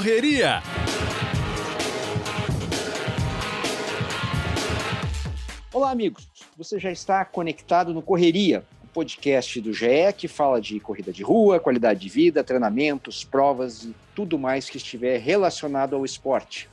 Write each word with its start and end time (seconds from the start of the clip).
Correria. 0.00 0.62
Olá, 5.74 5.90
amigos. 5.90 6.26
Você 6.56 6.78
já 6.78 6.90
está 6.90 7.22
conectado 7.22 7.92
no 7.92 8.00
Correria, 8.00 8.64
o 8.82 8.86
podcast 8.86 9.60
do 9.60 9.74
GE 9.74 10.10
que 10.16 10.26
fala 10.26 10.58
de 10.58 10.80
corrida 10.80 11.12
de 11.12 11.22
rua, 11.22 11.60
qualidade 11.60 12.00
de 12.00 12.08
vida, 12.08 12.42
treinamentos, 12.42 13.24
provas 13.24 13.84
e 13.84 13.94
tudo 14.14 14.38
mais 14.38 14.70
que 14.70 14.78
estiver 14.78 15.20
relacionado 15.20 15.94
ao 15.94 16.02
esporte. 16.02 16.66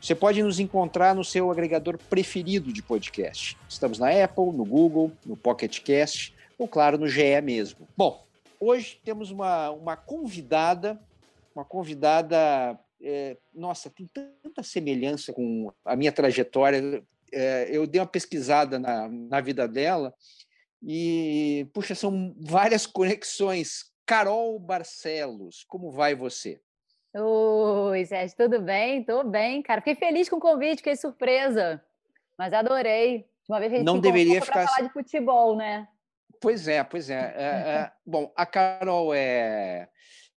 Você 0.00 0.16
pode 0.16 0.42
nos 0.42 0.58
encontrar 0.58 1.14
no 1.14 1.22
seu 1.22 1.52
agregador 1.52 1.96
preferido 1.96 2.72
de 2.72 2.82
podcast. 2.82 3.56
Estamos 3.68 4.00
na 4.00 4.08
Apple, 4.08 4.46
no 4.46 4.64
Google, 4.64 5.12
no 5.24 5.36
Pocket 5.36 5.78
Cast 5.82 6.34
ou, 6.58 6.66
claro, 6.66 6.98
no 6.98 7.06
GE 7.06 7.40
mesmo. 7.44 7.86
Bom, 7.96 8.26
hoje 8.58 8.98
temos 9.04 9.30
uma, 9.30 9.70
uma 9.70 9.96
convidada, 9.96 11.00
uma 11.56 11.64
convidada, 11.64 12.78
é, 13.02 13.38
nossa, 13.54 13.88
tem 13.88 14.06
tanta 14.12 14.62
semelhança 14.62 15.32
com 15.32 15.72
a 15.84 15.96
minha 15.96 16.12
trajetória. 16.12 17.02
É, 17.32 17.68
eu 17.72 17.86
dei 17.86 17.98
uma 17.98 18.06
pesquisada 18.06 18.78
na, 18.78 19.08
na 19.08 19.40
vida 19.40 19.66
dela 19.66 20.14
e, 20.82 21.66
puxa, 21.72 21.94
são 21.94 22.36
várias 22.38 22.84
conexões. 22.84 23.90
Carol 24.04 24.58
Barcelos, 24.58 25.64
como 25.66 25.90
vai 25.90 26.14
você? 26.14 26.60
Oi, 27.14 28.04
Sérgio, 28.04 28.36
tudo 28.36 28.60
bem? 28.60 29.02
Tô 29.02 29.24
bem, 29.24 29.62
cara. 29.62 29.80
Fiquei 29.80 29.94
feliz 29.94 30.28
com 30.28 30.36
o 30.36 30.40
convite, 30.40 30.76
fiquei 30.76 30.94
surpresa. 30.94 31.82
Mas 32.38 32.52
adorei. 32.52 33.26
Uma 33.48 33.58
vez 33.58 33.72
a 33.72 33.76
gente 33.76 33.86
não 33.86 33.98
deveria 33.98 34.42
ficar 34.42 34.68
falar 34.68 34.86
de 34.86 34.92
futebol, 34.92 35.56
né? 35.56 35.88
Pois 36.40 36.68
é, 36.68 36.84
pois 36.84 37.08
é. 37.08 37.34
é, 37.34 37.44
é 37.44 37.92
bom, 38.04 38.30
a 38.36 38.44
Carol 38.44 39.14
é, 39.14 39.88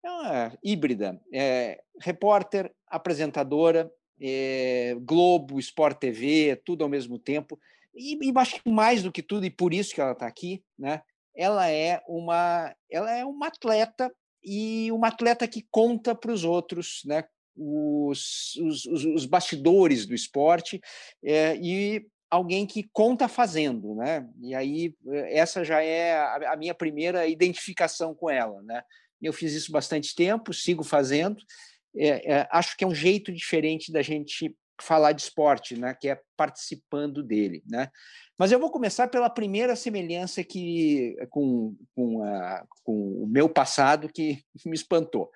é 0.07 0.11
uma 0.11 0.57
híbrida, 0.63 1.19
é 1.33 1.79
repórter, 2.01 2.71
apresentadora, 2.87 3.91
é, 4.21 4.95
Globo, 5.01 5.59
Sport 5.59 5.99
TV, 5.99 6.61
tudo 6.65 6.83
ao 6.83 6.89
mesmo 6.89 7.19
tempo. 7.19 7.59
E, 7.93 8.17
e 8.29 8.33
acho 8.35 8.61
que 8.61 8.69
mais 8.69 9.03
do 9.03 9.11
que 9.11 9.21
tudo, 9.21 9.45
e 9.45 9.49
por 9.49 9.73
isso 9.73 9.93
que 9.93 10.01
ela 10.01 10.13
está 10.13 10.27
aqui, 10.27 10.63
né? 10.77 11.01
Ela 11.35 11.69
é 11.69 12.01
uma, 12.07 12.75
ela 12.89 13.11
é 13.11 13.23
uma 13.25 13.47
atleta 13.47 14.11
e 14.43 14.91
uma 14.91 15.09
atleta 15.09 15.47
que 15.47 15.65
conta 15.69 16.15
para 16.15 16.31
os 16.31 16.43
outros, 16.43 17.01
né? 17.05 17.23
Os, 17.55 18.55
os, 18.57 18.85
os, 18.85 19.25
bastidores 19.25 20.05
do 20.05 20.13
esporte 20.13 20.79
é, 21.23 21.55
e 21.57 22.05
alguém 22.29 22.67
que 22.67 22.83
conta 22.93 23.27
fazendo, 23.27 23.95
né? 23.95 24.29
E 24.39 24.53
aí 24.53 24.95
essa 25.29 25.63
já 25.63 25.81
é 25.81 26.15
a, 26.15 26.53
a 26.53 26.55
minha 26.55 26.75
primeira 26.75 27.25
identificação 27.27 28.13
com 28.13 28.29
ela, 28.29 28.61
né? 28.61 28.83
Eu 29.21 29.33
fiz 29.33 29.53
isso 29.53 29.71
bastante 29.71 30.15
tempo, 30.15 30.53
sigo 30.53 30.83
fazendo. 30.83 31.37
É, 31.95 32.33
é, 32.33 32.47
acho 32.51 32.77
que 32.77 32.83
é 32.83 32.87
um 32.87 32.95
jeito 32.95 33.31
diferente 33.31 33.91
da 33.91 34.01
gente 34.01 34.55
falar 34.79 35.11
de 35.11 35.21
esporte, 35.21 35.75
né? 35.77 35.95
Que 35.99 36.09
é 36.09 36.21
participando 36.35 37.23
dele, 37.23 37.63
né? 37.67 37.89
Mas 38.37 38.51
eu 38.51 38.59
vou 38.59 38.69
começar 38.69 39.07
pela 39.07 39.29
primeira 39.29 39.75
semelhança 39.75 40.43
que 40.43 41.15
com, 41.29 41.75
com, 41.95 42.23
a, 42.23 42.63
com 42.83 43.23
o 43.23 43.27
meu 43.27 43.49
passado 43.49 44.07
que 44.07 44.43
me 44.65 44.75
espantou. 44.75 45.31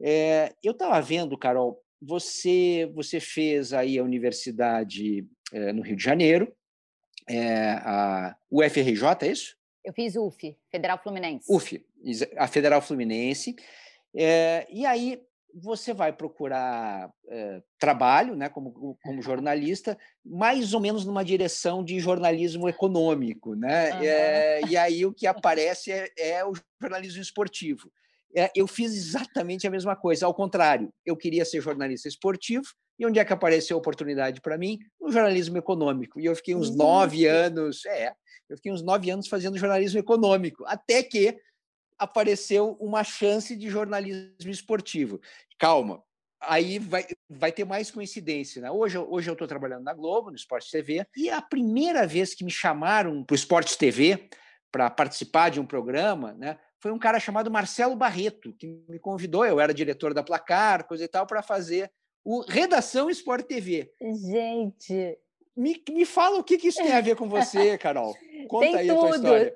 É, 0.00 0.54
eu 0.62 0.72
estava 0.72 1.00
vendo, 1.00 1.36
Carol, 1.36 1.82
você 2.00 2.90
você 2.94 3.20
fez 3.20 3.72
aí 3.72 3.98
a 3.98 4.04
universidade 4.04 5.26
é, 5.52 5.72
no 5.72 5.82
Rio 5.82 5.96
de 5.96 6.02
Janeiro, 6.02 6.52
é, 7.28 7.72
a 7.82 8.36
UFRJ, 8.50 9.04
é 9.22 9.26
isso? 9.26 9.56
Eu 9.84 9.92
fiz 9.92 10.16
UF, 10.16 10.56
Federal 10.70 11.00
Fluminense. 11.02 11.46
UF, 11.48 11.85
a 12.36 12.46
Federal 12.46 12.80
Fluminense. 12.80 13.54
É, 14.14 14.66
e 14.70 14.86
aí 14.86 15.20
você 15.58 15.94
vai 15.94 16.12
procurar 16.12 17.10
é, 17.28 17.62
trabalho, 17.78 18.36
né, 18.36 18.48
como, 18.48 18.96
como 19.02 19.22
jornalista, 19.22 19.96
mais 20.24 20.74
ou 20.74 20.80
menos 20.80 21.04
numa 21.04 21.24
direção 21.24 21.82
de 21.82 21.98
jornalismo 21.98 22.68
econômico, 22.68 23.54
né? 23.54 23.92
Uhum. 23.94 24.02
É, 24.02 24.60
e 24.68 24.76
aí 24.76 25.06
o 25.06 25.14
que 25.14 25.26
aparece 25.26 25.90
é, 25.90 26.10
é 26.18 26.44
o 26.44 26.52
jornalismo 26.80 27.22
esportivo. 27.22 27.90
É, 28.36 28.50
eu 28.54 28.66
fiz 28.66 28.92
exatamente 28.92 29.66
a 29.66 29.70
mesma 29.70 29.96
coisa, 29.96 30.26
ao 30.26 30.34
contrário, 30.34 30.92
eu 31.06 31.16
queria 31.16 31.44
ser 31.44 31.62
jornalista 31.62 32.06
esportivo, 32.06 32.66
e 32.98 33.06
onde 33.06 33.18
é 33.18 33.24
que 33.24 33.32
apareceu 33.32 33.76
a 33.76 33.80
oportunidade 33.80 34.40
para 34.40 34.56
mim? 34.56 34.78
No 35.00 35.10
jornalismo 35.12 35.56
econômico. 35.58 36.18
E 36.18 36.24
eu 36.24 36.34
fiquei 36.34 36.54
uns 36.54 36.74
nove 36.74 37.26
anos, 37.26 37.84
é, 37.86 38.12
eu 38.48 38.56
fiquei 38.56 38.72
uns 38.72 38.82
nove 38.82 39.10
anos 39.10 39.28
fazendo 39.28 39.58
jornalismo 39.58 39.98
econômico, 39.98 40.64
até 40.66 41.02
que 41.02 41.36
apareceu 41.98 42.76
uma 42.80 43.02
chance 43.04 43.56
de 43.56 43.68
jornalismo 43.68 44.50
esportivo. 44.50 45.20
Calma, 45.58 46.02
aí 46.40 46.78
vai, 46.78 47.06
vai 47.28 47.52
ter 47.52 47.64
mais 47.64 47.90
coincidência. 47.90 48.62
Né? 48.62 48.70
Hoje, 48.70 48.98
hoje 48.98 49.28
eu 49.28 49.32
estou 49.32 49.48
trabalhando 49.48 49.84
na 49.84 49.94
Globo, 49.94 50.30
no 50.30 50.36
Esporte 50.36 50.70
TV, 50.70 51.06
e 51.16 51.30
a 51.30 51.40
primeira 51.40 52.06
vez 52.06 52.34
que 52.34 52.44
me 52.44 52.50
chamaram 52.50 53.24
para 53.24 53.34
o 53.34 53.36
Esporte 53.36 53.76
TV 53.76 54.28
para 54.70 54.90
participar 54.90 55.50
de 55.50 55.60
um 55.60 55.66
programa, 55.66 56.34
né, 56.34 56.58
foi 56.78 56.92
um 56.92 56.98
cara 56.98 57.18
chamado 57.18 57.50
Marcelo 57.50 57.96
Barreto, 57.96 58.52
que 58.52 58.66
me 58.88 58.98
convidou. 58.98 59.44
Eu 59.44 59.58
era 59.58 59.72
diretor 59.72 60.12
da 60.12 60.22
Placar, 60.22 60.86
coisa 60.86 61.04
e 61.04 61.08
tal, 61.08 61.26
para 61.26 61.42
fazer 61.42 61.90
o 62.24 62.40
Redação 62.40 63.08
Esporte 63.08 63.48
TV. 63.48 63.90
Gente. 64.00 65.18
Me, 65.56 65.82
me 65.88 66.04
fala 66.04 66.38
o 66.38 66.44
que, 66.44 66.58
que 66.58 66.68
isso 66.68 66.82
tem 66.82 66.92
a 66.92 67.00
ver 67.00 67.16
com 67.16 67.28
você, 67.28 67.78
Carol. 67.78 68.14
Conta 68.48 68.66
tem 68.66 68.76
aí 68.76 68.88
tudo. 68.88 68.98
a 68.98 69.00
tua 69.00 69.16
história. 69.16 69.54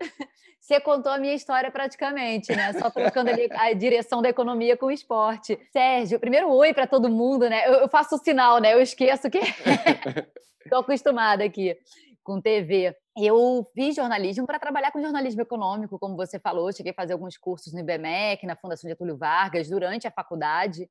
Você 0.71 0.79
contou 0.79 1.11
a 1.11 1.19
minha 1.19 1.35
história 1.35 1.69
praticamente, 1.69 2.55
né? 2.55 2.73
Só 2.75 2.89
trocando 2.91 3.29
ali 3.29 3.49
a 3.51 3.73
direção 3.73 4.23
da 4.23 4.29
economia 4.29 4.77
com 4.77 4.87
o 4.87 4.91
esporte. 4.93 5.59
Sérgio, 5.73 6.21
primeiro 6.21 6.49
oi 6.49 6.73
para 6.73 6.87
todo 6.87 7.09
mundo, 7.09 7.51
né? 7.51 7.67
Eu, 7.67 7.73
eu, 7.73 7.89
faço 7.89 8.15
o 8.15 8.19
sinal, 8.19 8.61
né? 8.61 8.73
Eu 8.73 8.81
esqueço 8.81 9.29
que 9.29 9.41
estou 10.65 10.79
acostumada 10.79 11.43
aqui 11.43 11.77
com 12.23 12.41
TV. 12.41 12.97
Eu 13.19 13.69
fiz 13.75 13.97
jornalismo 13.97 14.47
para 14.47 14.61
trabalhar 14.61 14.93
com 14.93 15.03
jornalismo 15.03 15.43
econômico, 15.43 15.99
como 15.99 16.15
você 16.15 16.39
falou. 16.39 16.73
Cheguei 16.73 16.93
a 16.93 16.95
fazer 16.95 17.15
alguns 17.15 17.37
cursos 17.37 17.73
no 17.73 17.81
IBMEC, 17.81 18.47
na 18.47 18.55
Fundação 18.55 18.89
Getúlio 18.89 19.17
Vargas, 19.17 19.69
durante 19.69 20.07
a 20.07 20.13
faculdade, 20.13 20.89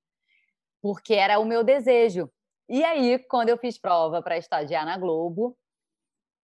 porque 0.82 1.14
era 1.14 1.40
o 1.40 1.46
meu 1.46 1.64
desejo. 1.64 2.30
E 2.68 2.84
aí, 2.84 3.18
quando 3.30 3.48
eu 3.48 3.58
fiz 3.58 3.80
prova 3.80 4.22
para 4.22 4.38
estagiar 4.38 4.86
na 4.86 4.98
Globo, 4.98 5.56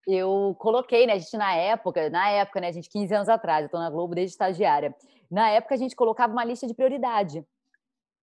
eu 0.08 0.56
coloquei, 0.60 1.08
né, 1.08 1.14
a 1.14 1.18
gente 1.18 1.38
na 1.38 1.54
época, 1.56 2.10
na 2.10 2.30
época, 2.30 2.62
né, 2.62 2.68
a 2.68 2.72
gente 2.72 2.90
15 2.90 3.14
anos 3.14 3.30
atrás, 3.30 3.62
eu 3.62 3.66
estou 3.66 3.80
na 3.80 3.90
Globo 3.90 4.14
desde 4.14 4.34
estagiária. 4.34 4.96
Na 5.30 5.50
época 5.50 5.76
a 5.76 5.78
gente 5.78 5.96
colocava 5.96 6.32
uma 6.32 6.44
lista 6.44 6.68
de 6.68 6.74
prioridade. 6.74 7.46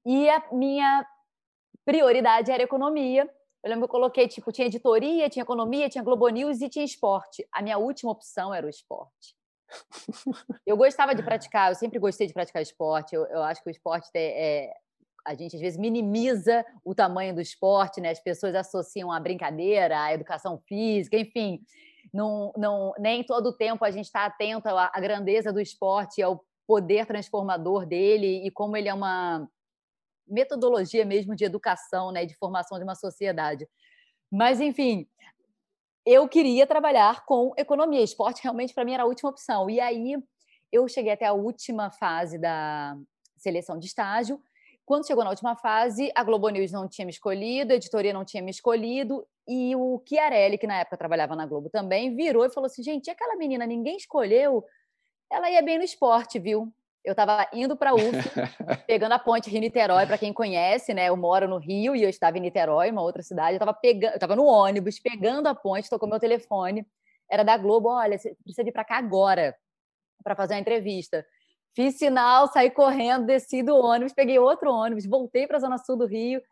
E 0.05 0.29
a 0.29 0.43
minha 0.53 1.07
prioridade 1.85 2.51
era 2.51 2.63
economia. 2.63 3.29
Eu 3.63 3.71
lembro 3.71 3.87
que 3.87 3.91
eu 3.91 4.01
coloquei, 4.01 4.27
tipo, 4.29 4.51
tinha 4.51 4.67
editoria, 4.67 5.29
tinha 5.29 5.43
economia, 5.43 5.89
tinha 5.89 6.03
Globo 6.03 6.29
News 6.29 6.61
e 6.61 6.69
tinha 6.69 6.85
esporte. 6.85 7.47
A 7.53 7.63
minha 7.63 7.79
última 7.79 8.11
opção 8.11 8.53
era 8.53 8.67
o 8.67 8.71
esporte. 8.71 9.37
Eu 10.67 10.77
gostava 10.77 11.15
de 11.15 11.23
praticar, 11.23 11.71
eu 11.71 11.75
sempre 11.75 11.99
gostei 11.99 12.27
de 12.27 12.35
praticar 12.35 12.61
esporte. 12.61 13.15
Eu, 13.15 13.25
eu 13.27 13.43
acho 13.43 13.63
que 13.63 13.69
o 13.69 13.71
esporte 13.71 14.11
é, 14.15 14.67
é, 14.67 14.75
a 15.25 15.35
gente 15.35 15.57
às 15.57 15.63
vezes 15.63 15.79
minimiza 15.79 16.65
o 16.85 16.95
tamanho 16.95 17.35
do 17.35 17.41
esporte, 17.41 18.01
né? 18.01 18.11
As 18.11 18.21
pessoas 18.21 18.55
associam 18.55 19.13
a 19.13 19.21
brincadeira, 19.21 20.03
a 20.03 20.13
educação 20.13 20.59
física, 20.67 21.17
enfim. 21.17 21.61
Não, 22.13 22.53
não, 22.57 22.93
nem 22.99 23.25
todo 23.25 23.47
o 23.47 23.53
tempo 23.53 23.85
a 23.85 23.91
gente 23.91 24.07
está 24.07 24.27
atento 24.27 24.69
à, 24.69 24.91
à 24.93 25.01
grandeza 25.01 25.53
do 25.53 25.61
esporte, 25.61 26.23
ao 26.23 26.45
poder 26.67 27.07
transformador 27.07 27.87
dele 27.87 28.47
e 28.47 28.51
como 28.51 28.77
ele 28.77 28.89
é 28.89 28.95
uma 28.95 29.49
metodologia 30.27 31.05
mesmo 31.05 31.35
de 31.35 31.45
educação, 31.45 32.11
né, 32.11 32.25
de 32.25 32.37
formação 32.37 32.79
de 32.79 32.85
uma 32.85 32.95
sociedade. 32.95 33.69
Mas, 34.31 34.61
enfim, 34.61 35.07
eu 36.05 36.29
queria 36.29 36.67
trabalhar 36.67 37.25
com 37.25 37.53
economia. 37.57 38.03
Esporte 38.03 38.43
realmente 38.43 38.75
para 38.75 38.85
mim 38.85 38.95
era 38.95 39.03
a 39.03 39.07
última 39.07 39.31
opção. 39.31 39.69
E 39.69 39.79
aí 39.79 40.17
eu 40.71 40.89
cheguei 40.89 41.13
até 41.13 41.27
a 41.27 41.33
última 41.33 41.91
fase 41.91 42.39
da 42.39 42.97
seleção 43.37 43.79
de 43.79 43.87
estágio 43.87 44.41
quando 44.85 45.07
chegou 45.07 45.25
na 45.25 45.31
última 45.31 45.57
fase, 45.57 46.11
a 46.15 46.25
Globo 46.25 46.49
News 46.49 46.73
não 46.73 46.89
tinha 46.89 47.05
me 47.05 47.13
escolhido, 47.13 47.73
a 47.73 47.77
editoria 47.77 48.13
não 48.13 48.25
tinha 48.25 48.43
me 48.43 48.51
escolhido, 48.51 49.27
e 49.47 49.75
o 49.77 50.03
Chiarelli, 50.07 50.59
que 50.59 50.67
na 50.67 50.81
época 50.81 50.97
trabalhava 50.97 51.37
na 51.37 51.47
Globo 51.47 51.69
também, 51.71 52.15
virou 52.15 52.45
e 52.45 52.51
falou 52.51 52.67
assim: 52.67 52.83
gente, 52.83 53.11
aquela 53.11 53.37
menina 53.37 53.67
ninguém 53.67 53.97
escolheu, 53.97 54.65
ela 55.31 55.51
ia 55.51 55.63
bem 55.63 55.79
no 55.79 55.85
esporte, 55.85 56.39
viu? 56.39 56.73
Eu 57.05 57.13
estava 57.13 57.49
indo 57.53 57.77
para 57.77 57.91
a 57.91 57.95
UF, 57.95 58.03
pegando 58.87 59.13
a 59.13 59.19
ponte 59.19 59.51
Rio-Niterói, 59.51 60.07
para 60.07 60.19
quem 60.19 60.33
conhece, 60.33 60.95
né? 60.95 61.09
Eu 61.09 61.17
moro 61.17 61.49
no 61.49 61.59
Rio 61.59 61.97
e 61.97 62.03
eu 62.03 62.09
estava 62.09 62.39
em 62.39 62.41
Niterói, 62.41 62.91
uma 62.93 63.03
outra 63.03 63.23
cidade. 63.23 63.55
Eu 63.55 63.57
estava 63.57 63.75
pegando, 63.75 64.13
eu 64.13 64.17
estava 64.17 64.37
no 64.37 64.45
ônibus, 64.45 65.01
pegando 65.01 65.49
a 65.49 65.55
ponte, 65.55 65.91
tocou 65.91 66.09
meu 66.09 66.21
telefone. 66.21 66.87
Era 67.29 67.43
da 67.43 67.57
Globo, 67.57 67.89
olha, 67.89 68.17
você 68.17 68.37
precisa 68.45 68.63
vir 68.63 68.73
para 68.73 68.85
cá 68.85 68.99
agora 68.99 69.57
para 70.23 70.37
fazer 70.37 70.55
uma 70.55 70.61
entrevista. 70.61 71.27
Fiz 71.75 71.97
sinal, 71.97 72.49
saí 72.49 72.71
correndo, 72.71 73.27
desci 73.27 73.63
do 73.63 73.75
ônibus, 73.75 74.13
peguei 74.13 74.39
outro 74.39 74.71
ônibus, 74.71 75.07
voltei 75.07 75.47
para 75.47 75.57
a 75.57 75.61
Zona 75.61 75.79
Sul 75.79 75.97
do 75.97 76.07
Rio 76.07 76.43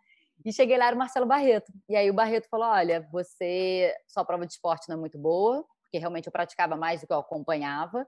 e 0.44 0.52
cheguei 0.52 0.78
lá, 0.78 0.86
era 0.86 0.96
o 0.96 0.98
Marcelo 0.98 1.26
Barreto. 1.26 1.70
E 1.88 1.94
aí 1.94 2.10
o 2.10 2.14
Barreto 2.14 2.48
falou: 2.48 2.68
Olha, 2.68 3.06
você, 3.12 3.94
sua 4.08 4.24
prova 4.24 4.46
de 4.46 4.52
esporte 4.52 4.88
não 4.88 4.96
é 4.96 4.98
muito 4.98 5.18
boa, 5.18 5.64
porque 5.82 5.98
realmente 5.98 6.26
eu 6.26 6.32
praticava 6.32 6.76
mais 6.76 7.00
do 7.00 7.06
que 7.06 7.12
eu 7.12 7.18
acompanhava. 7.18 8.06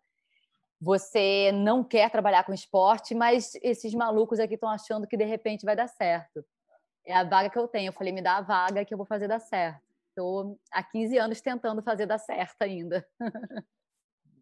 Você 0.81 1.53
não 1.53 1.85
quer 1.85 2.11
trabalhar 2.11 2.45
com 2.45 2.53
esporte, 2.53 3.15
mas 3.15 3.53
esses 3.63 3.95
malucos 3.95 4.41
aqui 4.41 4.55
estão 4.55 4.69
achando 4.69 5.07
que 5.07 5.17
de 5.17 5.25
repente 5.25 5.65
vai 5.65 5.77
dar 5.77 5.89
certo. 5.89 6.45
É 7.05 7.15
a 7.15 7.23
vaga 7.23 7.51
que 7.51 7.59
eu 7.59 7.69
tenho. 7.69 7.91
Eu 7.91 7.93
falei, 7.93 8.13
me 8.13 8.23
dá 8.23 8.39
a 8.39 8.41
vaga 8.41 8.85
que 8.85 8.93
eu 8.95 8.99
vou 8.99 9.07
fazer 9.07 9.29
dar 9.29 9.39
certo. 9.39 9.83
Estou 10.09 10.59
há 10.73 10.83
15 10.83 11.19
anos 11.19 11.41
tentando 11.41 11.83
fazer 11.83 12.07
dar 12.07 12.19
certo 12.19 12.63
ainda. 12.63 13.07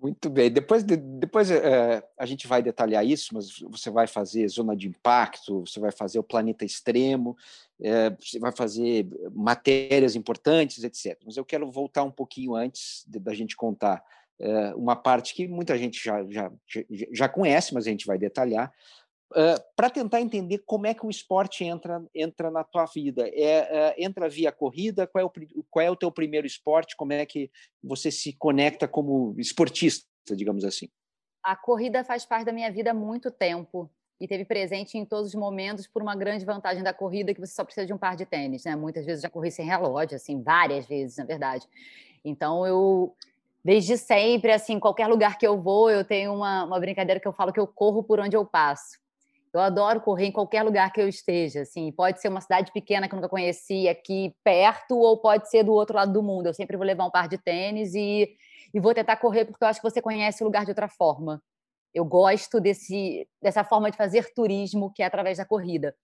Muito 0.01 0.31
bem. 0.31 0.51
Depois, 0.51 0.83
depois 0.83 1.51
é, 1.51 2.03
a 2.19 2.25
gente 2.25 2.47
vai 2.47 2.63
detalhar 2.63 3.05
isso, 3.05 3.35
mas 3.35 3.59
você 3.59 3.91
vai 3.91 4.07
fazer 4.07 4.49
zona 4.49 4.75
de 4.75 4.89
impacto, 4.89 5.61
você 5.67 5.79
vai 5.79 5.93
fazer 5.93 6.19
o 6.19 6.23
planeta 6.23 6.65
extremo, 6.65 7.37
é, 7.79 8.09
você 8.19 8.39
vai 8.39 8.51
fazer 8.51 9.07
matérias 9.31 10.17
importantes, 10.17 10.83
etc. 10.85 11.21
Mas 11.27 11.37
eu 11.37 11.45
quero 11.45 11.71
voltar 11.71 12.03
um 12.03 12.11
pouquinho 12.11 12.55
antes 12.55 13.05
da 13.07 13.35
gente 13.35 13.55
contar 13.55 14.03
é, 14.39 14.75
uma 14.75 14.97
parte 14.97 15.35
que 15.35 15.47
muita 15.47 15.77
gente 15.77 16.03
já, 16.03 16.25
já, 16.31 16.51
já 17.13 17.29
conhece, 17.29 17.75
mas 17.75 17.87
a 17.87 17.91
gente 17.91 18.07
vai 18.07 18.17
detalhar, 18.17 18.73
Para 19.77 19.91
tentar 19.91 20.21
entender 20.21 20.59
como 20.67 20.87
é 20.87 20.95
que 20.95 21.07
o 21.07 21.11
esporte 21.11 21.65
entra, 21.65 22.05
entra 22.15 22.51
na 22.51 22.65
tua 22.65 22.85
vida. 22.87 23.29
É, 23.29 23.93
uh, 23.93 23.95
entra 24.03 24.29
via 24.29 24.51
corrida? 24.51 25.07
Qual 25.07 25.23
é, 25.23 25.25
o, 25.25 25.33
qual 25.71 25.85
é 25.85 25.91
o 25.91 25.97
teu 25.97 26.11
primeiro 26.11 26.47
esporte? 26.47 26.97
Como 26.97 27.13
é 27.13 27.25
que 27.25 27.51
você 27.83 28.11
se 28.11 28.33
conecta 28.33 28.89
como 28.89 29.35
esportista, 29.39 30.07
digamos 30.35 30.65
assim? 30.65 30.89
A 31.43 31.55
corrida 31.57 32.05
faz 32.05 32.25
parte 32.25 32.45
da 32.45 32.53
minha 32.53 32.71
vida 32.71 32.91
há 32.91 32.95
muito 32.95 33.31
tempo 33.31 33.89
e 34.21 34.29
teve 34.29 34.45
presente 34.45 34.99
em 34.99 35.05
todos 35.05 35.29
os 35.29 35.35
momentos 35.35 35.87
por 35.87 36.03
uma 36.03 36.15
grande 36.15 36.45
vantagem 36.45 36.83
da 36.83 36.93
corrida 36.93 37.33
que 37.33 37.41
você 37.41 37.55
só 37.55 37.65
precisa 37.65 37.87
de 37.87 37.93
um 37.93 37.99
par 37.99 38.17
de 38.17 38.27
tênis, 38.27 38.65
né? 38.65 38.77
Muitas 38.77 39.07
vezes 39.07 39.23
já 39.23 39.31
corri 39.31 39.51
sem 39.51 39.65
relógio, 39.65 40.17
assim, 40.17 40.43
várias 40.43 40.87
vezes, 40.87 41.17
na 41.17 41.25
verdade. 41.25 41.67
Então 42.23 42.67
eu 42.67 43.15
desde 43.65 43.97
sempre, 43.97 44.53
assim, 44.53 44.79
qualquer 44.79 45.07
lugar 45.07 45.39
que 45.39 45.47
eu 45.47 45.61
vou, 45.61 45.91
eu 45.91 46.05
tenho 46.05 46.35
uma, 46.35 46.65
uma 46.65 46.81
brincadeira 46.81 47.21
que 47.21 47.29
eu 47.29 47.33
falo 47.33 47.53
que 47.53 47.61
eu 47.61 47.67
corro 47.67 48.03
por 48.03 48.21
onde 48.21 48.37
eu 48.37 48.45
passo. 48.45 48.99
Eu 49.53 49.61
adoro 49.61 50.01
correr 50.01 50.27
em 50.27 50.33
qualquer 50.33 50.63
lugar 50.63 50.93
que 50.93 51.01
eu 51.01 51.09
esteja, 51.09 51.63
assim, 51.63 51.91
pode 51.91 52.21
ser 52.21 52.29
uma 52.29 52.41
cidade 52.41 52.71
pequena 52.73 53.09
que 53.09 53.15
eu 53.15 53.17
nunca 53.17 53.29
conheci 53.29 53.89
aqui 53.89 54.33
perto 54.45 54.97
ou 54.97 55.19
pode 55.21 55.51
ser 55.51 55.65
do 55.65 55.73
outro 55.73 55.97
lado 55.97 56.13
do 56.13 56.23
mundo. 56.23 56.47
Eu 56.47 56.55
sempre 56.55 56.77
vou 56.77 56.87
levar 56.87 57.05
um 57.05 57.11
par 57.11 57.29
de 57.29 57.37
tênis 57.37 57.93
e, 57.95 58.29
e 58.73 58.81
vou 58.81 58.95
tentar 58.95 59.17
correr 59.17 59.45
porque 59.45 59.65
eu 59.65 59.69
acho 59.69 59.81
que 59.81 59.91
você 59.91 60.01
conhece 60.01 60.43
o 60.43 60.47
lugar 60.47 60.65
de 60.65 60.71
outra 60.71 60.89
forma. 60.89 61.43
Eu 61.93 62.05
gosto 62.05 62.61
desse, 62.61 63.29
dessa 63.43 63.65
forma 63.65 63.91
de 63.91 63.97
fazer 63.97 64.33
turismo 64.33 64.93
que 64.95 65.03
é 65.03 65.07
através 65.07 65.39
da 65.39 65.45
corrida. 65.45 65.97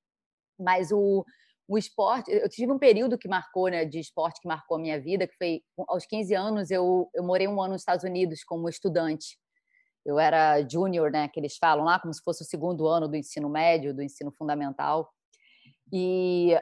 Mas 0.59 0.91
o, 0.91 1.25
o 1.69 1.79
esporte, 1.79 2.29
eu 2.33 2.49
tive 2.49 2.73
um 2.73 2.79
período 2.81 3.17
que 3.17 3.29
marcou, 3.29 3.69
né, 3.69 3.85
de 3.85 4.01
esporte 4.01 4.41
que 4.41 4.49
marcou 4.49 4.77
a 4.77 4.81
minha 4.81 5.01
vida, 5.01 5.29
que 5.29 5.37
foi 5.37 5.63
aos 5.87 6.05
15 6.05 6.35
anos 6.35 6.71
eu, 6.73 7.09
eu 7.15 7.23
morei 7.23 7.47
um 7.47 7.61
ano 7.63 7.75
nos 7.75 7.83
Estados 7.83 8.05
Unidos 8.05 8.43
como 8.43 8.69
estudante 8.69 9.39
eu 10.07 10.21
era 10.21 10.63
júnior, 10.63 11.11
né, 11.11 11.27
que 11.27 11.41
eles 11.41 11.57
falam 11.59 11.85
lá, 11.85 11.99
como 11.99 12.15
se 12.15 12.23
fosse 12.23 12.43
o 12.43 12.47
segundo 12.47 12.87
ano 12.87 13.09
do 13.09 13.17
ensino 13.17 13.49
médio, 13.49 13.93
do 13.93 14.03
ensino 14.03 14.31
fundamental. 14.31 15.13
E 15.93 16.57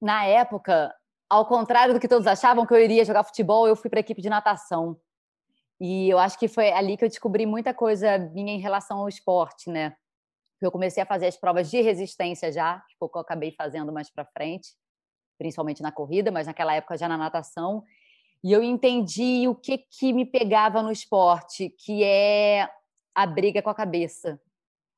na 0.00 0.24
época, 0.24 0.94
ao 1.28 1.44
contrário 1.44 1.92
do 1.92 1.98
que 1.98 2.06
todos 2.06 2.26
achavam 2.26 2.64
que 2.64 2.72
eu 2.72 2.80
iria 2.80 3.04
jogar 3.04 3.24
futebol, 3.24 3.66
eu 3.66 3.74
fui 3.74 3.90
para 3.90 3.98
a 3.98 4.00
equipe 4.00 4.22
de 4.22 4.30
natação. 4.30 4.96
E 5.80 6.08
eu 6.08 6.18
acho 6.18 6.38
que 6.38 6.46
foi 6.46 6.70
ali 6.70 6.96
que 6.96 7.04
eu 7.04 7.08
descobri 7.08 7.46
muita 7.46 7.74
coisa 7.74 8.16
minha 8.16 8.52
em 8.52 8.60
relação 8.60 8.98
ao 8.98 9.08
esporte, 9.08 9.70
né? 9.70 9.96
Eu 10.60 10.70
comecei 10.70 11.02
a 11.02 11.06
fazer 11.06 11.26
as 11.26 11.36
provas 11.36 11.70
de 11.70 11.80
resistência 11.80 12.50
já, 12.52 12.80
que 12.88 12.96
pouco 12.98 13.18
eu 13.18 13.22
acabei 13.22 13.52
fazendo 13.52 13.92
mais 13.92 14.10
para 14.10 14.24
frente, 14.24 14.70
principalmente 15.36 15.82
na 15.82 15.92
corrida, 15.92 16.30
mas 16.30 16.46
naquela 16.46 16.74
época 16.74 16.96
já 16.96 17.08
na 17.08 17.16
natação. 17.16 17.84
E 18.42 18.52
eu 18.52 18.62
entendi 18.62 19.48
o 19.48 19.54
que, 19.54 19.78
que 19.78 20.12
me 20.12 20.24
pegava 20.24 20.82
no 20.82 20.92
esporte, 20.92 21.70
que 21.70 22.04
é 22.04 22.68
a 23.14 23.26
briga 23.26 23.60
com 23.60 23.70
a 23.70 23.74
cabeça. 23.74 24.40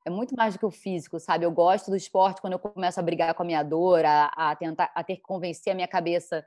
É 0.05 0.09
muito 0.09 0.35
mais 0.35 0.53
do 0.53 0.59
que 0.59 0.65
o 0.65 0.71
físico, 0.71 1.19
sabe? 1.19 1.45
Eu 1.45 1.51
gosto 1.51 1.89
do 1.89 1.97
esporte 1.97 2.41
quando 2.41 2.53
eu 2.53 2.59
começo 2.59 2.99
a 2.99 3.03
brigar 3.03 3.33
com 3.33 3.43
a 3.43 3.45
minha 3.45 3.63
dor, 3.63 4.05
a, 4.05 4.25
a 4.35 4.55
tentar 4.55 4.91
a 4.95 5.03
ter 5.03 5.15
que 5.15 5.21
convencer 5.21 5.71
a 5.71 5.75
minha 5.75 5.87
cabeça 5.87 6.45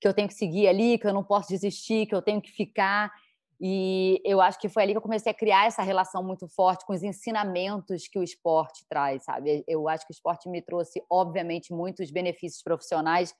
que 0.00 0.06
eu 0.06 0.14
tenho 0.14 0.28
que 0.28 0.34
seguir 0.34 0.68
ali, 0.68 0.98
que 0.98 1.06
eu 1.06 1.12
não 1.12 1.24
posso 1.24 1.48
desistir, 1.48 2.06
que 2.06 2.14
eu 2.14 2.22
tenho 2.22 2.40
que 2.40 2.50
ficar. 2.50 3.12
E 3.60 4.22
eu 4.24 4.40
acho 4.40 4.58
que 4.60 4.68
foi 4.68 4.84
ali 4.84 4.92
que 4.92 4.98
eu 4.98 5.02
comecei 5.02 5.32
a 5.32 5.34
criar 5.34 5.66
essa 5.66 5.82
relação 5.82 6.22
muito 6.22 6.46
forte 6.46 6.86
com 6.86 6.92
os 6.92 7.02
ensinamentos 7.02 8.06
que 8.06 8.18
o 8.18 8.22
esporte 8.22 8.84
traz, 8.88 9.24
sabe? 9.24 9.64
Eu 9.66 9.88
acho 9.88 10.06
que 10.06 10.12
o 10.12 10.14
esporte 10.14 10.48
me 10.48 10.62
trouxe, 10.62 11.02
obviamente, 11.10 11.72
muitos 11.72 12.12
benefícios 12.12 12.62
profissionais, 12.62 13.34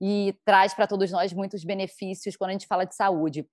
e 0.00 0.34
traz 0.44 0.72
para 0.72 0.86
todos 0.86 1.10
nós 1.10 1.32
muitos 1.32 1.64
benefícios 1.64 2.36
quando 2.36 2.50
a 2.50 2.52
gente 2.52 2.66
fala 2.66 2.84
de 2.84 2.94
saúde. 2.94 3.46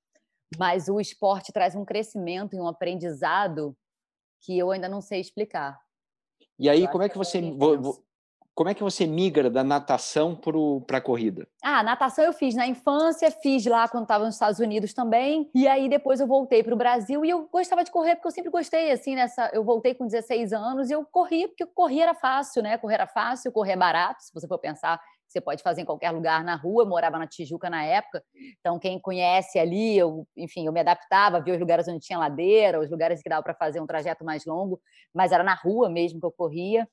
Mas 0.57 0.87
o 0.87 0.99
esporte 0.99 1.51
traz 1.51 1.75
um 1.75 1.83
crescimento 1.83 2.55
e 2.55 2.59
um 2.59 2.67
aprendizado 2.67 3.75
que 4.41 4.57
eu 4.57 4.71
ainda 4.71 4.87
não 4.87 5.01
sei 5.01 5.19
explicar. 5.19 5.77
E 6.57 6.69
aí, 6.69 6.87
como 6.87 7.03
é 7.03 7.09
que 7.09 7.17
você 7.17 7.41
como 8.57 8.69
é 8.69 8.73
que 8.73 8.81
você 8.81 9.05
migra 9.05 9.51
da 9.51 9.63
natação 9.63 10.35
para 10.35 10.97
a 10.97 11.01
corrida? 11.01 11.47
Ah, 11.63 11.83
natação 11.83 12.25
eu 12.25 12.33
fiz 12.33 12.55
na 12.55 12.65
infância, 12.65 13.29
fiz 13.29 13.63
lá 13.67 13.87
quando 13.87 14.05
estava 14.05 14.25
nos 14.25 14.33
Estados 14.33 14.59
Unidos 14.59 14.95
também. 14.95 15.47
E 15.53 15.67
aí 15.67 15.87
depois 15.87 16.19
eu 16.19 16.25
voltei 16.25 16.63
para 16.63 16.73
o 16.73 16.77
Brasil 16.77 17.23
e 17.23 17.29
eu 17.29 17.47
gostava 17.51 17.83
de 17.83 17.91
correr 17.91 18.15
porque 18.15 18.29
eu 18.29 18.31
sempre 18.31 18.49
gostei 18.49 18.91
assim 18.91 19.13
nessa. 19.13 19.51
Eu 19.53 19.63
voltei 19.63 19.93
com 19.93 20.07
16 20.07 20.53
anos 20.53 20.89
e 20.89 20.93
eu 20.93 21.05
corri 21.05 21.47
porque 21.47 21.67
correr 21.67 21.99
era 21.99 22.15
fácil, 22.15 22.63
né? 22.63 22.79
Correr 22.79 22.95
era 22.95 23.05
fácil, 23.05 23.51
correr 23.51 23.73
é 23.73 23.77
barato, 23.77 24.23
se 24.23 24.33
você 24.33 24.47
for 24.47 24.57
pensar 24.57 24.99
você 25.27 25.41
pode 25.41 25.61
fazer 25.61 25.81
em 25.81 25.85
qualquer 25.85 26.11
lugar 26.11 26.43
na 26.43 26.55
rua. 26.55 26.83
Eu 26.83 26.87
morava 26.87 27.17
na 27.17 27.27
Tijuca 27.27 27.69
na 27.69 27.83
época, 27.83 28.23
então 28.59 28.79
quem 28.79 28.99
conhece 28.99 29.59
ali, 29.59 29.97
eu, 29.97 30.27
enfim, 30.35 30.65
eu 30.65 30.73
me 30.73 30.79
adaptava, 30.79 31.41
via 31.41 31.53
os 31.53 31.59
lugares 31.59 31.87
onde 31.87 31.99
tinha 31.99 32.19
ladeira, 32.19 32.79
os 32.79 32.89
lugares 32.89 33.21
que 33.21 33.29
dava 33.29 33.43
para 33.43 33.53
fazer 33.55 33.81
um 33.81 33.87
trajeto 33.87 34.23
mais 34.23 34.45
longo, 34.45 34.79
mas 35.13 35.31
era 35.31 35.43
na 35.43 35.53
rua 35.53 35.89
mesmo 35.89 36.19
que 36.19 36.25
eu 36.25 36.31
corria. 36.31 36.87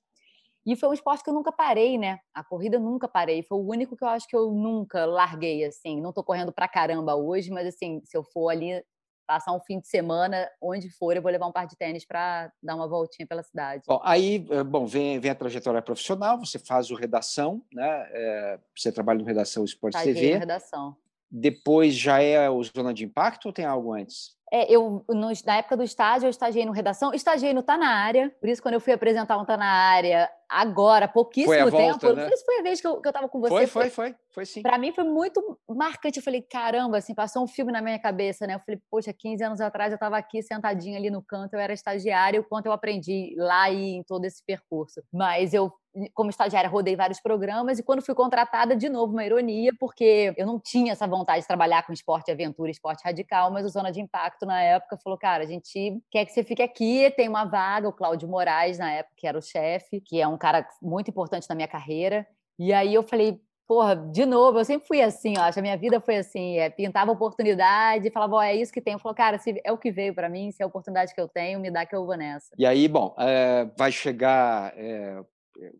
E 0.66 0.76
foi 0.76 0.88
um 0.88 0.92
esporte 0.94 1.22
que 1.22 1.28
eu 1.28 1.34
nunca 1.34 1.52
parei, 1.52 1.98
né? 1.98 2.18
A 2.32 2.42
corrida 2.42 2.76
eu 2.76 2.80
nunca 2.80 3.06
parei. 3.06 3.42
Foi 3.42 3.58
o 3.58 3.68
único 3.68 3.96
que 3.96 4.02
eu 4.02 4.08
acho 4.08 4.26
que 4.26 4.34
eu 4.34 4.50
nunca 4.50 5.04
larguei, 5.04 5.62
assim. 5.64 6.00
Não 6.00 6.08
estou 6.08 6.24
correndo 6.24 6.52
pra 6.52 6.66
caramba 6.66 7.14
hoje, 7.14 7.50
mas 7.50 7.66
assim, 7.66 8.00
se 8.04 8.16
eu 8.16 8.24
for 8.24 8.48
ali 8.48 8.82
passar 9.26 9.52
um 9.52 9.60
fim 9.60 9.80
de 9.80 9.88
semana, 9.88 10.48
onde 10.60 10.90
for, 10.90 11.16
eu 11.16 11.22
vou 11.22 11.30
levar 11.30 11.46
um 11.46 11.52
par 11.52 11.66
de 11.66 11.76
tênis 11.76 12.04
para 12.04 12.52
dar 12.62 12.74
uma 12.74 12.88
voltinha 12.88 13.26
pela 13.26 13.42
cidade. 13.42 13.82
Bom, 13.86 14.00
aí, 14.02 14.46
eh, 14.50 14.62
bom, 14.62 14.86
vem, 14.86 15.18
vem 15.18 15.30
a 15.30 15.34
trajetória 15.34 15.82
profissional, 15.82 16.38
você 16.38 16.58
faz 16.58 16.90
o 16.90 16.94
redação, 16.94 17.62
né? 17.72 18.08
É, 18.12 18.58
você 18.76 18.92
trabalha 18.92 19.18
no 19.18 19.24
Redação 19.24 19.64
Esporte 19.64 20.02
TV. 20.02 20.36
redação. 20.38 20.96
Depois 21.30 21.94
já 21.94 22.20
é 22.20 22.48
o 22.48 22.62
Zona 22.62 22.94
de 22.94 23.04
Impacto 23.04 23.46
ou 23.46 23.52
tem 23.52 23.64
algo 23.64 23.92
antes? 23.92 24.36
É, 24.52 24.70
eu, 24.72 25.04
no, 25.08 25.32
na 25.46 25.56
época 25.56 25.76
do 25.76 25.82
estágio, 25.82 26.26
eu 26.26 26.30
estagiei 26.30 26.64
no 26.64 26.72
redação, 26.72 27.12
estagiei 27.14 27.52
no 27.52 27.62
Tá 27.62 27.76
Na 27.76 27.88
Área, 27.88 28.30
por 28.40 28.48
isso 28.48 28.62
quando 28.62 28.74
eu 28.74 28.80
fui 28.80 28.92
apresentar 28.92 29.38
um 29.38 29.44
Tá 29.44 29.56
Na 29.56 29.66
Área, 29.66 30.30
agora, 30.48 31.08
pouquíssimo 31.08 31.52
foi 31.52 31.70
tempo, 31.70 31.70
volta, 31.70 32.12
né? 32.14 32.22
não 32.22 32.28
sei 32.28 32.36
se 32.36 32.44
foi 32.44 32.58
a 32.58 32.62
vez 32.62 32.80
que 32.80 32.86
eu, 32.86 33.00
que 33.00 33.08
eu 33.08 33.12
tava 33.12 33.28
com 33.28 33.40
você. 33.40 33.66
Foi, 33.66 33.66
foi, 33.66 33.90
foi, 33.90 34.14
foi 34.30 34.46
sim. 34.46 34.62
Para 34.62 34.78
mim 34.78 34.92
foi 34.92 35.04
muito 35.04 35.58
marcante, 35.68 36.18
eu 36.18 36.22
falei, 36.22 36.42
caramba, 36.42 36.98
assim, 36.98 37.14
passou 37.14 37.42
um 37.42 37.48
filme 37.48 37.72
na 37.72 37.82
minha 37.82 37.98
cabeça, 37.98 38.46
né? 38.46 38.54
Eu 38.54 38.60
falei, 38.60 38.80
poxa, 38.90 39.12
15 39.12 39.42
anos 39.42 39.60
atrás 39.60 39.92
eu 39.92 39.96
estava 39.96 40.16
aqui 40.16 40.42
sentadinha 40.42 40.98
ali 40.98 41.10
no 41.10 41.22
canto, 41.22 41.54
eu 41.54 41.60
era 41.60 41.72
estagiária, 41.72 42.40
o 42.40 42.44
quanto 42.44 42.66
eu 42.66 42.72
aprendi 42.72 43.34
lá 43.36 43.70
e 43.70 43.96
em 43.96 44.02
todo 44.04 44.24
esse 44.24 44.44
percurso. 44.44 45.02
Mas 45.12 45.54
eu 45.54 45.72
como 46.12 46.30
estagiária, 46.30 46.68
rodei 46.68 46.96
vários 46.96 47.20
programas 47.20 47.78
e 47.78 47.82
quando 47.82 48.02
fui 48.02 48.14
contratada, 48.14 48.74
de 48.74 48.88
novo, 48.88 49.12
uma 49.12 49.24
ironia, 49.24 49.72
porque 49.78 50.34
eu 50.36 50.46
não 50.46 50.58
tinha 50.58 50.92
essa 50.92 51.06
vontade 51.06 51.42
de 51.42 51.46
trabalhar 51.46 51.86
com 51.86 51.92
esporte 51.92 52.30
aventura, 52.30 52.70
esporte 52.70 53.04
radical, 53.04 53.50
mas 53.52 53.64
o 53.64 53.68
Zona 53.68 53.92
de 53.92 54.00
Impacto, 54.00 54.43
na 54.44 54.60
época, 54.62 54.98
falou, 55.02 55.18
cara, 55.18 55.44
a 55.44 55.46
gente 55.46 56.00
quer 56.10 56.24
que 56.24 56.32
você 56.32 56.44
fique 56.44 56.62
aqui, 56.62 57.12
tem 57.16 57.28
uma 57.28 57.44
vaga, 57.44 57.88
o 57.88 57.92
Cláudio 57.92 58.28
Moraes, 58.28 58.78
na 58.78 58.90
época, 58.92 59.14
que 59.16 59.26
era 59.26 59.38
o 59.38 59.42
chefe, 59.42 60.00
que 60.00 60.20
é 60.20 60.26
um 60.26 60.38
cara 60.38 60.66
muito 60.82 61.10
importante 61.10 61.48
na 61.48 61.54
minha 61.54 61.68
carreira, 61.68 62.26
e 62.58 62.72
aí 62.72 62.94
eu 62.94 63.02
falei, 63.02 63.40
porra, 63.66 63.96
de 63.96 64.26
novo, 64.26 64.58
eu 64.58 64.64
sempre 64.64 64.86
fui 64.86 65.00
assim, 65.00 65.34
ó, 65.38 65.42
acho 65.42 65.58
a 65.58 65.62
minha 65.62 65.76
vida 65.76 66.00
foi 66.00 66.16
assim, 66.16 66.58
é, 66.58 66.68
pintava 66.70 67.10
oportunidade, 67.10 68.10
falava, 68.10 68.36
ó, 68.36 68.42
é 68.42 68.54
isso 68.54 68.72
que 68.72 68.80
tem. 68.80 68.98
Falou, 68.98 69.14
cara, 69.14 69.38
se 69.38 69.60
é 69.64 69.72
o 69.72 69.78
que 69.78 69.90
veio 69.90 70.14
para 70.14 70.28
mim, 70.28 70.50
se 70.50 70.62
é 70.62 70.64
a 70.64 70.68
oportunidade 70.68 71.14
que 71.14 71.20
eu 71.20 71.28
tenho, 71.28 71.60
me 71.60 71.70
dá 71.70 71.86
que 71.86 71.96
eu 71.96 72.04
vou 72.04 72.16
nessa. 72.16 72.54
E 72.58 72.66
aí, 72.66 72.86
bom, 72.86 73.14
é, 73.18 73.68
vai 73.76 73.90
chegar 73.90 74.72
é, 74.76 75.20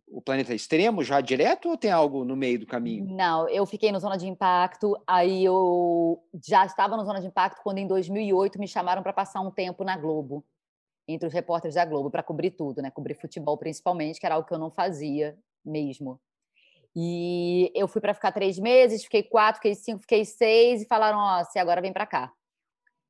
o 0.09 0.21
planeta 0.23 0.54
extremo 0.54 1.02
já 1.02 1.21
direto 1.21 1.69
ou 1.69 1.76
tem 1.76 1.90
algo 1.90 2.25
no 2.25 2.37
meio 2.37 2.61
do 2.61 2.66
caminho? 2.66 3.07
Não, 3.07 3.49
eu 3.49 3.66
fiquei 3.66 3.90
no 3.90 3.99
zona 3.99 4.16
de 4.16 4.26
impacto, 4.26 4.97
aí 5.07 5.45
eu 5.45 6.23
já 6.47 6.64
estava 6.64 6.97
no 6.97 7.04
zona 7.04 7.21
de 7.21 7.26
impacto 7.26 7.62
quando 7.62 7.78
em 7.78 7.87
2008 7.87 8.59
me 8.59 8.69
chamaram 8.69 9.02
para 9.02 9.12
passar 9.12 9.40
um 9.40 9.50
tempo 9.50 9.83
na 9.85 9.97
Globo, 9.97 10.45
entre 11.09 11.26
os 11.26 11.35
repórteres 11.35 11.75
da 11.75 11.85
Globo 11.85 12.11
para 12.11 12.23
cobrir 12.23 12.52
tudo, 12.52 12.81
né? 12.81 12.90
Cobrir 12.90 13.14
futebol 13.14 13.59
principalmente, 13.59 14.21
que 14.21 14.26
era 14.26 14.37
algo 14.37 14.47
que 14.47 14.54
eu 14.54 14.59
não 14.59 14.71
fazia 14.71 15.37
mesmo. 15.64 16.21
E 16.97 17.73
eu 17.75 17.88
fui 17.88 18.00
para 18.00 18.14
ficar 18.14 18.31
três 18.31 18.59
meses, 18.59 19.02
fiquei 19.02 19.23
quatro, 19.23 19.61
fiquei 19.61 19.75
cinco, 19.75 20.00
fiquei 20.00 20.25
seis 20.25 20.83
e 20.83 20.87
falaram: 20.87 21.19
ó, 21.19 21.40
oh, 21.40 21.45
você 21.45 21.59
agora 21.59 21.81
vem 21.81 21.93
para 21.93 22.07
cá. 22.07 22.33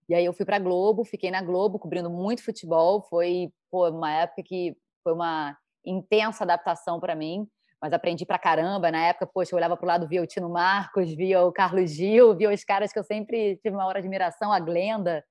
E 0.08 0.14
aí 0.14 0.24
eu 0.24 0.32
fui 0.32 0.44
para 0.44 0.58
Globo, 0.58 1.04
fiquei 1.04 1.30
na 1.30 1.42
Globo 1.42 1.78
cobrindo 1.78 2.10
muito 2.10 2.42
futebol. 2.42 3.02
Foi 3.02 3.52
pô, 3.70 3.88
uma 3.90 4.12
época 4.12 4.42
que 4.42 4.76
foi 5.02 5.12
uma 5.12 5.56
intensa 5.84 6.44
adaptação 6.44 7.00
para 7.00 7.14
mim, 7.14 7.46
mas 7.80 7.92
aprendi 7.92 8.24
pra 8.24 8.38
caramba. 8.38 8.90
Na 8.90 9.06
época, 9.06 9.26
poxa, 9.26 9.54
eu 9.54 9.56
olhava 9.56 9.76
pro 9.76 9.86
lado, 9.86 10.08
via 10.08 10.22
o 10.22 10.26
Tino 10.26 10.48
Marcos, 10.48 11.12
via 11.14 11.42
o 11.42 11.52
Carlos 11.52 11.90
Gil, 11.90 12.34
via 12.34 12.50
os 12.50 12.64
caras 12.64 12.92
que 12.92 12.98
eu 12.98 13.04
sempre 13.04 13.56
tive 13.56 13.74
uma 13.74 13.86
hora 13.86 14.00
de 14.00 14.06
admiração, 14.06 14.52
a 14.52 14.60
Glenda. 14.60 15.24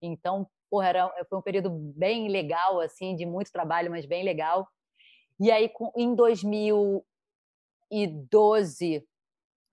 Então, 0.00 0.46
porra, 0.70 0.88
era, 0.88 1.24
foi 1.28 1.38
um 1.38 1.42
período 1.42 1.70
bem 1.70 2.28
legal, 2.28 2.80
assim, 2.80 3.16
de 3.16 3.26
muito 3.26 3.50
trabalho, 3.50 3.90
mas 3.90 4.06
bem 4.06 4.24
legal. 4.24 4.68
E 5.38 5.50
aí, 5.50 5.70
em 5.96 6.14
2000, 6.14 7.04
2012 7.90 9.06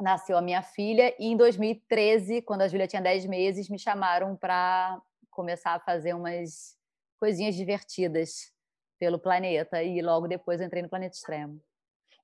nasceu 0.01 0.37
a 0.37 0.41
minha 0.41 0.61
filha 0.61 1.15
e 1.19 1.27
em 1.27 1.37
2013, 1.37 2.41
quando 2.41 2.61
a 2.61 2.67
Júlia 2.67 2.87
tinha 2.87 3.01
10 3.01 3.25
meses, 3.25 3.69
me 3.69 3.79
chamaram 3.79 4.35
para 4.35 5.01
começar 5.29 5.73
a 5.73 5.79
fazer 5.79 6.13
umas 6.13 6.75
coisinhas 7.19 7.55
divertidas 7.55 8.51
pelo 8.99 9.19
planeta 9.19 9.81
e 9.83 10.01
logo 10.01 10.27
depois 10.27 10.59
eu 10.59 10.67
entrei 10.67 10.81
no 10.81 10.89
Planeta 10.89 11.15
Extremo. 11.15 11.61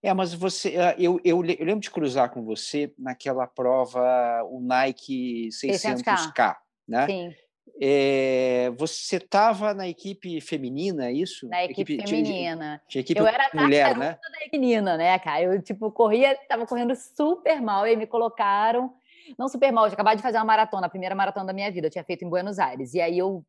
É, 0.02 0.14
mas 0.14 0.34
você, 0.34 0.78
ah, 0.78 0.96
eu, 0.98 1.20
eu, 1.26 1.44
eu 1.44 1.66
lembro 1.66 1.82
de 1.82 1.92
cruzar 1.92 2.30
com 2.30 2.44
você 2.44 2.94
naquela 2.98 3.46
prova, 3.46 4.44
o 4.50 4.62
Nike 4.62 5.50
600K, 5.50 6.04
600K 6.04 6.56
né? 6.88 7.06
Sim. 7.06 7.36
É, 7.82 8.72
você 8.78 9.18
estava 9.18 9.74
na 9.74 9.88
equipe 9.88 10.42
feminina, 10.42 11.08
é 11.08 11.14
isso? 11.14 11.48
Na 11.48 11.64
equipe, 11.64 11.94
equipe 11.94 12.10
feminina. 12.10 12.82
Tinha, 12.88 13.02
equipe 13.02 13.20
eu 13.20 13.28
era 13.28 13.50
mulher, 13.54 13.98
né? 13.98 14.18
da 14.22 14.58
menina, 14.58 14.98
né, 14.98 15.20
cara? 15.20 15.44
Eu, 15.44 15.62
tipo, 15.62 15.92
corria, 15.92 16.34
estava 16.34 16.66
correndo 16.66 16.96
super 16.96 17.62
mal, 17.62 17.86
e 17.86 17.96
me 17.96 18.08
colocaram... 18.08 18.94
Não 19.38 19.48
super 19.48 19.72
mal, 19.72 19.86
eu 19.86 19.94
acabei 19.94 20.16
de 20.16 20.24
fazer 20.24 20.38
uma 20.38 20.46
maratona, 20.46 20.88
a 20.88 20.90
primeira 20.90 21.14
maratona 21.14 21.46
da 21.46 21.54
minha 21.54 21.72
vida, 21.72 21.88
eu 21.88 21.92
tinha 21.92 22.04
feito 22.04 22.26
em 22.26 22.30
Buenos 22.30 22.58
Aires. 22.58 22.96
E 22.96 23.02
aí 23.02 23.18
eu 23.18 23.46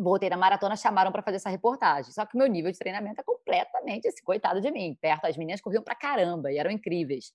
voltei 0.00 0.30
na 0.30 0.36
maratona, 0.36 0.76
chamaram 0.76 1.12
para 1.12 1.22
fazer 1.22 1.36
essa 1.36 1.50
reportagem. 1.50 2.12
Só 2.12 2.24
que 2.24 2.36
meu 2.36 2.46
nível 2.46 2.70
de 2.72 2.78
treinamento 2.78 3.20
é 3.20 3.24
completamente 3.24 4.06
esse 4.06 4.22
coitado 4.22 4.60
de 4.60 4.70
mim. 4.70 4.96
Perto, 5.00 5.26
as 5.26 5.36
meninas 5.36 5.60
corriam 5.60 5.82
pra 5.82 5.94
caramba 5.94 6.50
e 6.50 6.58
eram 6.58 6.70
incríveis. 6.70 7.32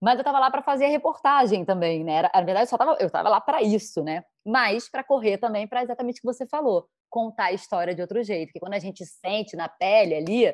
Mas 0.00 0.14
eu 0.14 0.22
estava 0.22 0.40
lá 0.40 0.50
para 0.50 0.62
fazer 0.62 0.86
a 0.86 0.88
reportagem 0.88 1.64
também, 1.64 2.02
né? 2.02 2.14
Era, 2.14 2.30
na 2.34 2.40
verdade, 2.40 2.64
eu, 2.64 2.68
só 2.70 2.76
tava, 2.76 2.96
eu 2.98 3.06
estava 3.06 3.28
lá 3.28 3.40
para 3.40 3.62
isso, 3.62 4.02
né? 4.02 4.24
Mas 4.44 4.88
para 4.90 5.04
correr 5.04 5.38
também, 5.38 5.68
para 5.68 5.84
exatamente 5.84 6.16
o 6.16 6.22
que 6.22 6.26
você 6.26 6.44
falou, 6.44 6.88
contar 7.08 7.44
a 7.44 7.52
história 7.52 7.94
de 7.94 8.00
outro 8.00 8.20
jeito. 8.24 8.48
Porque 8.48 8.58
quando 8.58 8.74
a 8.74 8.80
gente 8.80 9.06
sente 9.06 9.54
na 9.54 9.68
pele 9.68 10.16
ali, 10.16 10.52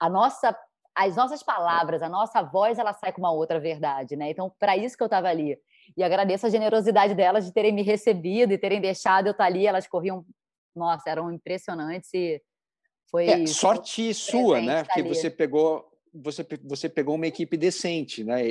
a 0.00 0.08
nossa, 0.08 0.56
as 0.94 1.14
nossas 1.14 1.42
palavras, 1.42 2.00
a 2.00 2.08
nossa 2.08 2.42
voz, 2.42 2.78
ela 2.78 2.94
sai 2.94 3.12
com 3.12 3.20
uma 3.20 3.32
outra 3.32 3.60
verdade, 3.60 4.16
né? 4.16 4.30
Então, 4.30 4.50
para 4.58 4.78
isso 4.78 4.96
que 4.96 5.02
eu 5.02 5.06
estava 5.06 5.28
ali. 5.28 5.58
E 5.94 6.02
agradeço 6.02 6.46
a 6.46 6.50
generosidade 6.50 7.14
delas 7.14 7.44
de 7.44 7.52
terem 7.52 7.72
me 7.72 7.82
recebido 7.82 8.52
e 8.52 8.58
terem 8.58 8.80
deixado 8.80 9.26
eu 9.26 9.32
estar 9.32 9.44
tá 9.44 9.50
ali. 9.50 9.66
Elas 9.66 9.86
corriam, 9.86 10.24
nossa, 10.76 11.08
eram 11.08 11.32
impressionantes 11.32 12.10
e 12.14 12.40
foi 13.10 13.26
é, 13.26 13.46
sorte 13.46 14.12
sua, 14.12 14.60
né? 14.60 14.84
Porque 14.84 15.02
você 15.02 15.30
pegou 15.30 15.84
você, 16.12 16.46
você 16.64 16.88
pegou 16.88 17.14
uma 17.14 17.26
equipe 17.26 17.56
decente, 17.56 18.24
né? 18.24 18.46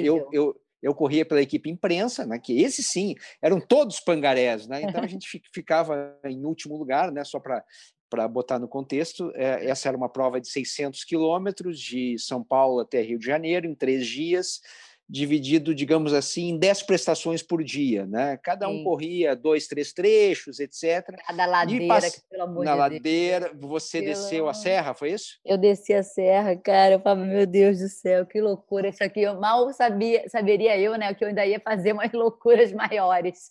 Eu, 0.00 0.28
eu, 0.32 0.60
eu 0.82 0.94
corria 0.94 1.24
pela 1.24 1.40
equipe 1.40 1.70
imprensa, 1.70 2.26
né? 2.26 2.38
Que 2.38 2.60
esse 2.60 2.82
sim 2.82 3.14
eram 3.40 3.60
todos 3.60 4.00
pangarés, 4.00 4.66
né? 4.66 4.82
Então 4.82 5.02
a 5.02 5.06
gente 5.08 5.42
ficava 5.52 6.18
em 6.24 6.44
último 6.44 6.76
lugar, 6.76 7.10
né? 7.12 7.24
Só 7.24 7.38
para 7.38 7.64
para 8.10 8.28
botar 8.28 8.60
no 8.60 8.68
contexto, 8.68 9.32
é, 9.34 9.66
essa 9.66 9.88
era 9.88 9.96
uma 9.96 10.08
prova 10.08 10.40
de 10.40 10.46
600 10.48 11.02
quilômetros 11.02 11.80
de 11.80 12.16
São 12.16 12.44
Paulo 12.44 12.78
até 12.78 13.00
Rio 13.00 13.18
de 13.18 13.26
Janeiro 13.26 13.66
em 13.66 13.74
três 13.74 14.06
dias 14.06 14.60
dividido, 15.08 15.74
digamos 15.74 16.14
assim, 16.14 16.48
em 16.48 16.58
10 16.58 16.82
prestações 16.84 17.42
por 17.42 17.62
dia, 17.62 18.06
né? 18.06 18.38
Cada 18.42 18.68
um 18.68 18.78
Sim. 18.78 18.84
corria 18.84 19.36
dois, 19.36 19.66
três 19.66 19.92
trechos, 19.92 20.58
etc. 20.58 21.04
Cada 21.26 21.46
ladeira, 21.46 21.86
pass... 21.86 22.24
pelo 22.30 22.42
amor 22.42 22.64
Na 22.64 22.72
de 22.72 22.78
ladeira, 22.78 23.48
Deus. 23.52 23.70
você 23.70 24.00
pelo... 24.00 24.12
desceu 24.12 24.48
a 24.48 24.54
serra, 24.54 24.94
foi 24.94 25.12
isso? 25.12 25.38
Eu 25.44 25.58
desci 25.58 25.92
a 25.92 26.02
serra, 26.02 26.56
cara, 26.56 26.94
eu 26.94 27.00
falava, 27.00 27.24
meu 27.24 27.46
Deus 27.46 27.78
do 27.78 27.88
céu, 27.88 28.24
que 28.24 28.40
loucura 28.40 28.88
isso 28.88 29.04
aqui. 29.04 29.20
Eu 29.20 29.38
mal 29.38 29.70
sabia, 29.72 30.26
saberia 30.28 30.78
eu, 30.78 30.96
né, 30.96 31.12
que 31.12 31.22
eu 31.22 31.28
ainda 31.28 31.44
ia 31.44 31.60
fazer 31.60 31.92
umas 31.92 32.10
loucuras 32.12 32.72
maiores. 32.72 33.50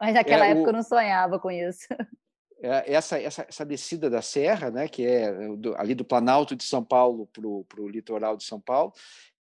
Mas 0.00 0.14
naquela 0.14 0.46
é, 0.46 0.50
época 0.50 0.66
o... 0.66 0.70
eu 0.70 0.74
não 0.74 0.82
sonhava 0.82 1.38
com 1.38 1.50
isso. 1.50 1.86
É, 2.62 2.94
essa, 2.94 3.20
essa, 3.20 3.44
essa 3.46 3.64
descida 3.66 4.08
da 4.08 4.22
serra, 4.22 4.70
né, 4.70 4.88
que 4.88 5.04
é 5.04 5.30
do, 5.54 5.76
ali 5.76 5.94
do 5.94 6.04
Planalto 6.04 6.56
de 6.56 6.64
São 6.64 6.82
Paulo 6.82 7.28
para 7.30 7.46
o 7.82 7.88
litoral 7.88 8.38
de 8.38 8.44
São 8.44 8.58
Paulo, 8.58 8.94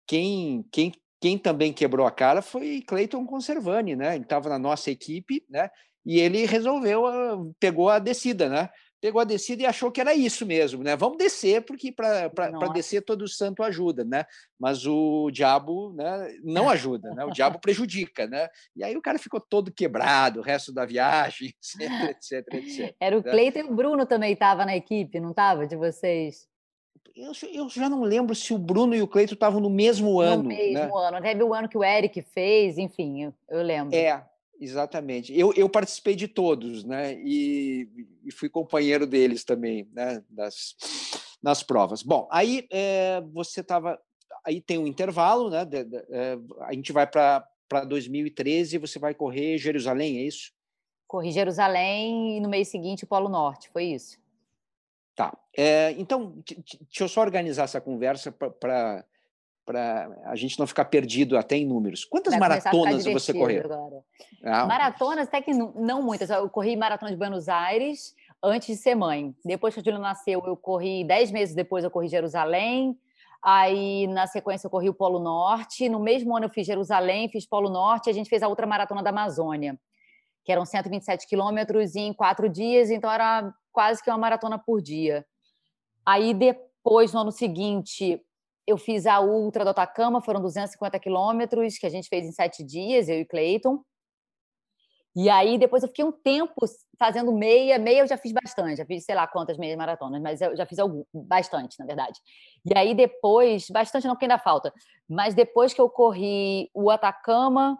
quem, 0.05 0.65
quem 0.69 0.91
quem 1.23 1.37
também 1.37 1.71
quebrou 1.71 2.05
a 2.05 2.11
cara 2.11 2.41
foi 2.41 2.83
Cleiton 2.85 3.25
Conservani, 3.25 3.95
né? 3.95 4.15
Ele 4.15 4.25
estava 4.25 4.49
na 4.49 4.59
nossa 4.59 4.91
equipe, 4.91 5.41
né? 5.49 5.69
E 6.05 6.19
ele 6.19 6.45
resolveu, 6.45 7.07
ah, 7.07 7.37
pegou 7.61 7.89
a 7.89 7.97
descida, 7.97 8.49
né? 8.49 8.69
Pegou 8.99 9.21
a 9.21 9.23
descida 9.23 9.63
e 9.63 9.65
achou 9.65 9.89
que 9.89 10.01
era 10.01 10.13
isso 10.13 10.45
mesmo, 10.45 10.83
né? 10.83 10.97
Vamos 10.97 11.17
descer, 11.17 11.63
porque 11.63 11.93
para 11.93 12.27
descer 12.73 13.05
todo 13.05 13.25
santo 13.25 13.63
ajuda, 13.63 14.03
né? 14.03 14.25
Mas 14.59 14.85
o 14.85 15.31
diabo 15.31 15.93
né, 15.93 16.27
não 16.43 16.67
ajuda, 16.69 17.13
né? 17.13 17.23
O 17.23 17.31
diabo 17.31 17.57
prejudica, 17.57 18.27
né? 18.27 18.49
E 18.75 18.83
aí 18.83 18.97
o 18.97 19.01
cara 19.01 19.17
ficou 19.17 19.39
todo 19.39 19.71
quebrado, 19.71 20.41
o 20.41 20.43
resto 20.43 20.73
da 20.73 20.85
viagem, 20.85 21.53
etc, 21.79 22.09
etc, 22.09 22.53
etc. 22.53 22.95
Era 22.99 23.17
o 23.17 23.23
né? 23.23 23.31
Cleiton 23.31 23.59
e 23.59 23.63
o 23.63 23.73
Bruno 23.73 24.05
também 24.05 24.33
estava 24.33 24.65
na 24.65 24.75
equipe, 24.75 25.21
não 25.21 25.29
estava, 25.29 25.65
de 25.65 25.77
vocês? 25.77 26.51
Eu, 27.15 27.31
eu, 27.51 27.69
já 27.69 27.87
não 27.87 28.01
lembro 28.01 28.33
se 28.33 28.53
o 28.53 28.57
Bruno 28.57 28.95
e 28.95 29.01
o 29.01 29.07
Cleito 29.07 29.33
estavam 29.35 29.59
no 29.59 29.69
mesmo 29.69 30.19
ano. 30.19 30.43
No 30.43 30.49
mesmo 30.49 30.73
né? 30.73 31.07
ano. 31.07 31.21
Teve 31.21 31.43
o 31.43 31.53
ano 31.53 31.69
que 31.69 31.77
o 31.77 31.83
Eric 31.83 32.21
fez, 32.21 32.77
enfim, 32.77 33.23
eu, 33.23 33.33
eu 33.49 33.61
lembro. 33.61 33.95
É, 33.95 34.25
exatamente. 34.59 35.37
Eu, 35.37 35.53
eu 35.53 35.69
participei 35.69 36.15
de 36.15 36.27
todos, 36.27 36.83
né? 36.83 37.13
E, 37.13 37.87
e 38.25 38.31
fui 38.31 38.49
companheiro 38.49 39.05
deles 39.05 39.43
também, 39.43 39.87
né? 39.93 40.23
Das, 40.29 40.75
nas 41.41 41.61
provas. 41.61 42.01
Bom, 42.01 42.27
aí 42.31 42.67
é, 42.71 43.21
você 43.31 43.61
estava. 43.61 43.99
Aí 44.45 44.59
tem 44.59 44.77
um 44.77 44.87
intervalo, 44.87 45.49
né? 45.49 45.63
De, 45.65 45.83
de, 45.83 45.97
é, 46.09 46.37
a 46.61 46.73
gente 46.73 46.91
vai 46.91 47.05
para 47.05 47.47
2013 47.87 48.75
e 48.75 48.79
você 48.79 48.97
vai 48.97 49.13
correr 49.13 49.57
Jerusalém, 49.57 50.17
é 50.17 50.21
isso? 50.23 50.51
Corri 51.07 51.31
Jerusalém 51.31 52.37
e 52.37 52.39
no 52.39 52.49
mês 52.49 52.69
seguinte 52.69 53.03
o 53.03 53.07
Polo 53.07 53.29
Norte, 53.29 53.69
foi 53.69 53.85
isso? 53.85 54.22
Tá. 55.15 55.37
É, 55.55 55.91
então, 55.91 56.33
deixa 56.45 57.03
eu 57.03 57.07
só 57.07 57.21
organizar 57.21 57.63
essa 57.63 57.79
conversa 57.79 58.31
para 58.31 59.05
a 60.25 60.35
gente 60.35 60.57
não 60.57 60.65
ficar 60.65 60.85
perdido 60.85 61.37
até 61.37 61.55
em 61.55 61.65
números. 61.65 62.03
Quantas 62.03 62.35
maratonas 62.35 63.05
você 63.05 63.31
correu? 63.33 63.63
Ah, 64.43 64.65
maratonas, 64.65 65.27
até 65.27 65.41
que 65.41 65.53
não, 65.53 65.71
não, 65.73 66.01
muitas. 66.01 66.29
Eu 66.29 66.49
corri 66.49 66.75
maratona 66.75 67.11
de 67.11 67.17
Buenos 67.17 67.47
Aires 67.47 68.15
antes 68.41 68.67
de 68.67 68.75
ser 68.75 68.95
mãe. 68.95 69.35
Depois 69.45 69.73
que 69.73 69.79
a 69.79 69.83
Julia 69.83 69.99
nasceu, 69.99 70.41
eu 70.45 70.57
corri 70.57 71.03
dez 71.05 71.31
meses 71.31 71.55
depois, 71.55 71.83
eu 71.83 71.91
corri 71.91 72.07
Jerusalém. 72.07 72.97
Aí, 73.43 74.07
na 74.07 74.25
sequência, 74.25 74.67
eu 74.67 74.71
corri 74.71 74.89
o 74.89 74.93
Polo 74.93 75.19
Norte. 75.19 75.89
No 75.89 75.99
mesmo 75.99 76.35
ano, 76.35 76.45
eu 76.45 76.49
fiz 76.49 76.65
Jerusalém, 76.65 77.29
fiz 77.29 77.45
Polo 77.45 77.69
Norte. 77.69 78.09
A 78.09 78.13
gente 78.13 78.29
fez 78.29 78.41
a 78.41 78.47
outra 78.47 78.65
maratona 78.65 79.03
da 79.03 79.11
Amazônia, 79.11 79.77
que 80.43 80.51
eram 80.51 80.65
127 80.65 81.27
quilômetros 81.27 81.95
em 81.95 82.13
quatro 82.13 82.49
dias. 82.49 82.89
Então, 82.89 83.11
era 83.11 83.53
quase 83.73 84.01
que 84.01 84.09
uma 84.09 84.17
maratona 84.17 84.57
por 84.57 84.81
dia. 84.81 85.25
Aí 86.05 86.33
depois, 86.33 87.11
no 87.11 87.21
ano 87.21 87.31
seguinte, 87.31 88.21
eu 88.65 88.77
fiz 88.77 89.05
a 89.05 89.19
Ultra 89.19 89.65
do 89.65 89.71
Atacama, 89.71 90.21
foram 90.21 90.41
250 90.41 90.99
quilômetros, 90.99 91.77
que 91.77 91.85
a 91.85 91.89
gente 91.89 92.07
fez 92.07 92.25
em 92.25 92.31
sete 92.31 92.63
dias, 92.63 93.09
eu 93.09 93.19
e 93.19 93.25
Cleiton. 93.25 93.83
E 95.15 95.29
aí 95.29 95.59
depois 95.59 95.83
eu 95.83 95.89
fiquei 95.89 96.03
um 96.03 96.11
tempo 96.11 96.55
fazendo 96.97 97.31
meia, 97.31 97.77
meia 97.77 97.99
eu 97.99 98.07
já 98.07 98.17
fiz 98.17 98.31
bastante, 98.31 98.77
já 98.77 98.85
fiz 98.85 99.05
sei 99.05 99.13
lá 99.13 99.27
quantas 99.27 99.57
meias 99.57 99.77
maratonas, 99.77 100.19
mas 100.21 100.41
eu 100.41 100.55
já 100.55 100.65
fiz 100.65 100.79
algum, 100.79 101.03
bastante, 101.13 101.77
na 101.77 101.85
verdade. 101.85 102.19
E 102.65 102.75
aí 102.75 102.95
depois, 102.95 103.69
bastante 103.69 104.07
não 104.07 104.15
porque 104.15 104.25
ainda 104.25 104.39
falta, 104.39 104.73
mas 105.07 105.35
depois 105.35 105.71
que 105.71 105.79
eu 105.79 105.87
corri 105.87 106.69
o 106.73 106.89
Atacama, 106.89 107.77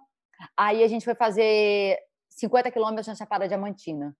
aí 0.56 0.84
a 0.84 0.88
gente 0.88 1.04
foi 1.04 1.16
fazer 1.16 1.98
50 2.30 2.70
quilômetros 2.70 3.08
na 3.08 3.16
Chapada 3.16 3.48
Diamantina. 3.48 4.16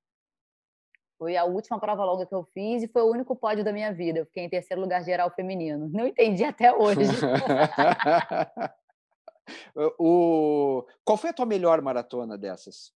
Foi 1.24 1.38
a 1.38 1.46
última 1.46 1.80
prova 1.80 2.04
longa 2.04 2.26
que 2.26 2.36
eu 2.36 2.44
fiz 2.54 2.84
e 2.84 2.88
foi 2.90 3.02
o 3.02 3.10
único 3.10 3.34
pódio 3.34 3.64
da 3.64 3.72
minha 3.72 3.94
vida. 3.94 4.20
Eu 4.20 4.26
fiquei 4.26 4.44
em 4.44 4.50
terceiro 4.50 4.82
lugar 4.82 5.02
geral 5.06 5.32
feminino. 5.32 5.88
Não 5.88 6.06
entendi 6.06 6.44
até 6.44 6.76
hoje. 6.76 7.00
o... 9.98 10.86
Qual 11.06 11.18
foi 11.18 11.30
a 11.30 11.34
tua 11.34 11.46
melhor 11.46 11.82
maratona 11.82 12.38
dessas? 12.38 12.92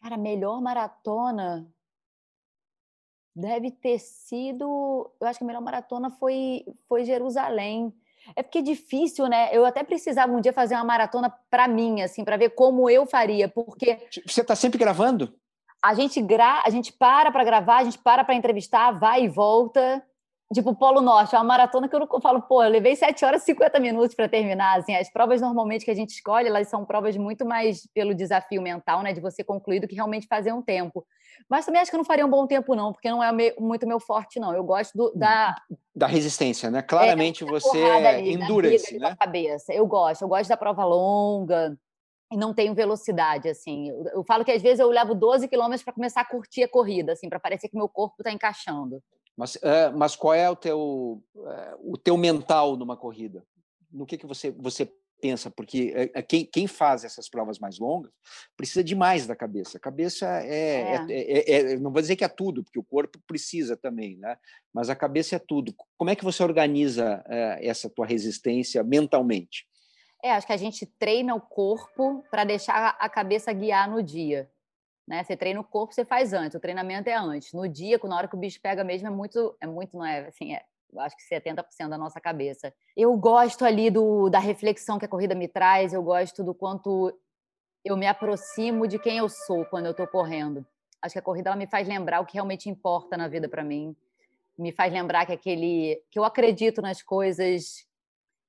Cara, 0.00 0.16
melhor 0.16 0.62
maratona 0.62 1.70
deve 3.36 3.70
ter 3.70 3.98
sido. 3.98 5.12
Eu 5.20 5.26
acho 5.26 5.38
que 5.38 5.44
a 5.44 5.46
melhor 5.46 5.60
maratona 5.60 6.08
foi, 6.08 6.64
foi 6.88 7.04
Jerusalém. 7.04 7.94
É 8.34 8.42
porque 8.42 8.60
é 8.60 8.62
difícil, 8.62 9.28
né? 9.28 9.54
Eu 9.54 9.66
até 9.66 9.84
precisava 9.84 10.32
um 10.32 10.40
dia 10.40 10.54
fazer 10.54 10.74
uma 10.74 10.84
maratona 10.84 11.28
para 11.50 11.68
mim, 11.68 12.00
assim, 12.00 12.24
para 12.24 12.38
ver 12.38 12.54
como 12.54 12.88
eu 12.88 13.04
faria, 13.04 13.46
porque. 13.46 14.08
Você 14.26 14.40
está 14.40 14.56
sempre 14.56 14.78
gravando? 14.78 15.38
A 15.84 15.92
gente 15.92 16.22
gra 16.22 16.62
a 16.64 16.70
gente 16.70 16.90
para 16.94 17.30
para 17.30 17.44
gravar, 17.44 17.76
a 17.76 17.84
gente 17.84 17.98
para 17.98 18.24
para 18.24 18.34
entrevistar, 18.34 18.92
vai 18.92 19.24
e 19.24 19.28
volta. 19.28 20.02
Tipo, 20.52 20.74
Polo 20.74 21.00
Norte, 21.00 21.34
é 21.34 21.38
uma 21.38 21.44
maratona 21.44 21.88
que 21.88 21.96
eu 21.96 22.00
não 22.00 22.20
falo, 22.20 22.42
pô, 22.42 22.62
eu 22.62 22.70
levei 22.70 22.94
7 22.94 23.24
horas 23.24 23.42
e 23.42 23.46
50 23.46 23.80
minutos 23.80 24.14
para 24.14 24.28
terminar. 24.28 24.78
Assim, 24.78 24.94
as 24.94 25.10
provas 25.10 25.40
normalmente 25.40 25.84
que 25.84 25.90
a 25.90 25.94
gente 25.94 26.10
escolhe, 26.10 26.48
elas 26.48 26.68
são 26.68 26.84
provas 26.84 27.16
muito 27.16 27.44
mais 27.44 27.88
pelo 27.92 28.14
desafio 28.14 28.62
mental, 28.62 29.02
né, 29.02 29.12
de 29.12 29.20
você 29.20 29.42
concluir 29.42 29.80
do 29.80 29.88
que 29.88 29.94
realmente 29.94 30.26
fazer 30.26 30.52
um 30.52 30.62
tempo. 30.62 31.04
Mas 31.48 31.66
também 31.66 31.80
acho 31.80 31.90
que 31.90 31.96
eu 31.96 31.98
não 31.98 32.04
faria 32.04 32.24
um 32.24 32.30
bom 32.30 32.46
tempo, 32.46 32.74
não, 32.74 32.92
porque 32.92 33.10
não 33.10 33.22
é 33.22 33.32
muito 33.58 33.86
meu 33.86 33.98
forte, 33.98 34.38
não. 34.38 34.54
Eu 34.54 34.62
gosto 34.62 34.96
do, 34.96 35.12
da. 35.14 35.56
Da 35.94 36.06
resistência, 36.06 36.70
né? 36.70 36.82
Claramente 36.82 37.42
é, 37.42 37.46
você 37.46 37.82
ali, 37.82 38.34
endurance, 38.34 38.98
né? 38.98 39.16
cabeça. 39.18 39.72
Eu 39.72 39.86
gosto, 39.86 40.22
eu 40.22 40.28
gosto 40.28 40.48
da 40.48 40.56
prova 40.56 40.84
longa, 40.84 41.76
e 42.32 42.36
não 42.36 42.54
tenho 42.54 42.74
velocidade, 42.74 43.48
assim. 43.48 43.90
Eu, 43.90 44.04
eu, 44.14 44.24
falo 44.24 44.44
que 44.44 44.52
às 44.52 44.62
vezes 44.62 44.80
eu 44.80 44.88
levo 44.90 45.14
12 45.14 45.48
quilômetros 45.48 45.82
para 45.82 45.92
começar 45.92 46.20
a 46.20 46.28
curtir 46.28 46.62
a 46.62 46.68
corrida, 46.68 47.12
assim, 47.12 47.28
para 47.28 47.40
parecer 47.40 47.68
que 47.68 47.76
meu 47.76 47.88
corpo 47.88 48.16
está 48.18 48.32
encaixando. 48.32 49.02
Mas, 49.36 49.56
é, 49.62 49.90
mas 49.90 50.16
qual 50.16 50.34
é 50.34 50.48
o 50.48 50.56
teu, 50.56 51.22
é, 51.36 51.74
o 51.80 51.96
teu 51.96 52.16
mental 52.16 52.76
numa 52.76 52.96
corrida? 52.96 53.44
no 53.94 54.04
que, 54.04 54.18
que 54.18 54.26
você, 54.26 54.50
você 54.50 54.92
pensa, 55.20 55.50
porque 55.50 55.92
é, 55.94 56.18
é, 56.18 56.22
quem, 56.22 56.44
quem 56.44 56.66
faz 56.66 57.04
essas 57.04 57.28
provas 57.30 57.58
mais 57.58 57.78
longas 57.78 58.12
precisa 58.56 58.82
demais 58.82 59.26
da 59.26 59.36
cabeça. 59.36 59.78
A 59.78 59.80
cabeça 59.80 60.26
é, 60.44 61.06
é. 61.08 61.50
é, 61.72 61.78
não 61.78 61.92
vou 61.92 62.02
dizer 62.02 62.16
que 62.16 62.24
é 62.24 62.28
tudo, 62.28 62.62
porque 62.64 62.78
o 62.78 62.84
corpo 62.84 63.18
precisa 63.26 63.76
também, 63.76 64.18
né? 64.18 64.36
Mas 64.72 64.90
a 64.90 64.96
cabeça 64.96 65.36
é 65.36 65.38
tudo. 65.38 65.72
Como 65.96 66.10
é 66.10 66.16
que 66.16 66.24
você 66.24 66.42
organiza 66.42 67.24
essa 67.60 67.88
tua 67.88 68.04
resistência 68.04 68.82
mentalmente? 68.82 69.66
É, 70.24 70.32
acho 70.32 70.46
que 70.46 70.54
a 70.54 70.56
gente 70.56 70.86
treina 70.86 71.34
o 71.34 71.40
corpo 71.40 72.24
para 72.30 72.44
deixar 72.44 72.96
a 72.98 73.08
cabeça 73.10 73.52
guiar 73.52 73.90
no 73.90 74.02
dia. 74.02 74.50
Né? 75.06 75.22
Você 75.22 75.36
treina 75.36 75.60
o 75.60 75.64
corpo, 75.64 75.92
você 75.92 76.02
faz 76.02 76.32
antes, 76.32 76.56
o 76.56 76.60
treinamento 76.60 77.10
é 77.10 77.14
antes. 77.14 77.52
No 77.52 77.68
dia, 77.68 78.00
na 78.02 78.16
hora 78.16 78.26
que 78.26 78.34
o 78.34 78.38
bicho 78.38 78.58
pega 78.58 78.82
mesmo, 78.82 79.06
é 79.06 79.10
muito, 79.10 79.54
é 79.60 79.66
muito, 79.66 79.98
não 79.98 80.06
é 80.06 80.20
assim, 80.20 80.54
é, 80.54 80.64
acho 80.96 81.14
que 81.14 81.22
70% 81.22 81.90
da 81.90 81.98
nossa 81.98 82.18
cabeça. 82.22 82.72
Eu 82.96 83.14
gosto 83.18 83.66
ali 83.66 83.90
do, 83.90 84.30
da 84.30 84.38
reflexão 84.38 84.98
que 84.98 85.04
a 85.04 85.08
corrida 85.08 85.34
me 85.34 85.46
traz, 85.46 85.92
eu 85.92 86.02
gosto 86.02 86.42
do 86.42 86.54
quanto 86.54 87.12
eu 87.84 87.94
me 87.94 88.06
aproximo 88.06 88.88
de 88.88 88.98
quem 88.98 89.18
eu 89.18 89.28
sou 89.28 89.66
quando 89.66 89.84
eu 89.84 89.90
estou 89.90 90.06
correndo. 90.06 90.64
Acho 91.02 91.12
que 91.12 91.18
a 91.18 91.22
corrida 91.22 91.50
ela 91.50 91.56
me 91.56 91.66
faz 91.66 91.86
lembrar 91.86 92.20
o 92.20 92.24
que 92.24 92.32
realmente 92.32 92.70
importa 92.70 93.14
na 93.14 93.28
vida 93.28 93.46
para 93.46 93.62
mim. 93.62 93.94
Me 94.56 94.72
faz 94.72 94.90
lembrar 94.90 95.26
que 95.26 95.32
aquele 95.32 96.02
que 96.10 96.18
eu 96.18 96.24
acredito 96.24 96.80
nas 96.80 97.02
coisas 97.02 97.86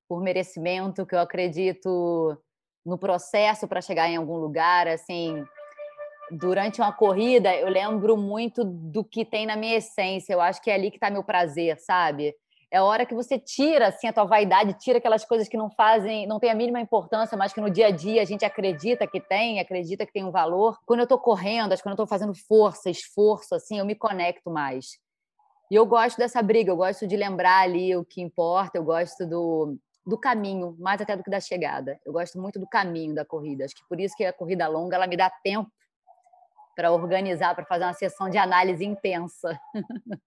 por 0.08 0.22
merecimento, 0.22 1.06
que 1.06 1.16
eu 1.16 1.20
acredito 1.20 2.38
no 2.86 2.98
processo 2.98 3.68
para 3.68 3.82
chegar 3.82 4.08
em 4.08 4.16
algum 4.16 4.38
lugar, 4.38 4.88
assim, 4.88 5.44
durante 6.32 6.82
uma 6.82 6.92
corrida, 6.92 7.54
eu 7.56 7.68
lembro 7.68 8.16
muito 8.18 8.64
do 8.64 9.04
que 9.04 9.26
tem 9.26 9.46
na 9.46 9.56
minha 9.56 9.78
essência. 9.78 10.34
Eu 10.34 10.42
acho 10.42 10.62
que 10.62 10.70
é 10.70 10.76
ali 10.76 10.90
que 10.90 10.98
está 10.98 11.10
meu 11.10 11.24
prazer, 11.24 11.80
sabe? 11.80 12.36
É 12.72 12.78
a 12.78 12.84
hora 12.84 13.06
que 13.06 13.14
você 13.14 13.40
tira 13.40 13.88
assim 13.88 14.08
a 14.08 14.14
tua 14.14 14.26
vaidade, 14.26 14.78
tira 14.80 14.98
aquelas 14.98 15.24
coisas 15.24 15.48
que 15.48 15.56
não 15.56 15.70
fazem, 15.70 16.28
não 16.28 16.40
tem 16.40 16.50
a 16.50 16.56
mínima 16.56 16.80
importância, 16.80 17.38
mas 17.38 17.54
que 17.54 17.62
no 17.62 17.70
dia 17.70 17.88
a 17.88 17.92
dia 17.92 18.22
a 18.22 18.26
gente 18.26 18.44
acredita 18.44 19.08
que 19.08 19.20
tem, 19.22 19.60
acredita 19.60 20.06
que 20.06 20.12
tem 20.12 20.26
um 20.26 20.32
valor. 20.32 20.78
Quando 20.86 21.00
eu 21.00 21.06
estou 21.06 21.20
correndo, 21.20 21.72
acho 21.72 21.82
que 21.82 21.88
quando 21.88 21.98
eu 21.98 22.04
estou 22.04 22.08
fazendo 22.08 22.34
força, 22.48 22.90
esforço, 22.90 23.56
assim, 23.56 23.80
eu 23.80 23.86
me 23.86 23.96
conecto 23.96 24.50
mais. 24.50 24.98
E 25.72 25.76
eu 25.76 25.86
gosto 25.86 26.18
dessa 26.18 26.42
briga, 26.42 26.72
eu 26.72 26.76
gosto 26.76 27.08
de 27.08 27.16
lembrar 27.16 27.62
ali 27.62 27.96
o 27.96 28.04
que 28.04 28.22
importa, 28.22 28.78
eu 28.78 28.84
gosto 28.84 29.26
do, 29.26 29.78
do 30.06 30.18
caminho, 30.18 30.76
mais 30.80 31.02
até 31.02 31.16
do 31.18 31.24
que 31.24 31.30
da 31.30 31.40
chegada. 31.40 32.00
Eu 32.06 32.14
gosto 32.14 32.40
muito 32.40 32.60
do 32.60 32.68
caminho 32.68 33.16
da 33.16 33.26
corrida. 33.26 33.66
Acho 33.66 33.76
que 33.76 33.88
por 33.90 34.00
isso 34.00 34.16
que 34.16 34.24
a 34.24 34.34
corrida 34.34 34.68
longa 34.68 34.96
ela 34.96 35.08
me 35.08 35.18
dá 35.18 35.30
tempo 35.44 35.72
para 36.76 36.92
organizar, 36.92 37.56
para 37.56 37.66
fazer 37.66 37.86
uma 37.86 37.94
sessão 37.94 38.30
de 38.30 38.38
análise 38.38 38.86
intensa. 38.86 39.60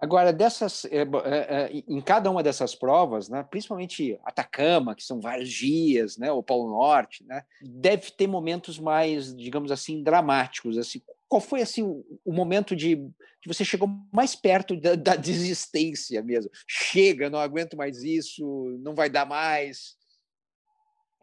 Agora, 0.00 0.32
dessas, 0.32 0.84
é, 0.86 1.02
é, 1.02 1.70
em 1.88 2.00
cada 2.00 2.30
uma 2.30 2.42
dessas 2.42 2.74
provas, 2.74 3.28
né, 3.28 3.42
principalmente 3.42 4.18
Atacama, 4.24 4.94
que 4.94 5.02
são 5.02 5.20
vários 5.20 5.50
dias, 5.50 6.18
né, 6.18 6.30
o 6.30 6.42
Polo 6.42 6.68
Norte, 6.68 7.24
né, 7.24 7.42
deve 7.62 8.10
ter 8.10 8.26
momentos 8.26 8.78
mais, 8.78 9.34
digamos 9.34 9.70
assim, 9.70 10.02
dramáticos. 10.02 10.76
Assim, 10.76 11.00
qual 11.34 11.40
foi 11.40 11.62
assim 11.62 11.82
o, 11.82 12.04
o 12.24 12.32
momento 12.32 12.76
de, 12.76 12.94
de, 12.94 13.48
você 13.48 13.64
chegou 13.64 13.88
mais 14.12 14.36
perto 14.36 14.80
da, 14.80 14.94
da, 14.94 15.16
desistência 15.18 16.22
mesmo? 16.22 16.48
Chega, 16.64 17.28
não 17.28 17.40
aguento 17.40 17.76
mais 17.76 18.04
isso, 18.04 18.44
não 18.78 18.94
vai 18.94 19.10
dar 19.10 19.26
mais. 19.26 19.96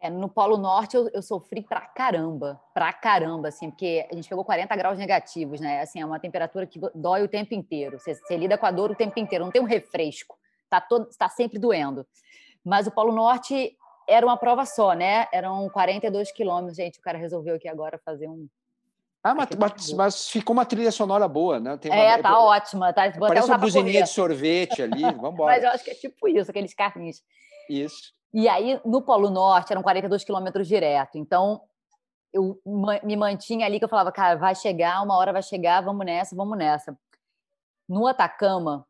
É, 0.02 0.10
no 0.10 0.28
Polo 0.28 0.58
Norte 0.58 0.96
eu, 0.96 1.08
eu, 1.14 1.22
sofri 1.22 1.62
pra 1.62 1.80
caramba, 1.80 2.60
pra 2.74 2.92
caramba, 2.92 3.48
assim, 3.48 3.70
porque 3.70 4.06
a 4.10 4.14
gente 4.14 4.28
pegou 4.28 4.44
40 4.44 4.76
graus 4.76 4.98
negativos, 4.98 5.60
né? 5.60 5.80
Assim, 5.80 6.02
é 6.02 6.04
uma 6.04 6.20
temperatura 6.20 6.66
que 6.66 6.78
dói 6.94 7.22
o 7.22 7.28
tempo 7.28 7.54
inteiro. 7.54 7.98
Você, 7.98 8.14
você 8.14 8.36
lida 8.36 8.58
com 8.58 8.66
a 8.66 8.70
dor 8.70 8.90
o 8.90 8.94
tempo 8.94 9.18
inteiro, 9.18 9.46
não 9.46 9.52
tem 9.52 9.62
um 9.62 9.66
refresco, 9.66 10.36
tá 10.68 10.78
todo, 10.78 11.08
está 11.08 11.30
sempre 11.30 11.58
doendo. 11.58 12.06
Mas 12.62 12.86
o 12.86 12.90
Polo 12.90 13.14
Norte 13.14 13.78
era 14.06 14.26
uma 14.26 14.36
prova 14.36 14.66
só, 14.66 14.92
né? 14.92 15.26
Eram 15.32 15.70
42 15.70 16.32
quilômetros, 16.32 16.76
gente. 16.76 16.98
O 16.98 17.02
cara 17.02 17.16
resolveu 17.16 17.54
aqui 17.54 17.66
agora 17.66 17.98
fazer 18.04 18.28
um. 18.28 18.46
Ah, 19.24 19.34
mas, 19.34 19.48
mas, 19.56 19.92
mas 19.92 20.28
ficou 20.28 20.52
uma 20.52 20.64
trilha 20.64 20.90
sonora 20.90 21.28
boa, 21.28 21.60
né? 21.60 21.76
Tem 21.76 21.92
uma, 21.92 22.00
é, 22.00 22.18
tá 22.18 22.40
ótima. 22.40 22.92
Tá, 22.92 23.12
parece 23.18 23.46
uma 23.46 23.58
buzininha 23.58 24.02
de 24.02 24.08
sorvete 24.08 24.82
ali, 24.82 25.02
vamos 25.14 25.34
embora. 25.34 25.52
mas 25.52 25.62
eu 25.62 25.70
acho 25.70 25.84
que 25.84 25.90
é 25.90 25.94
tipo 25.94 26.26
isso, 26.26 26.50
aqueles 26.50 26.74
carrinhos. 26.74 27.22
Isso. 27.70 28.12
E 28.34 28.48
aí, 28.48 28.80
no 28.84 29.00
Polo 29.00 29.30
Norte, 29.30 29.72
eram 29.72 29.82
42 29.82 30.24
quilômetros 30.24 30.66
direto. 30.66 31.18
Então, 31.18 31.60
eu 32.32 32.58
me 33.04 33.14
mantinha 33.14 33.66
ali, 33.66 33.78
que 33.78 33.84
eu 33.84 33.88
falava, 33.88 34.10
cara, 34.10 34.36
vai 34.36 34.54
chegar, 34.54 35.02
uma 35.02 35.16
hora 35.16 35.32
vai 35.32 35.42
chegar, 35.42 35.82
vamos 35.82 36.04
nessa, 36.04 36.34
vamos 36.34 36.58
nessa. 36.58 36.98
No 37.88 38.06
Atacama, 38.06 38.86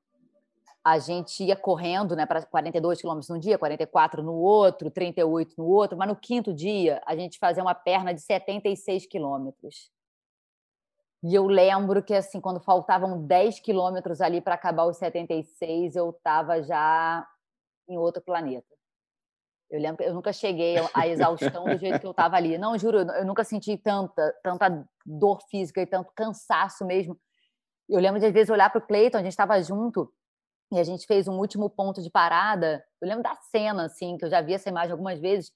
a 0.83 0.99
gente 0.99 1.45
ia 1.45 1.57
correndo 1.57 2.17
né, 2.17 2.25
para 2.25 2.43
42 2.43 3.01
quilômetros 3.01 3.29
num 3.29 3.39
dia, 3.39 3.59
44 3.59 4.23
no 4.23 4.35
outro, 4.35 4.91
38 4.91 5.55
no 5.59 5.67
outro, 5.67 5.99
mas 5.99 6.09
no 6.09 6.17
quinto 6.17 6.55
dia, 6.55 7.03
a 7.05 7.15
gente 7.15 7.39
fazia 7.39 7.63
uma 7.63 7.75
perna 7.75 8.15
de 8.15 8.21
76 8.23 9.07
quilômetros. 9.07 9.91
E 11.25 11.35
eu 11.35 11.47
lembro 11.47 12.03
que, 12.03 12.15
assim, 12.15 12.41
quando 12.41 12.61
faltavam 12.61 13.25
10 13.27 13.61
quilômetros 13.61 14.21
ali 14.21 14.41
para 14.41 14.55
acabar 14.55 14.85
os 14.87 14.97
76, 14.97 15.95
eu 15.95 16.11
estava 16.11 16.63
já 16.63 17.27
em 17.89 17.97
outro 17.97 18.21
planeta. 18.23 18.67
Eu 19.71 19.81
lembro 19.81 19.99
que 19.99 20.05
eu 20.05 20.15
nunca 20.15 20.33
cheguei 20.33 20.77
à 20.93 21.07
exaustão 21.07 21.65
do 21.65 21.79
jeito 21.79 21.99
que 21.99 22.07
eu 22.07 22.11
estava 22.11 22.37
ali. 22.37 22.59
Não, 22.59 22.77
juro, 22.77 22.99
eu 22.99 23.25
nunca 23.25 23.45
senti 23.45 23.79
tanta, 23.79 24.35
tanta 24.43 24.87
dor 25.07 25.41
física 25.49 25.81
e 25.81 25.87
tanto 25.87 26.13
cansaço 26.15 26.85
mesmo. 26.85 27.19
Eu 27.89 28.01
lembro 28.01 28.21
de 28.21 28.27
às 28.27 28.33
vezes 28.33 28.51
olhar 28.51 28.69
para 28.71 28.81
o 28.81 28.87
Cleiton, 28.87 29.19
a 29.19 29.23
gente 29.23 29.31
estava 29.31 29.63
junto 29.63 30.13
e 30.73 30.79
a 30.79 30.85
gente 30.85 31.07
fez 31.07 31.29
um 31.29 31.39
último 31.39 31.71
ponto 31.71 32.03
de 32.03 32.11
parada. 32.11 32.85
Eu 33.01 33.09
lembro 33.09 33.23
da 33.23 33.35
cena, 33.51 33.87
assim, 33.87 34.19
que 34.19 34.25
eu 34.25 34.31
já 34.31 34.41
vi 34.41 34.55
essa 34.55 34.69
imagem 34.69 34.93
algumas 34.93 35.19
vezes, 35.19 35.53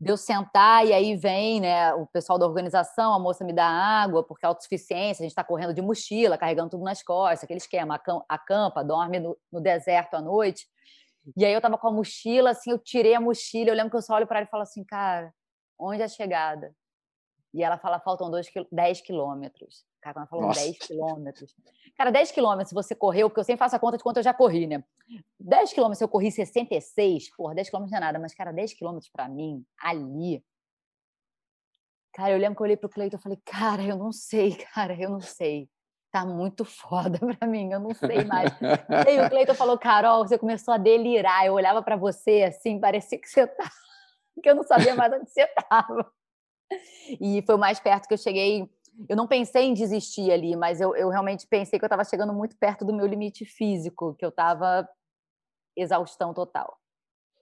de 0.00 0.10
eu 0.10 0.16
sentar 0.16 0.86
e 0.86 0.92
aí 0.92 1.16
vem 1.16 1.60
né, 1.60 1.92
o 1.94 2.06
pessoal 2.06 2.38
da 2.38 2.46
organização, 2.46 3.12
a 3.12 3.18
moça 3.18 3.44
me 3.44 3.52
dá 3.52 3.66
água, 3.66 4.22
porque 4.22 4.46
é 4.46 4.48
autossuficiência, 4.48 5.22
a 5.22 5.24
gente 5.24 5.32
está 5.32 5.42
correndo 5.42 5.74
de 5.74 5.82
mochila, 5.82 6.38
carregando 6.38 6.70
tudo 6.70 6.84
nas 6.84 7.02
costas, 7.02 7.44
aquele 7.44 7.58
esquema, 7.58 8.00
acampa, 8.28 8.84
dorme 8.84 9.18
no, 9.18 9.36
no 9.50 9.60
deserto 9.60 10.14
à 10.14 10.20
noite. 10.20 10.66
E 11.36 11.44
aí 11.44 11.52
eu 11.52 11.60
tava 11.60 11.76
com 11.76 11.88
a 11.88 11.92
mochila, 11.92 12.50
assim, 12.50 12.70
eu 12.70 12.78
tirei 12.78 13.14
a 13.14 13.20
mochila, 13.20 13.70
eu 13.70 13.74
lembro 13.74 13.90
que 13.90 13.96
eu 13.96 14.02
só 14.02 14.14
olho 14.14 14.26
para 14.26 14.38
ela 14.38 14.46
e 14.46 14.50
falo 14.50 14.62
assim, 14.62 14.84
cara, 14.84 15.34
onde 15.78 16.00
é 16.00 16.04
a 16.04 16.08
chegada? 16.08 16.72
E 17.52 17.62
ela 17.62 17.78
fala, 17.78 17.98
faltam 17.98 18.30
dois, 18.30 18.46
10 18.70 19.00
quilômetros. 19.00 19.86
Cara, 20.00 20.14
quando 20.14 20.22
ela 20.22 20.26
falou 20.26 20.46
Nossa. 20.46 20.60
10 20.60 20.78
quilômetros. 20.78 21.56
Cara, 21.96 22.10
10 22.10 22.30
quilômetros 22.30 22.72
você 22.72 22.94
correu, 22.94 23.28
porque 23.28 23.40
eu 23.40 23.44
sempre 23.44 23.58
faço 23.58 23.74
a 23.74 23.78
conta 23.78 23.96
de 23.96 24.02
quanto 24.02 24.18
eu 24.18 24.22
já 24.22 24.34
corri, 24.34 24.66
né? 24.66 24.84
10 25.40 25.72
quilômetros 25.72 26.00
eu 26.00 26.08
corri 26.08 26.30
66, 26.30 27.34
porra, 27.36 27.54
10 27.54 27.70
quilômetros 27.70 27.92
não 27.92 27.98
é 27.98 28.00
nada, 28.00 28.18
mas, 28.18 28.34
cara, 28.34 28.52
10 28.52 28.74
quilômetros 28.74 29.10
para 29.10 29.28
mim, 29.28 29.64
ali. 29.80 30.44
Cara, 32.12 32.32
eu 32.32 32.38
lembro 32.38 32.56
que 32.56 32.62
eu 32.62 32.64
olhei 32.64 32.76
pro 32.76 32.88
Cleiton 32.88 33.16
e 33.16 33.22
falei, 33.22 33.38
cara, 33.44 33.82
eu 33.82 33.96
não 33.96 34.12
sei, 34.12 34.56
cara, 34.74 34.94
eu 34.94 35.10
não 35.10 35.20
sei 35.20 35.68
tá 36.10 36.24
muito 36.24 36.64
foda 36.64 37.18
para 37.18 37.46
mim, 37.46 37.70
eu 37.72 37.80
não 37.80 37.94
sei 37.94 38.24
mais. 38.24 38.50
e 38.60 39.08
aí 39.08 39.20
o 39.20 39.28
Cleiton 39.28 39.54
falou, 39.54 39.78
Carol, 39.78 40.26
você 40.26 40.38
começou 40.38 40.74
a 40.74 40.78
delirar. 40.78 41.46
Eu 41.46 41.54
olhava 41.54 41.82
para 41.82 41.96
você 41.96 42.44
assim, 42.44 42.80
parecia 42.80 43.18
que 43.18 43.28
você 43.28 43.46
tá... 43.46 43.70
que 44.42 44.48
eu 44.48 44.54
não 44.54 44.62
sabia 44.62 44.94
mais 44.94 45.12
onde 45.12 45.30
você 45.30 45.42
estava. 45.42 46.10
E 47.20 47.42
foi 47.42 47.54
o 47.54 47.58
mais 47.58 47.80
perto 47.80 48.06
que 48.06 48.14
eu 48.14 48.18
cheguei. 48.18 48.68
Eu 49.08 49.16
não 49.16 49.26
pensei 49.26 49.64
em 49.64 49.72
desistir 49.72 50.30
ali, 50.30 50.54
mas 50.56 50.80
eu, 50.80 50.94
eu 50.94 51.08
realmente 51.08 51.46
pensei 51.46 51.78
que 51.78 51.84
eu 51.84 51.88
estava 51.88 52.04
chegando 52.04 52.34
muito 52.34 52.56
perto 52.56 52.84
do 52.84 52.92
meu 52.92 53.06
limite 53.06 53.44
físico, 53.44 54.14
que 54.14 54.24
eu 54.24 54.28
estava 54.28 54.86
exaustão 55.76 56.34
total. 56.34 56.76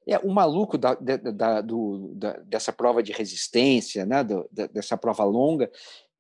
É, 0.06 0.18
o 0.18 0.30
maluco 0.30 0.78
da, 0.78 0.94
da, 0.94 1.60
do, 1.60 2.14
da, 2.14 2.34
dessa 2.44 2.72
prova 2.72 3.02
de 3.02 3.10
resistência, 3.10 4.06
né, 4.06 4.22
do, 4.22 4.48
dessa 4.52 4.96
prova 4.96 5.24
longa, 5.24 5.68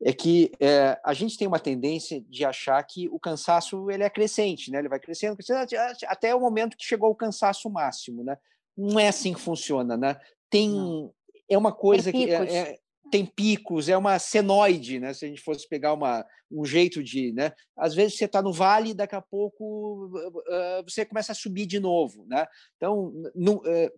é 0.02 0.12
que 0.12 0.50
é, 0.60 0.98
a 1.04 1.14
gente 1.14 1.38
tem 1.38 1.46
uma 1.46 1.60
tendência 1.60 2.20
de 2.28 2.44
achar 2.44 2.82
que 2.82 3.08
o 3.08 3.18
cansaço 3.18 3.90
ele 3.90 4.02
é 4.02 4.10
crescente, 4.10 4.70
né? 4.70 4.78
Ele 4.78 4.88
vai 4.88 5.00
crescendo, 5.00 5.36
crescendo 5.36 5.66
até 6.06 6.34
o 6.34 6.40
momento 6.40 6.76
que 6.76 6.84
chegou 6.84 7.08
ao 7.08 7.14
cansaço 7.14 7.70
máximo, 7.70 8.22
né? 8.22 8.36
Não 8.76 9.00
é 9.00 9.08
assim 9.08 9.32
que 9.32 9.40
funciona, 9.40 9.96
né? 9.96 10.20
Tem 10.50 10.70
Não. 10.70 11.14
é 11.48 11.56
uma 11.56 11.72
coisa 11.72 12.12
tem 12.12 12.26
que 12.26 12.30
é, 12.30 12.54
é, 12.54 12.78
tem 13.10 13.24
picos, 13.24 13.88
é 13.88 13.96
uma 13.96 14.18
senoide, 14.18 14.98
né? 14.98 15.12
Se 15.12 15.24
a 15.24 15.28
gente 15.28 15.40
fosse 15.40 15.68
pegar 15.68 15.92
uma, 15.92 16.24
um 16.50 16.64
jeito 16.64 17.02
de, 17.02 17.32
né? 17.32 17.52
Às 17.76 17.94
vezes 17.94 18.16
você 18.16 18.24
está 18.24 18.42
no 18.42 18.52
vale, 18.52 18.94
daqui 18.94 19.14
a 19.14 19.22
pouco 19.22 20.06
uh, 20.06 20.82
você 20.86 21.04
começa 21.04 21.32
a 21.32 21.34
subir 21.34 21.66
de 21.66 21.80
novo, 21.80 22.24
né? 22.26 22.46
Então, 22.76 23.12
no, 23.34 23.56
uh, 23.56 23.90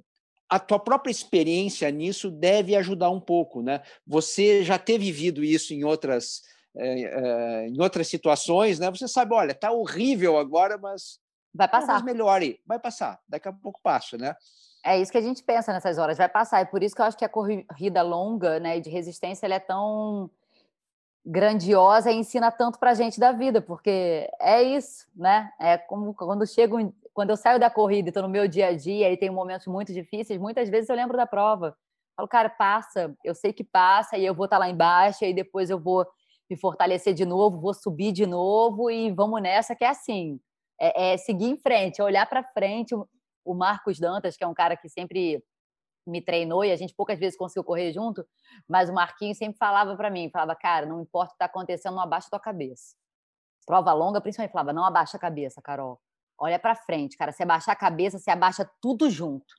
a 0.48 0.58
tua 0.58 0.78
própria 0.78 1.10
experiência 1.10 1.90
nisso 1.90 2.30
deve 2.30 2.74
ajudar 2.76 3.10
um 3.10 3.20
pouco, 3.20 3.62
né? 3.62 3.82
Você 4.06 4.62
já 4.64 4.78
ter 4.78 4.98
vivido 4.98 5.44
isso 5.44 5.74
em 5.74 5.84
outras 5.84 6.42
é, 6.76 7.66
em 7.66 7.80
outras 7.80 8.06
situações, 8.08 8.78
né? 8.78 8.90
Você 8.90 9.08
sabe, 9.08 9.34
olha, 9.34 9.54
tá 9.54 9.72
horrível 9.72 10.38
agora, 10.38 10.78
mas 10.78 11.18
vai 11.52 11.68
passar. 11.68 12.04
melhore, 12.04 12.60
vai 12.64 12.78
passar. 12.78 13.18
Daqui 13.28 13.48
a 13.48 13.52
pouco 13.52 13.80
passa, 13.82 14.16
né? 14.16 14.34
É 14.84 14.98
isso 15.00 15.10
que 15.10 15.18
a 15.18 15.22
gente 15.22 15.42
pensa 15.42 15.72
nessas 15.72 15.98
horas, 15.98 16.18
vai 16.18 16.28
passar. 16.28 16.60
É 16.60 16.64
por 16.64 16.82
isso 16.82 16.94
que 16.94 17.00
eu 17.00 17.06
acho 17.06 17.16
que 17.16 17.24
a 17.24 17.28
corrida 17.28 18.02
longa, 18.02 18.60
né, 18.60 18.80
de 18.80 18.90
resistência, 18.90 19.46
ela 19.46 19.56
é 19.56 19.60
tão 19.60 20.30
grandiosa 21.28 22.10
e 22.10 22.16
ensina 22.16 22.50
tanto 22.50 22.78
para 22.78 22.90
a 22.90 22.94
gente 22.94 23.20
da 23.20 23.32
vida, 23.32 23.60
porque 23.60 24.30
é 24.40 24.62
isso, 24.62 25.06
né? 25.14 25.52
É 25.60 25.76
como 25.76 26.14
quando 26.14 26.46
chega 26.46 26.74
um, 26.74 26.92
quando 27.12 27.30
eu 27.30 27.36
saio 27.36 27.60
da 27.60 27.68
corrida 27.68 28.08
estou 28.08 28.22
no 28.22 28.28
meu 28.30 28.48
dia 28.48 28.68
a 28.68 28.76
dia 28.76 29.12
e 29.12 29.16
tenho 29.16 29.32
momentos 29.32 29.66
muito 29.66 29.92
difíceis, 29.92 30.40
muitas 30.40 30.70
vezes 30.70 30.88
eu 30.88 30.96
lembro 30.96 31.16
da 31.16 31.26
prova. 31.26 31.76
Falo, 32.16 32.28
cara, 32.28 32.48
passa, 32.48 33.14
eu 33.22 33.34
sei 33.34 33.52
que 33.52 33.62
passa 33.62 34.16
e 34.16 34.24
eu 34.24 34.34
vou 34.34 34.46
estar 34.46 34.56
tá 34.56 34.60
lá 34.60 34.70
embaixo 34.70 35.24
e 35.24 35.34
depois 35.34 35.68
eu 35.68 35.78
vou 35.78 36.06
me 36.48 36.56
fortalecer 36.56 37.12
de 37.12 37.26
novo, 37.26 37.60
vou 37.60 37.74
subir 37.74 38.10
de 38.12 38.24
novo 38.26 38.90
e 38.90 39.10
vamos 39.12 39.42
nessa 39.42 39.76
que 39.76 39.84
é 39.84 39.88
assim, 39.88 40.40
é, 40.80 41.12
é 41.12 41.16
seguir 41.16 41.46
em 41.46 41.56
frente, 41.56 42.00
é 42.00 42.04
olhar 42.04 42.26
para 42.26 42.42
frente. 42.42 42.94
O 43.48 43.54
Marcos 43.54 43.98
Dantas, 43.98 44.36
que 44.36 44.44
é 44.44 44.46
um 44.46 44.52
cara 44.52 44.76
que 44.76 44.90
sempre 44.90 45.42
me 46.06 46.20
treinou 46.20 46.62
e 46.64 46.70
a 46.70 46.76
gente 46.76 46.94
poucas 46.94 47.18
vezes 47.18 47.38
conseguiu 47.38 47.64
correr 47.64 47.92
junto, 47.92 48.26
mas 48.68 48.90
o 48.90 48.92
Marquinhos 48.94 49.38
sempre 49.38 49.56
falava 49.56 49.96
para 49.96 50.10
mim, 50.10 50.30
falava, 50.30 50.54
cara, 50.54 50.84
não 50.84 51.00
importa 51.00 51.28
o 51.28 51.30
que 51.30 51.34
está 51.36 51.44
acontecendo, 51.46 51.94
não 51.94 52.02
abaixa 52.02 52.28
tua 52.30 52.38
cabeça. 52.38 52.94
Prova 53.66 53.92
longa, 53.94 54.20
principalmente, 54.20 54.52
falava, 54.52 54.72
não 54.72 54.84
abaixa 54.84 55.16
a 55.16 55.20
cabeça, 55.20 55.62
Carol. 55.62 55.98
Olha 56.38 56.58
para 56.58 56.74
frente, 56.74 57.16
cara. 57.16 57.32
Se 57.32 57.42
abaixar 57.42 57.72
a 57.72 57.78
cabeça, 57.78 58.18
você 58.18 58.30
abaixa 58.30 58.70
tudo 58.80 59.10
junto. 59.10 59.54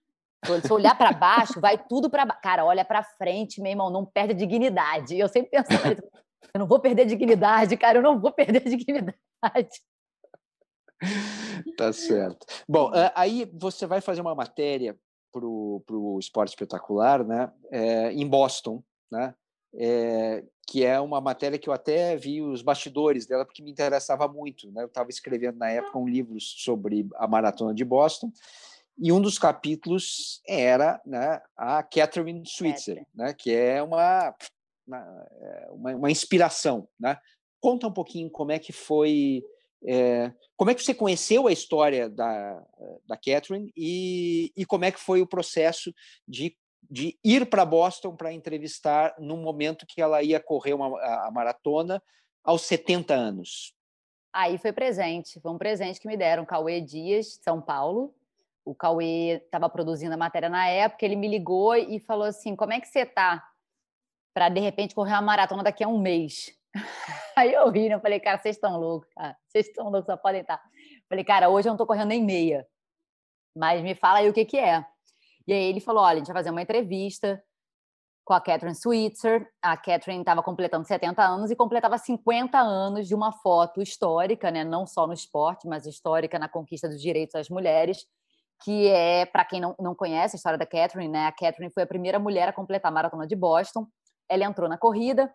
Se 0.65 0.71
olhar 0.71 0.95
para 0.97 1.11
baixo, 1.11 1.59
vai 1.59 1.77
tudo 1.77 2.09
para 2.09 2.25
baixo. 2.25 2.41
Cara, 2.41 2.65
olha 2.65 2.85
para 2.85 3.03
frente, 3.03 3.61
meu 3.61 3.71
irmão, 3.71 3.89
não 3.89 4.05
perde 4.05 4.33
a 4.33 4.37
dignidade. 4.37 5.17
Eu 5.17 5.27
sempre 5.27 5.49
penso, 5.49 5.69
eu 6.53 6.59
não 6.59 6.67
vou 6.67 6.79
perder 6.79 7.03
a 7.03 7.05
dignidade, 7.05 7.75
cara, 7.75 7.97
eu 7.97 8.01
não 8.01 8.19
vou 8.19 8.31
perder 8.31 8.61
a 8.65 8.69
dignidade. 8.69 9.81
Tá 11.77 11.93
certo. 11.93 12.45
Bom, 12.67 12.91
aí 13.15 13.49
você 13.53 13.85
vai 13.85 14.01
fazer 14.01 14.21
uma 14.21 14.35
matéria 14.35 14.97
para 15.31 15.45
o 15.45 16.17
Esporte 16.19 16.49
Espetacular, 16.49 17.23
né, 17.23 17.51
é, 17.71 18.11
em 18.11 18.27
Boston, 18.27 18.83
né, 19.11 19.33
é, 19.75 20.43
que 20.67 20.83
é 20.83 20.99
uma 20.99 21.21
matéria 21.21 21.57
que 21.57 21.69
eu 21.69 21.73
até 21.73 22.15
vi 22.15 22.41
os 22.41 22.61
bastidores 22.61 23.25
dela, 23.25 23.45
porque 23.45 23.63
me 23.63 23.71
interessava 23.71 24.27
muito. 24.27 24.71
Né? 24.71 24.83
Eu 24.83 24.87
estava 24.87 25.09
escrevendo 25.09 25.57
na 25.57 25.69
época 25.69 25.97
um 25.97 26.07
livro 26.07 26.39
sobre 26.39 27.07
a 27.15 27.27
Maratona 27.27 27.73
de 27.73 27.85
Boston, 27.85 28.31
e 28.97 29.11
um 29.11 29.21
dos 29.21 29.39
capítulos 29.39 30.41
era 30.45 31.01
né, 31.05 31.41
a 31.55 31.81
Catherine 31.81 32.43
Switzer, 32.45 33.05
né, 33.15 33.33
que 33.33 33.51
é 33.51 33.81
uma, 33.81 34.35
é, 34.91 35.67
uma, 35.71 35.95
uma 35.95 36.11
inspiração. 36.11 36.87
Né? 36.99 37.17
Conta 37.61 37.87
um 37.87 37.93
pouquinho 37.93 38.29
como 38.29 38.51
é 38.51 38.59
que 38.59 38.73
foi 38.73 39.43
é, 39.85 40.31
como 40.57 40.71
é 40.71 40.75
que 40.75 40.83
você 40.83 40.93
conheceu 40.93 41.47
a 41.47 41.51
história 41.51 42.09
da, 42.09 42.63
da 43.07 43.15
Catherine 43.15 43.71
e, 43.75 44.51
e 44.55 44.65
como 44.65 44.85
é 44.85 44.91
que 44.91 44.99
foi 44.99 45.21
o 45.21 45.27
processo 45.27 45.93
de, 46.27 46.55
de 46.89 47.17
ir 47.23 47.49
para 47.49 47.65
Boston 47.65 48.15
para 48.15 48.33
entrevistar 48.33 49.15
no 49.19 49.37
momento 49.37 49.85
que 49.87 50.01
ela 50.01 50.21
ia 50.21 50.39
correr 50.39 50.73
uma, 50.73 50.87
a, 50.87 51.31
maratona 51.31 52.01
aos 52.43 52.63
70 52.63 53.13
anos? 53.13 53.73
Aí 54.33 54.57
foi 54.57 54.73
presente, 54.73 55.39
foi 55.39 55.51
um 55.51 55.57
presente 55.57 55.99
que 55.99 56.07
me 56.07 56.17
deram. 56.17 56.45
Cauê 56.45 56.81
Dias, 56.81 57.39
São 57.41 57.61
Paulo. 57.61 58.13
O 58.65 58.75
Cauê 58.75 59.41
estava 59.43 59.69
produzindo 59.69 60.13
a 60.13 60.17
matéria 60.17 60.49
na 60.49 60.67
época, 60.67 61.03
ele 61.03 61.15
me 61.15 61.27
ligou 61.27 61.75
e 61.75 61.99
falou 61.99 62.25
assim: 62.25 62.55
como 62.55 62.73
é 62.73 62.79
que 62.79 62.87
você 62.87 63.05
tá 63.05 63.43
para 64.33 64.49
de 64.49 64.59
repente 64.59 64.93
correr 64.93 65.13
uma 65.13 65.21
maratona 65.21 65.63
daqui 65.63 65.83
a 65.83 65.87
um 65.87 65.99
mês? 65.99 66.58
Aí 67.35 67.53
eu 67.53 67.69
ri, 67.69 67.89
né? 67.89 67.95
Eu 67.95 67.99
falei, 67.99 68.19
cara, 68.19 68.37
vocês 68.37 68.55
estão 68.55 68.77
loucos, 68.79 69.09
cara. 69.15 69.35
Vocês 69.47 69.67
estão 69.67 69.89
loucos, 69.89 70.05
só 70.05 70.17
podem 70.17 70.41
estar. 70.41 70.61
Falei, 71.07 71.23
cara, 71.23 71.49
hoje 71.49 71.67
eu 71.67 71.71
não 71.71 71.75
estou 71.75 71.87
correndo 71.87 72.09
nem 72.09 72.23
meia. 72.23 72.67
Mas 73.55 73.81
me 73.81 73.95
fala 73.95 74.19
aí 74.19 74.29
o 74.29 74.33
que, 74.33 74.45
que 74.45 74.57
é. 74.57 74.85
E 75.47 75.53
aí 75.53 75.63
ele 75.63 75.79
falou: 75.79 76.03
olha, 76.03 76.15
a 76.15 76.17
gente 76.19 76.27
vai 76.27 76.35
fazer 76.35 76.51
uma 76.51 76.61
entrevista 76.61 77.41
com 78.29 78.33
a 78.35 78.39
Catherine 78.39 78.75
Switzer. 78.75 79.49
A 79.59 79.75
Catherine 79.75 80.21
estava 80.21 80.43
completando 80.43 80.87
70 80.87 81.19
anos 81.23 81.49
e 81.49 81.55
completava 81.55 81.97
50 81.97 82.59
anos 82.59 83.07
de 83.07 83.15
uma 83.15 83.31
foto 83.31 83.81
histórica, 83.81 84.51
né? 84.51 84.63
não 84.63 84.85
só 84.85 85.07
no 85.07 85.13
esporte, 85.13 85.67
mas 85.67 85.87
histórica 85.87 86.37
na 86.37 86.47
conquista 86.47 86.87
dos 86.87 87.01
direitos 87.01 87.33
das 87.33 87.49
mulheres, 87.49 88.05
que 88.63 88.87
é, 88.87 89.25
para 89.25 89.43
quem 89.43 89.59
não, 89.59 89.75
não 89.79 89.95
conhece 89.95 90.35
a 90.35 90.37
história 90.37 90.59
da 90.59 90.65
Catherine, 90.67 91.11
né? 91.11 91.25
a 91.25 91.31
Catherine 91.31 91.73
foi 91.73 91.81
a 91.81 91.87
primeira 91.87 92.19
mulher 92.19 92.47
a 92.47 92.53
completar 92.53 92.91
a 92.91 92.93
maratona 92.93 93.25
de 93.25 93.35
Boston. 93.35 93.87
Ela 94.29 94.45
entrou 94.45 94.69
na 94.69 94.77
corrida, 94.77 95.33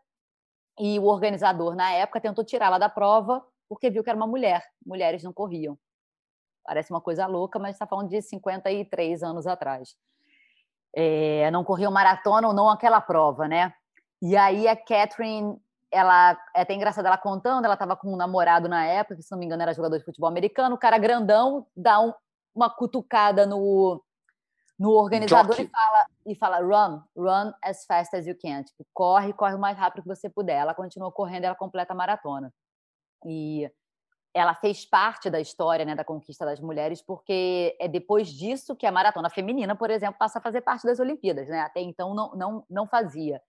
e 0.78 0.98
o 0.98 1.04
organizador, 1.04 1.74
na 1.74 1.90
época, 1.92 2.20
tentou 2.20 2.44
tirá-la 2.44 2.78
da 2.78 2.88
prova 2.88 3.44
porque 3.68 3.90
viu 3.90 4.02
que 4.02 4.10
era 4.10 4.16
uma 4.16 4.26
mulher. 4.26 4.62
Mulheres 4.84 5.22
não 5.22 5.32
corriam. 5.32 5.78
Parece 6.64 6.90
uma 6.90 7.00
coisa 7.00 7.26
louca, 7.26 7.58
mas 7.58 7.74
está 7.74 7.86
falando 7.86 8.08
de 8.08 8.20
53 8.22 9.22
anos 9.22 9.46
atrás. 9.46 9.94
É, 10.94 11.50
não 11.50 11.64
corriam 11.64 11.92
maratona 11.92 12.48
ou 12.48 12.54
não 12.54 12.68
aquela 12.68 13.00
prova, 13.00 13.46
né? 13.46 13.74
E 14.22 14.36
aí 14.36 14.66
a 14.66 14.76
Catherine, 14.76 15.56
ela 15.90 16.38
é 16.54 16.62
até 16.62 16.72
engraçada 16.72 17.08
ela 17.08 17.18
contando, 17.18 17.64
ela 17.64 17.74
estava 17.74 17.96
com 17.96 18.12
um 18.12 18.16
namorado 18.16 18.68
na 18.68 18.84
época, 18.86 19.16
que 19.16 19.22
se 19.22 19.30
não 19.30 19.38
me 19.38 19.44
engano 19.44 19.62
era 19.62 19.74
jogador 19.74 19.98
de 19.98 20.04
futebol 20.04 20.28
americano, 20.28 20.76
o 20.76 20.78
cara 20.78 20.96
grandão 20.96 21.66
dá 21.76 22.00
um, 22.00 22.12
uma 22.54 22.70
cutucada 22.70 23.44
no, 23.44 24.02
no 24.78 24.90
organizador 24.90 25.60
e 25.60 25.68
fala, 25.68 26.06
e 26.26 26.34
fala 26.34 26.58
run, 26.58 27.00
run 27.16 27.52
as 27.62 27.84
fast 27.86 28.14
as 28.16 28.26
you 28.26 28.36
can. 28.36 28.62
Tipo, 28.62 28.84
corre, 28.92 29.32
corre 29.32 29.54
o 29.54 29.58
mais 29.58 29.76
rápido 29.78 30.02
que 30.02 30.08
você 30.08 30.28
puder. 30.28 30.56
Ela 30.56 30.74
continua 30.74 31.12
correndo, 31.12 31.44
ela 31.44 31.54
completa 31.54 31.92
a 31.92 31.96
maratona. 31.96 32.52
E 33.24 33.70
ela 34.34 34.54
fez 34.54 34.84
parte 34.84 35.30
da 35.30 35.40
história 35.40 35.84
né, 35.84 35.94
da 35.94 36.04
conquista 36.04 36.44
das 36.44 36.60
mulheres, 36.60 37.00
porque 37.00 37.76
é 37.80 37.86
depois 37.86 38.28
disso 38.28 38.74
que 38.74 38.84
a 38.84 38.90
maratona 38.90 39.30
feminina, 39.30 39.76
por 39.76 39.90
exemplo, 39.90 40.18
passa 40.18 40.40
a 40.40 40.42
fazer 40.42 40.60
parte 40.60 40.84
das 40.84 40.98
Olimpíadas. 40.98 41.48
Né? 41.48 41.60
Até 41.60 41.80
então 41.80 42.14
não, 42.14 42.34
não, 42.34 42.66
não 42.68 42.86
fazia. 42.86 43.40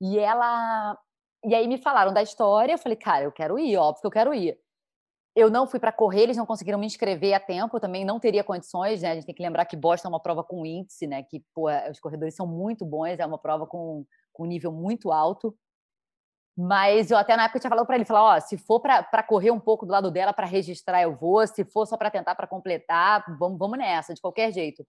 E 0.00 0.18
ela. 0.18 0.98
E 1.44 1.54
aí 1.54 1.68
me 1.68 1.76
falaram 1.76 2.12
da 2.12 2.22
história, 2.22 2.72
eu 2.72 2.78
falei, 2.78 2.96
cara, 2.96 3.24
eu 3.24 3.32
quero 3.32 3.58
ir, 3.58 3.76
óbvio 3.76 4.00
que 4.00 4.06
eu 4.06 4.10
quero 4.10 4.32
ir. 4.32 4.58
Eu 5.36 5.50
não 5.50 5.66
fui 5.66 5.80
para 5.80 5.90
correr, 5.90 6.22
eles 6.22 6.36
não 6.36 6.46
conseguiram 6.46 6.78
me 6.78 6.86
inscrever 6.86 7.34
a 7.34 7.40
tempo, 7.40 7.80
também 7.80 8.04
não 8.04 8.20
teria 8.20 8.44
condições, 8.44 9.02
né? 9.02 9.10
A 9.10 9.14
gente 9.14 9.26
tem 9.26 9.34
que 9.34 9.42
lembrar 9.42 9.64
que 9.64 9.76
Boston 9.76 10.08
é 10.08 10.10
uma 10.10 10.20
prova 10.20 10.44
com 10.44 10.64
índice, 10.64 11.06
né? 11.08 11.24
Que 11.24 11.44
pô, 11.52 11.68
é, 11.68 11.90
os 11.90 11.98
corredores 11.98 12.34
são 12.36 12.46
muito 12.46 12.84
bons, 12.84 13.18
é 13.18 13.26
uma 13.26 13.38
prova 13.38 13.66
com, 13.66 14.06
com 14.32 14.44
nível 14.44 14.70
muito 14.70 15.10
alto. 15.10 15.56
Mas 16.56 17.10
eu 17.10 17.18
até 17.18 17.36
na 17.36 17.44
época 17.44 17.58
tinha 17.58 17.68
falado 17.68 17.84
para 17.84 17.96
ele, 17.96 18.04
falar, 18.04 18.36
ó, 18.36 18.40
se 18.40 18.56
for 18.56 18.78
para 18.78 19.22
correr 19.24 19.50
um 19.50 19.58
pouco 19.58 19.84
do 19.84 19.90
lado 19.90 20.08
dela 20.08 20.32
para 20.32 20.46
registrar, 20.46 21.02
eu 21.02 21.16
vou. 21.16 21.44
Se 21.48 21.64
for 21.64 21.84
só 21.84 21.96
para 21.96 22.10
tentar 22.10 22.36
para 22.36 22.46
completar, 22.46 23.24
vamos, 23.36 23.58
vamos 23.58 23.76
nessa, 23.76 24.14
de 24.14 24.20
qualquer 24.20 24.52
jeito. 24.52 24.86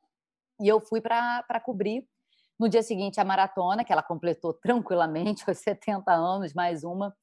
E 0.62 0.68
eu 0.68 0.80
fui 0.80 1.02
para 1.02 1.60
cobrir. 1.64 2.08
No 2.58 2.70
dia 2.70 2.84
seguinte, 2.84 3.20
a 3.20 3.26
maratona, 3.26 3.84
que 3.84 3.92
ela 3.92 4.04
completou 4.04 4.54
tranquilamente, 4.54 5.44
aos 5.50 5.58
70 5.58 6.12
anos, 6.12 6.54
mais 6.54 6.84
uma. 6.84 7.14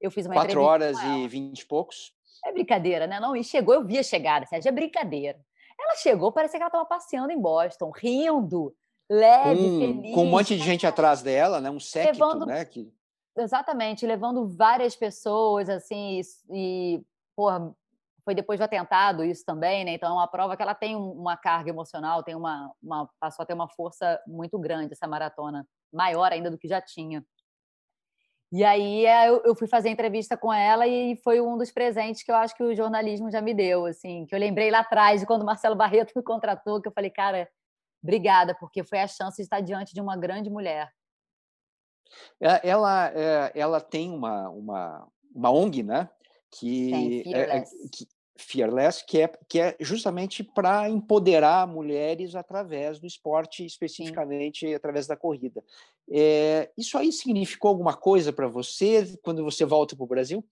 Eu 0.00 0.10
fiz 0.10 0.26
uma 0.26 0.34
Quatro 0.34 0.60
horas 0.60 0.98
e 1.00 1.28
vinte 1.28 1.60
e 1.60 1.66
poucos? 1.66 2.12
É 2.44 2.52
brincadeira, 2.52 3.06
né? 3.06 3.20
Não, 3.20 3.36
e 3.36 3.44
chegou, 3.44 3.74
eu 3.74 3.84
via 3.84 4.02
chegar, 4.02 4.46
Sérgio, 4.46 4.68
é 4.68 4.72
brincadeira. 4.72 5.38
Ela 5.78 5.96
chegou, 5.96 6.32
parecia 6.32 6.58
que 6.58 6.62
ela 6.62 6.68
estava 6.68 6.84
passeando 6.84 7.32
em 7.32 7.40
Boston, 7.40 7.90
rindo, 7.90 8.74
leve, 9.10 9.62
com, 9.62 9.78
feliz. 9.78 10.14
Com 10.14 10.22
um 10.22 10.30
monte 10.30 10.56
de 10.56 10.62
gente 10.62 10.86
atrás 10.86 11.22
dela, 11.22 11.60
né? 11.60 11.70
Um 11.70 11.80
séquito, 11.80 12.12
levando, 12.12 12.46
né? 12.46 12.64
Que... 12.64 12.92
Exatamente, 13.36 14.06
levando 14.06 14.46
várias 14.46 14.94
pessoas, 14.94 15.68
assim, 15.68 16.20
e, 16.20 16.96
e 16.96 17.02
porra, 17.34 17.74
foi 18.24 18.34
depois 18.34 18.58
do 18.58 18.62
atentado 18.62 19.24
isso 19.24 19.44
também, 19.44 19.84
né? 19.84 19.94
Então 19.94 20.10
é 20.10 20.12
uma 20.12 20.28
prova 20.28 20.56
que 20.56 20.62
ela 20.62 20.74
tem 20.74 20.94
uma 20.94 21.36
carga 21.36 21.70
emocional, 21.70 22.22
tem 22.22 22.34
uma, 22.34 22.72
uma 22.82 23.08
passou 23.18 23.42
a 23.42 23.46
ter 23.46 23.54
uma 23.54 23.68
força 23.68 24.20
muito 24.26 24.58
grande 24.58 24.92
essa 24.92 25.06
maratona, 25.06 25.66
maior 25.92 26.32
ainda 26.32 26.50
do 26.50 26.58
que 26.58 26.68
já 26.68 26.80
tinha. 26.80 27.24
E 28.52 28.62
aí 28.62 29.06
é, 29.06 29.30
eu 29.30 29.54
fui 29.56 29.66
fazer 29.66 29.88
entrevista 29.88 30.36
com 30.36 30.52
ela 30.52 30.86
e 30.86 31.16
foi 31.24 31.40
um 31.40 31.56
dos 31.56 31.70
presentes 31.70 32.22
que 32.22 32.30
eu 32.30 32.36
acho 32.36 32.54
que 32.54 32.62
o 32.62 32.74
jornalismo 32.74 33.30
já 33.30 33.40
me 33.40 33.54
deu, 33.54 33.86
assim, 33.86 34.26
que 34.26 34.34
eu 34.34 34.38
lembrei 34.38 34.70
lá 34.70 34.80
atrás 34.80 35.20
de 35.20 35.26
quando 35.26 35.40
o 35.40 35.46
Marcelo 35.46 35.74
Barreto 35.74 36.12
me 36.14 36.22
contratou, 36.22 36.80
que 36.80 36.86
eu 36.86 36.92
falei, 36.92 37.08
cara, 37.08 37.48
obrigada, 38.02 38.54
porque 38.54 38.84
foi 38.84 39.00
a 39.00 39.06
chance 39.06 39.36
de 39.38 39.42
estar 39.44 39.60
diante 39.60 39.94
de 39.94 40.02
uma 40.02 40.18
grande 40.18 40.50
mulher. 40.50 40.92
É, 42.38 42.68
ela, 42.68 43.10
é, 43.14 43.52
ela 43.54 43.80
tem 43.80 44.10
uma, 44.10 44.50
uma, 44.50 45.08
uma 45.34 45.50
ONG, 45.50 45.82
né? 45.82 46.10
Que, 46.50 47.22
é, 47.34 47.62
que, 47.90 48.06
Fearless, 48.36 49.04
que 49.06 49.20
é, 49.20 49.28
que 49.48 49.60
é 49.60 49.76
justamente 49.78 50.42
para 50.42 50.88
empoderar 50.88 51.66
mulheres 51.66 52.34
através 52.34 52.98
do 52.98 53.06
esporte, 53.06 53.64
especificamente 53.64 54.66
Sim. 54.66 54.74
através 54.74 55.06
da 55.06 55.16
corrida. 55.16 55.62
É, 56.10 56.70
isso 56.76 56.96
aí 56.96 57.12
significou 57.12 57.68
alguma 57.68 57.94
coisa 57.94 58.32
para 58.32 58.48
você 58.48 59.18
quando 59.22 59.44
você 59.44 59.64
volta 59.64 59.94
para 59.94 60.04
o 60.04 60.08
Brasil? 60.08 60.44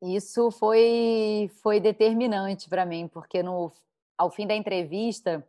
Isso 0.00 0.50
foi, 0.50 1.50
foi 1.62 1.80
determinante 1.80 2.68
para 2.68 2.86
mim, 2.86 3.08
porque 3.08 3.42
no, 3.42 3.72
ao 4.16 4.30
fim 4.30 4.46
da 4.46 4.54
entrevista, 4.54 5.46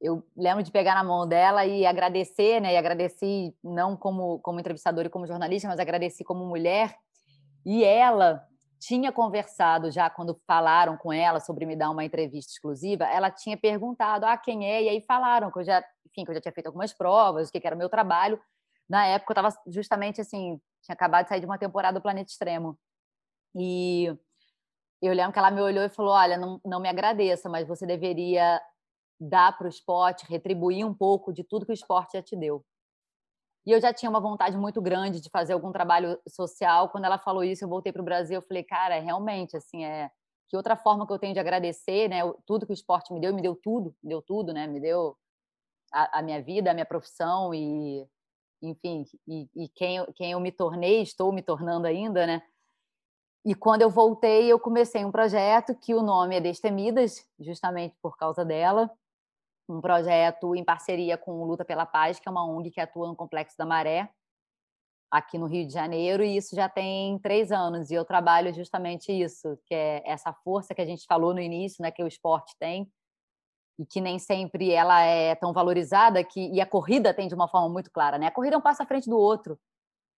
eu 0.00 0.22
lembro 0.36 0.62
de 0.62 0.70
pegar 0.70 0.94
na 0.94 1.04
mão 1.04 1.26
dela 1.26 1.64
e 1.64 1.86
agradecer, 1.86 2.60
né? 2.60 2.74
E 2.74 2.76
agradeci 2.76 3.54
não 3.62 3.96
como, 3.96 4.40
como 4.40 4.60
entrevistadora 4.60 5.08
e 5.08 5.10
como 5.10 5.26
jornalista, 5.26 5.68
mas 5.68 5.78
agradeci 5.78 6.24
como 6.24 6.44
mulher. 6.44 6.98
E 7.64 7.82
ela 7.82 8.46
tinha 8.78 9.12
conversado 9.12 9.90
já 9.90 10.08
quando 10.10 10.40
falaram 10.46 10.96
com 10.96 11.12
ela 11.12 11.40
sobre 11.40 11.66
me 11.66 11.76
dar 11.76 11.90
uma 11.90 12.04
entrevista 12.04 12.52
exclusiva, 12.52 13.04
ela 13.04 13.30
tinha 13.30 13.56
perguntado 13.56 14.26
ah 14.26 14.36
quem 14.36 14.70
é 14.70 14.82
e 14.84 14.88
aí 14.88 15.00
falaram 15.00 15.50
que 15.50 15.58
eu 15.58 15.64
já, 15.64 15.84
enfim, 16.06 16.24
que 16.24 16.30
eu 16.30 16.34
já 16.34 16.40
tinha 16.40 16.52
feito 16.52 16.66
algumas 16.66 16.92
provas, 16.92 17.48
o 17.48 17.52
que 17.52 17.66
era 17.66 17.74
o 17.74 17.78
meu 17.78 17.88
trabalho. 17.88 18.40
Na 18.88 19.06
época 19.06 19.32
eu 19.32 19.40
estava 19.40 19.62
justamente 19.66 20.20
assim, 20.20 20.60
tinha 20.82 20.94
acabado 20.94 21.24
de 21.24 21.30
sair 21.30 21.40
de 21.40 21.46
uma 21.46 21.58
temporada 21.58 21.98
do 21.98 22.02
Planeta 22.02 22.30
Extremo. 22.30 22.78
E 23.54 24.06
eu 25.02 25.12
lembro 25.12 25.32
que 25.32 25.38
ela 25.38 25.50
me 25.50 25.60
olhou 25.60 25.84
e 25.84 25.88
falou: 25.88 26.12
Olha, 26.12 26.36
não, 26.36 26.60
não 26.64 26.80
me 26.80 26.88
agradeça, 26.88 27.48
mas 27.48 27.66
você 27.66 27.86
deveria 27.86 28.60
dar 29.18 29.56
para 29.56 29.66
o 29.66 29.68
esporte, 29.68 30.26
retribuir 30.28 30.86
um 30.86 30.94
pouco 30.94 31.32
de 31.32 31.42
tudo 31.42 31.64
que 31.64 31.72
o 31.72 31.74
esporte 31.74 32.12
já 32.14 32.22
te 32.22 32.36
deu. 32.36 32.64
E 33.66 33.72
eu 33.72 33.80
já 33.80 33.92
tinha 33.92 34.08
uma 34.08 34.20
vontade 34.20 34.56
muito 34.56 34.80
grande 34.80 35.20
de 35.20 35.28
fazer 35.28 35.52
algum 35.52 35.72
trabalho 35.72 36.16
social. 36.28 36.88
Quando 36.88 37.04
ela 37.04 37.18
falou 37.18 37.42
isso, 37.42 37.64
eu 37.64 37.68
voltei 37.68 37.92
para 37.92 38.00
o 38.00 38.04
Brasil. 38.04 38.36
Eu 38.36 38.42
falei, 38.42 38.62
cara, 38.62 39.00
realmente, 39.00 39.56
assim, 39.56 39.84
é 39.84 40.08
que 40.48 40.56
outra 40.56 40.76
forma 40.76 41.04
que 41.04 41.12
eu 41.12 41.18
tenho 41.18 41.34
de 41.34 41.40
agradecer, 41.40 42.08
né? 42.08 42.20
Tudo 42.46 42.64
que 42.64 42.72
o 42.72 42.74
esporte 42.74 43.12
me 43.12 43.20
deu, 43.20 43.34
me 43.34 43.42
deu 43.42 43.56
tudo, 43.56 43.92
me 44.00 44.10
deu 44.10 44.22
tudo, 44.22 44.52
né? 44.52 44.68
Me 44.68 44.78
deu 44.78 45.16
a, 45.92 46.20
a 46.20 46.22
minha 46.22 46.40
vida, 46.40 46.70
a 46.70 46.74
minha 46.74 46.86
profissão 46.86 47.52
e, 47.52 48.06
enfim, 48.62 49.04
e, 49.26 49.48
e 49.56 49.68
quem, 49.70 50.04
quem 50.14 50.30
eu 50.30 50.38
me 50.38 50.52
tornei, 50.52 51.02
estou 51.02 51.32
me 51.32 51.42
tornando 51.42 51.88
ainda, 51.88 52.24
né? 52.24 52.42
E 53.44 53.52
quando 53.52 53.82
eu 53.82 53.90
voltei, 53.90 54.46
eu 54.46 54.60
comecei 54.60 55.04
um 55.04 55.10
projeto 55.10 55.74
que 55.74 55.92
o 55.92 56.02
nome 56.02 56.36
é 56.36 56.40
Destemidas, 56.40 57.26
justamente 57.40 57.96
por 58.00 58.16
causa 58.16 58.44
dela 58.44 58.88
um 59.68 59.80
projeto 59.80 60.54
em 60.54 60.64
parceria 60.64 61.18
com 61.18 61.32
o 61.32 61.44
Luta 61.44 61.64
pela 61.64 61.86
Paz, 61.86 62.18
que 62.18 62.28
é 62.28 62.30
uma 62.30 62.46
ONG 62.46 62.70
que 62.70 62.80
atua 62.80 63.08
no 63.08 63.16
Complexo 63.16 63.56
da 63.58 63.66
Maré, 63.66 64.08
aqui 65.10 65.38
no 65.38 65.46
Rio 65.46 65.66
de 65.66 65.72
Janeiro, 65.72 66.22
e 66.22 66.36
isso 66.36 66.54
já 66.54 66.68
tem 66.68 67.18
três 67.20 67.52
anos, 67.52 67.90
e 67.90 67.94
eu 67.94 68.04
trabalho 68.04 68.52
justamente 68.52 69.12
isso, 69.12 69.58
que 69.66 69.74
é 69.74 70.02
essa 70.04 70.32
força 70.32 70.74
que 70.74 70.82
a 70.82 70.86
gente 70.86 71.06
falou 71.06 71.32
no 71.32 71.40
início, 71.40 71.82
né, 71.82 71.90
que 71.90 72.02
o 72.02 72.08
esporte 72.08 72.54
tem, 72.58 72.90
e 73.78 73.84
que 73.84 74.00
nem 74.00 74.18
sempre 74.18 74.72
ela 74.72 75.02
é 75.02 75.34
tão 75.34 75.52
valorizada, 75.52 76.22
que, 76.24 76.50
e 76.52 76.60
a 76.60 76.66
corrida 76.66 77.12
tem 77.12 77.28
de 77.28 77.34
uma 77.34 77.48
forma 77.48 77.68
muito 77.68 77.90
clara, 77.90 78.18
né? 78.18 78.26
A 78.26 78.30
corrida 78.30 78.56
é 78.56 78.58
um 78.58 78.62
passo 78.62 78.82
à 78.82 78.86
frente 78.86 79.08
do 79.08 79.18
outro. 79.18 79.58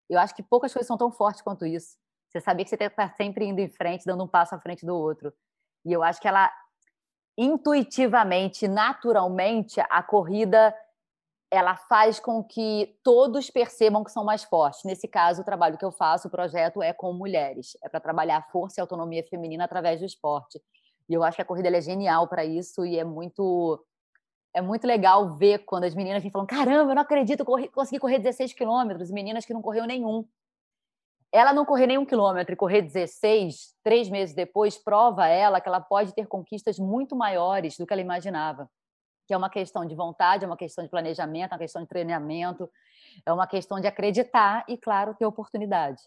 Eu 0.09 0.19
acho 0.21 0.35
que 0.35 0.43
poucas 0.43 0.73
coisas 0.73 0.87
são 0.87 0.97
tão 0.97 1.11
fortes 1.11 1.43
quanto 1.43 1.67
isso. 1.67 1.97
Você 2.29 2.41
sabia 2.41 2.65
que 2.65 2.71
você 2.71 2.77
estar 2.77 3.15
sempre 3.17 3.45
indo 3.47 3.61
em 3.61 3.69
frente, 3.69 4.05
dando 4.07 4.23
um 4.23 4.29
passo 4.29 4.55
à 4.55 4.61
frente 4.61 4.87
do 4.87 4.95
outro. 4.95 5.33
E 5.85 5.93
eu 5.93 6.03
acho 6.03 6.21
que 6.21 6.29
ela 6.29 6.51
intuitivamente, 7.39 8.67
naturalmente, 8.67 9.81
a 9.89 10.03
corrida 10.03 10.75
ela 11.51 11.77
faz 11.77 12.21
com 12.21 12.43
que 12.43 12.99
todos 13.03 13.49
percebam 13.49 14.05
que 14.05 14.11
são 14.11 14.25
mais 14.25 14.43
fortes. 14.43 14.85
Nesse 14.85 15.09
caso, 15.09 15.41
o 15.41 15.45
trabalho 15.45 15.79
que 15.79 15.85
eu 15.85 15.93
faço, 15.93 16.29
o 16.29 16.31
projeto 16.31 16.83
é 16.83 16.93
com 16.93 17.13
mulheres, 17.13 17.77
é 17.83 17.89
para 17.89 18.01
trabalhar 18.01 18.39
a 18.39 18.43
força 18.43 18.79
e 18.79 18.83
a 18.83 18.85
autonomia 18.85 19.25
feminina 19.25 19.65
através 19.65 20.01
do 20.01 20.05
esporte. 20.05 20.61
E 21.09 21.15
eu 21.15 21.23
acho 21.23 21.37
que 21.37 21.43
a 21.43 21.45
corrida 21.45 21.69
é 21.69 21.81
genial 21.81 22.29
para 22.29 22.45
isso 22.45 22.85
e 22.85 22.99
é 22.99 23.05
muito 23.05 23.83
é 24.53 24.61
muito 24.61 24.87
legal 24.87 25.37
ver 25.37 25.61
quando 25.61 25.85
as 25.85 25.95
meninas 25.95 26.23
vêm 26.23 26.33
falando: 26.33 26.49
caramba, 26.49 26.91
eu 26.91 26.95
não 26.95 27.03
acredito, 27.03 27.45
corri, 27.45 27.69
consegui 27.69 28.01
correr 28.01 28.19
16 28.19 28.53
quilômetros, 28.53 29.11
meninas 29.11 29.47
que 29.47 29.55
não 29.55 29.63
correu 29.63 29.87
nenhum 29.87 30.27
ela 31.33 31.53
não 31.53 31.65
correr 31.65 31.87
nenhum 31.87 32.07
quilômetro 32.07 32.55
e 32.55 32.57
correr 32.57 32.83
16, 32.83 33.75
três 33.83 34.09
meses 34.09 34.35
depois, 34.35 34.79
prova 34.79 35.27
ela 35.27 35.61
que 35.61 35.69
ela 35.69 35.81
pode 35.81 36.15
ter 36.15 36.27
conquistas 36.27 36.79
muito 36.79 37.15
maiores 37.15 37.77
do 37.77 37.87
que 37.87 37.93
ela 37.93 38.01
imaginava. 38.01 38.71
Que 39.27 39.35
é 39.35 39.37
uma 39.37 39.51
questão 39.51 39.85
de 39.85 39.95
vontade, 39.95 40.45
é 40.45 40.47
uma 40.47 40.57
questão 40.57 40.83
de 40.83 40.91
planejamento, 40.91 41.53
é 41.53 41.55
uma 41.55 41.59
questão 41.59 41.83
de 41.83 41.89
treinamento, 41.89 42.71
é 43.27 43.33
uma 43.33 43.47
questão 43.47 43.79
de 43.79 43.87
acreditar 43.87 44.65
e, 44.67 44.79
claro, 44.79 45.15
ter 45.15 45.27
oportunidade. 45.27 46.03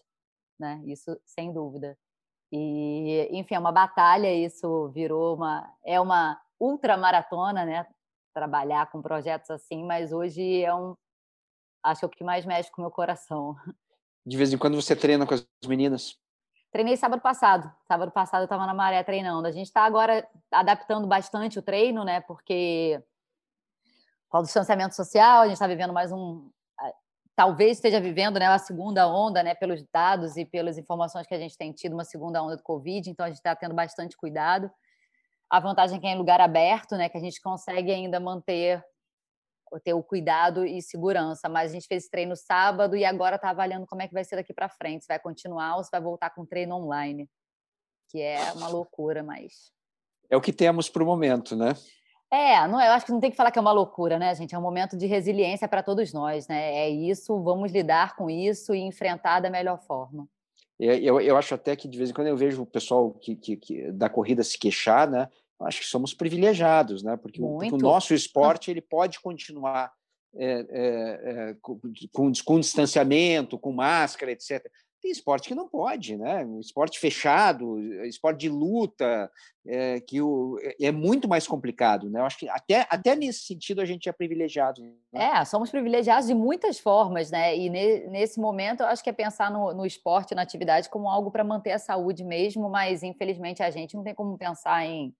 Né? 0.58 0.82
Isso, 0.86 1.16
sem 1.24 1.52
dúvida. 1.52 1.96
E, 2.50 3.28
enfim, 3.32 3.54
é 3.54 3.58
uma 3.58 3.72
batalha, 3.72 4.32
isso 4.32 4.88
virou 4.88 5.36
uma. 5.36 5.72
É 5.84 5.98
uma 6.00 6.38
ultramaratona, 6.60 7.64
né? 7.64 7.86
Trabalhar 8.34 8.90
com 8.90 9.00
projetos 9.00 9.50
assim, 9.50 9.84
mas 9.84 10.12
hoje 10.12 10.62
é 10.62 10.74
um. 10.74 10.94
Acho 11.82 12.00
que 12.00 12.04
é 12.04 12.08
o 12.08 12.10
que 12.10 12.24
mais 12.24 12.44
mexe 12.44 12.70
com 12.70 12.82
o 12.82 12.84
meu 12.84 12.90
coração. 12.90 13.56
De 14.24 14.36
vez 14.36 14.52
em 14.52 14.58
quando 14.58 14.80
você 14.80 14.94
treina 14.94 15.26
com 15.26 15.34
as 15.34 15.46
meninas? 15.66 16.16
Treinei 16.70 16.96
sábado 16.96 17.20
passado. 17.20 17.70
Sábado 17.86 18.10
passado 18.10 18.42
eu 18.42 18.44
estava 18.44 18.64
na 18.64 18.72
maré 18.72 19.02
treinando. 19.02 19.46
A 19.46 19.52
gente 19.52 19.66
está 19.66 19.82
agora 19.82 20.26
adaptando 20.50 21.06
bastante 21.06 21.58
o 21.58 21.62
treino, 21.62 22.04
né? 22.04 22.20
Porque 22.20 23.02
com 24.28 24.38
o 24.38 24.42
distanciamento 24.42 24.94
social, 24.94 25.42
a 25.42 25.44
gente 25.44 25.54
está 25.54 25.66
vivendo 25.66 25.92
mais 25.92 26.10
um. 26.10 26.50
Talvez 27.36 27.72
esteja 27.78 28.00
vivendo 28.00 28.38
né, 28.38 28.46
a 28.46 28.58
segunda 28.58 29.06
onda, 29.06 29.42
né? 29.42 29.54
Pelos 29.54 29.82
dados 29.92 30.36
e 30.38 30.46
pelas 30.46 30.78
informações 30.78 31.26
que 31.26 31.34
a 31.34 31.38
gente 31.38 31.58
tem 31.58 31.72
tido, 31.72 31.92
uma 31.92 32.04
segunda 32.04 32.42
onda 32.42 32.56
do 32.56 32.62
Covid, 32.62 33.10
então 33.10 33.26
a 33.26 33.28
gente 33.28 33.38
está 33.38 33.54
tendo 33.54 33.74
bastante 33.74 34.16
cuidado. 34.16 34.70
A 35.50 35.60
vantagem 35.60 35.98
é 35.98 36.00
que 36.00 36.06
é 36.06 36.12
em 36.12 36.18
lugar 36.18 36.40
aberto, 36.40 36.96
né? 36.96 37.10
Que 37.10 37.18
a 37.18 37.20
gente 37.20 37.40
consegue 37.42 37.90
ainda 37.90 38.18
manter 38.18 38.82
ter 39.80 39.94
o 39.94 40.02
cuidado 40.02 40.64
e 40.64 40.80
segurança. 40.82 41.48
Mas 41.48 41.70
a 41.70 41.74
gente 41.74 41.86
fez 41.86 42.08
treino 42.08 42.36
sábado 42.36 42.96
e 42.96 43.04
agora 43.04 43.36
está 43.36 43.50
avaliando 43.50 43.86
como 43.86 44.02
é 44.02 44.08
que 44.08 44.14
vai 44.14 44.24
ser 44.24 44.36
daqui 44.36 44.52
para 44.52 44.68
frente. 44.68 45.04
Se 45.04 45.08
vai 45.08 45.18
continuar 45.18 45.76
ou 45.76 45.84
se 45.84 45.90
vai 45.90 46.00
voltar 46.00 46.30
com 46.30 46.44
treino 46.44 46.76
online, 46.76 47.28
que 48.08 48.20
é 48.20 48.52
uma 48.52 48.68
loucura, 48.68 49.22
mas 49.22 49.72
é 50.32 50.36
o 50.36 50.40
que 50.40 50.52
temos 50.52 50.88
para 50.88 51.02
o 51.02 51.06
momento, 51.06 51.54
né? 51.54 51.74
É, 52.30 52.66
não, 52.66 52.80
eu 52.80 52.92
acho 52.92 53.04
que 53.04 53.12
não 53.12 53.20
tem 53.20 53.30
que 53.30 53.36
falar 53.36 53.50
que 53.50 53.58
é 53.58 53.60
uma 53.60 53.70
loucura, 53.70 54.18
né, 54.18 54.34
gente? 54.34 54.54
É 54.54 54.58
um 54.58 54.62
momento 54.62 54.96
de 54.96 55.04
resiliência 55.04 55.68
para 55.68 55.82
todos 55.82 56.10
nós, 56.10 56.48
né? 56.48 56.74
É 56.74 56.88
isso, 56.88 57.38
vamos 57.42 57.70
lidar 57.70 58.16
com 58.16 58.30
isso 58.30 58.74
e 58.74 58.80
enfrentar 58.80 59.40
da 59.40 59.50
melhor 59.50 59.78
forma. 59.78 60.26
Eu, 60.80 61.20
eu 61.20 61.36
acho 61.36 61.54
até 61.54 61.76
que 61.76 61.86
de 61.86 61.98
vez 61.98 62.08
em 62.08 62.14
quando 62.14 62.28
eu 62.28 62.36
vejo 62.36 62.62
o 62.62 62.66
pessoal 62.66 63.12
que, 63.12 63.36
que, 63.36 63.56
que 63.58 63.92
da 63.92 64.08
corrida 64.08 64.42
se 64.42 64.58
queixar, 64.58 65.08
né? 65.08 65.28
Acho 65.66 65.80
que 65.80 65.86
somos 65.86 66.14
privilegiaados, 66.14 67.02
né? 67.02 67.16
Porque, 67.16 67.42
o, 67.42 67.58
porque 67.58 67.74
o 67.74 67.78
nosso 67.78 68.14
esporte 68.14 68.70
ele 68.70 68.80
pode 68.80 69.20
continuar 69.20 69.92
é, 70.34 70.44
é, 70.44 71.50
é, 71.50 71.56
com, 71.60 71.78
com, 72.12 72.32
com, 72.44 72.60
distanciamento, 72.60 73.58
com 73.58 73.70
máscara, 73.72 74.32
etc. 74.32 74.66
Tem 75.02 75.10
esporte 75.10 75.48
que 75.48 75.54
não 75.54 75.68
pode, 75.68 76.16
né? 76.16 76.46
Esporte 76.60 76.98
fechado, 76.98 77.78
esporte 78.06 78.38
de 78.38 78.48
luta, 78.48 79.30
é, 79.66 80.00
que 80.00 80.22
o, 80.22 80.58
é, 80.62 80.86
é 80.86 80.92
muito 80.92 81.28
mais 81.28 81.46
complicado, 81.46 82.08
né? 82.08 82.20
Eu 82.20 82.24
acho 82.24 82.38
que 82.38 82.48
até, 82.48 82.86
até 82.88 83.14
nesse 83.14 83.40
sentido 83.40 83.80
a 83.80 83.84
gente 83.84 84.08
é 84.08 84.12
privilegiado. 84.12 84.80
Né? 84.80 84.94
É, 85.12 85.44
somos 85.44 85.70
privilegiados 85.70 86.28
de 86.28 86.34
muitas 86.34 86.78
formas, 86.78 87.30
né? 87.30 87.54
E 87.54 87.68
ne, 87.68 88.06
nesse 88.06 88.40
momento 88.40 88.80
eu 88.80 88.86
acho 88.86 89.02
que 89.02 89.10
é 89.10 89.12
pensar 89.12 89.50
no, 89.50 89.74
no 89.74 89.84
esporte, 89.84 90.34
na 90.34 90.42
atividade, 90.42 90.88
como 90.88 91.10
algo 91.10 91.30
para 91.30 91.44
manter 91.44 91.72
a 91.72 91.78
saúde 91.78 92.24
mesmo, 92.24 92.70
mas 92.70 93.02
infelizmente 93.02 93.62
a 93.62 93.70
gente 93.70 93.96
não 93.96 94.04
tem 94.04 94.14
como 94.14 94.38
pensar 94.38 94.86
em 94.86 95.14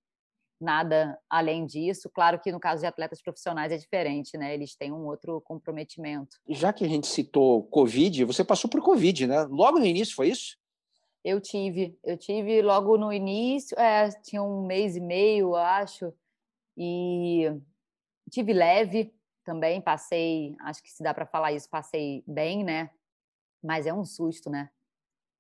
nada 0.63 1.19
além 1.29 1.67
disso. 1.67 2.11
Claro 2.13 2.39
que 2.41 2.53
no 2.53 2.61
caso 2.61 2.81
de 2.81 2.87
atletas 2.87 3.21
profissionais 3.21 3.73
é 3.73 3.77
diferente, 3.77 4.37
né? 4.39 4.55
Eles 4.55 4.75
têm 4.75 4.93
um 4.93 5.07
outro 5.07 5.41
comprometimento. 5.43 6.37
Já 6.49 6.73
que 6.73 6.85
a 6.85 6.89
gente 6.89 7.07
citou 7.07 7.65
Covid, 7.65 8.25
você 8.25 8.45
passou 8.45 8.71
por 8.71 8.81
Covid, 8.81 9.27
né? 9.27 9.43
Logo 9.45 9.79
no 9.79 9.87
início, 9.87 10.15
foi 10.15 10.29
isso? 10.29 10.57
Eu 11.25 11.41
tive, 11.41 11.97
eu 12.03 12.17
tive 12.17 12.63
logo 12.63 12.97
no 12.97 13.13
início, 13.13 13.79
é, 13.79 14.09
tinha 14.23 14.43
um 14.43 14.67
mês 14.67 14.97
e 14.97 15.01
meio, 15.01 15.55
acho, 15.55 16.13
e 16.77 17.45
tive 18.29 18.53
leve 18.53 19.15
também, 19.45 19.81
passei, 19.81 20.57
acho 20.61 20.83
que 20.83 20.91
se 20.91 21.03
dá 21.03 21.15
para 21.15 21.27
falar 21.27 21.53
isso, 21.53 21.69
passei 21.69 22.25
bem, 22.27 22.65
né? 22.65 22.91
Mas 23.63 23.87
é 23.87 23.93
um 23.93 24.05
susto, 24.05 24.51
né? 24.51 24.71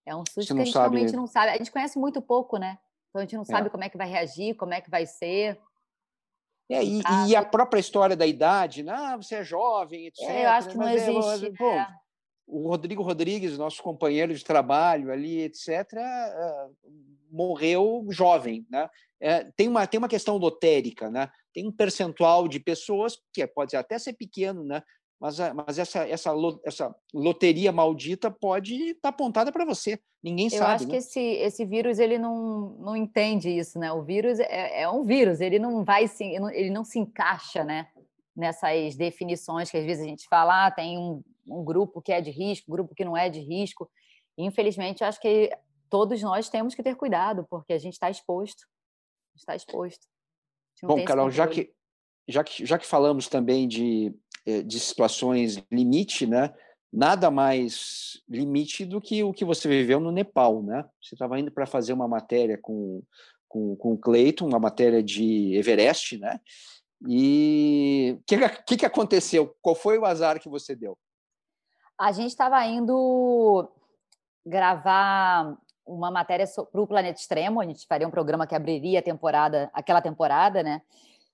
É 0.06 0.14
um 0.14 0.24
susto 0.28 0.54
que 0.54 0.61
a 0.61 0.64
gente 0.64 0.72
sabe... 0.72 0.96
realmente 0.96 1.16
não 1.16 1.26
sabe. 1.26 1.50
A 1.50 1.56
gente 1.56 1.72
conhece 1.72 1.98
muito 1.98 2.20
pouco, 2.20 2.58
né? 2.58 2.78
Então 3.12 3.20
a 3.20 3.25
gente 3.25 3.37
não 3.37 3.44
sabe 3.44 3.66
é. 3.66 3.70
como 3.70 3.85
é 3.85 3.90
que 3.90 3.98
vai 3.98 4.09
reagir, 4.09 4.57
como 4.57 4.72
é 4.72 4.81
que 4.81 4.90
vai 4.90 5.05
ser. 5.05 5.61
É, 6.70 6.83
e, 6.83 7.03
e, 7.29 7.37
a 7.37 7.44
própria 7.44 7.79
história 7.79 8.16
da 8.16 8.27
idade, 8.27 8.83
né? 8.83 8.94
ah, 8.94 9.16
você 9.18 9.37
é 9.37 9.44
jovem, 9.44 10.07
etc. 10.07 10.22
É, 10.31 10.44
eu 10.46 10.51
acho 10.51 10.68
que 10.70 10.79
não 10.79 10.88
é, 10.88 10.94
existe. 10.94 11.46
É, 11.46 11.51
bom, 11.51 11.85
o 12.46 12.68
Rodrigo 12.68 13.03
Rodrigues, 13.03 13.59
nosso 13.59 13.83
companheiro 13.83 14.35
de 14.35 14.42
trabalho 14.42 15.12
ali, 15.12 15.42
etc., 15.42 15.68
uh, 15.68 16.75
morreu 17.31 18.07
jovem, 18.11 18.66
né? 18.70 18.88
É, 19.20 19.44
tem, 19.57 19.68
uma, 19.68 19.87
tem 19.87 19.98
uma 19.98 20.09
questão 20.09 20.37
lotérica, 20.38 21.11
né? 21.11 21.31
Tem 21.53 21.66
um 21.66 21.72
percentual 21.72 22.48
de 22.48 22.59
pessoas, 22.59 23.18
que 23.33 23.46
pode 23.46 23.77
até 23.77 23.98
ser 23.98 24.14
pequeno, 24.14 24.64
né? 24.64 24.83
Mas, 25.22 25.38
mas 25.54 25.78
essa, 25.78 26.00
essa, 26.08 26.32
essa 26.64 26.96
loteria 27.14 27.70
maldita 27.70 28.28
pode 28.28 28.74
estar 28.74 29.02
tá 29.02 29.08
apontada 29.11 29.52
para 29.52 29.64
você. 29.64 29.96
Ninguém 30.20 30.46
Eu 30.46 30.58
sabe. 30.58 30.62
Eu 30.62 30.66
acho 30.66 30.85
né? 30.87 30.90
que 30.90 30.96
esse, 30.96 31.20
esse 31.20 31.64
vírus 31.64 32.00
ele 32.00 32.18
não, 32.18 32.70
não 32.80 32.96
entende 32.96 33.48
isso, 33.48 33.78
né? 33.78 33.92
O 33.92 34.02
vírus 34.02 34.40
é, 34.40 34.82
é 34.82 34.88
um 34.90 35.04
vírus, 35.04 35.40
ele 35.40 35.61
não 35.61 35.85
vai 35.85 36.08
se, 36.08 36.24
ele 36.24 36.70
não 36.70 36.82
se 36.82 36.98
encaixa, 36.98 37.62
né? 37.62 37.87
Nessas 38.35 38.96
definições 38.96 39.70
que 39.70 39.76
às 39.76 39.85
vezes 39.85 40.04
a 40.04 40.08
gente 40.08 40.26
fala, 40.26 40.66
ah, 40.66 40.70
tem 40.72 40.98
um, 40.98 41.22
um 41.46 41.62
grupo 41.62 42.02
que 42.02 42.12
é 42.12 42.20
de 42.20 42.32
risco, 42.32 42.68
um 42.68 42.74
grupo 42.74 42.92
que 42.92 43.04
não 43.04 43.16
é 43.16 43.30
de 43.30 43.38
risco. 43.38 43.88
infelizmente, 44.37 45.02
eu 45.02 45.06
acho 45.06 45.20
que 45.20 45.56
todos 45.88 46.20
nós 46.20 46.48
temos 46.48 46.74
que 46.74 46.82
ter 46.82 46.96
cuidado, 46.96 47.46
porque 47.48 47.72
a 47.72 47.78
gente 47.78 47.92
está 47.92 48.11
exposto. 48.11 48.66
Está 49.37 49.54
exposto. 49.54 50.04
Bom, 50.82 51.04
Carol, 51.04 51.30
já 51.30 51.46
que, 51.46 51.72
já, 52.26 52.42
que, 52.42 52.66
já 52.66 52.76
que 52.76 52.87
falamos 52.87 53.28
também 53.28 53.68
de 53.68 54.12
de 54.44 54.81
situações 54.81 55.62
limite, 55.70 56.26
né? 56.26 56.52
Nada 56.92 57.31
mais 57.31 58.22
limite 58.28 58.85
do 58.85 59.00
que 59.00 59.22
o 59.24 59.33
que 59.33 59.44
você 59.44 59.68
viveu 59.68 59.98
no 59.98 60.12
Nepal, 60.12 60.62
né? 60.62 60.85
Você 61.00 61.14
estava 61.14 61.38
indo 61.38 61.50
para 61.50 61.66
fazer 61.66 61.92
uma 61.92 62.07
matéria 62.07 62.59
com, 62.59 63.02
com, 63.48 63.76
com 63.76 63.92
o 63.92 63.98
Cleiton, 63.98 64.46
uma 64.46 64.59
matéria 64.59 65.02
de 65.02 65.55
Everest, 65.55 66.18
né? 66.18 66.40
E 67.09 68.16
o 68.18 68.22
que, 68.26 68.37
que, 68.66 68.76
que 68.78 68.87
aconteceu? 68.87 69.57
Qual 69.61 69.74
foi 69.74 69.98
o 69.98 70.05
azar 70.05 70.40
que 70.40 70.48
você 70.48 70.74
deu? 70.74 70.96
A 71.98 72.12
gente 72.12 72.28
estava 72.28 72.64
indo 72.66 73.68
gravar 74.44 75.57
uma 75.87 76.11
matéria 76.11 76.46
para 76.46 76.81
o 76.81 76.87
Planeta 76.87 77.20
Extremo. 77.20 77.61
A 77.61 77.64
gente 77.64 77.87
faria 77.87 78.07
um 78.07 78.11
programa 78.11 78.46
que 78.46 78.55
abriria 78.55 79.00
a 79.00 79.02
temporada, 79.02 79.70
aquela 79.72 80.00
temporada, 80.00 80.62
né? 80.62 80.83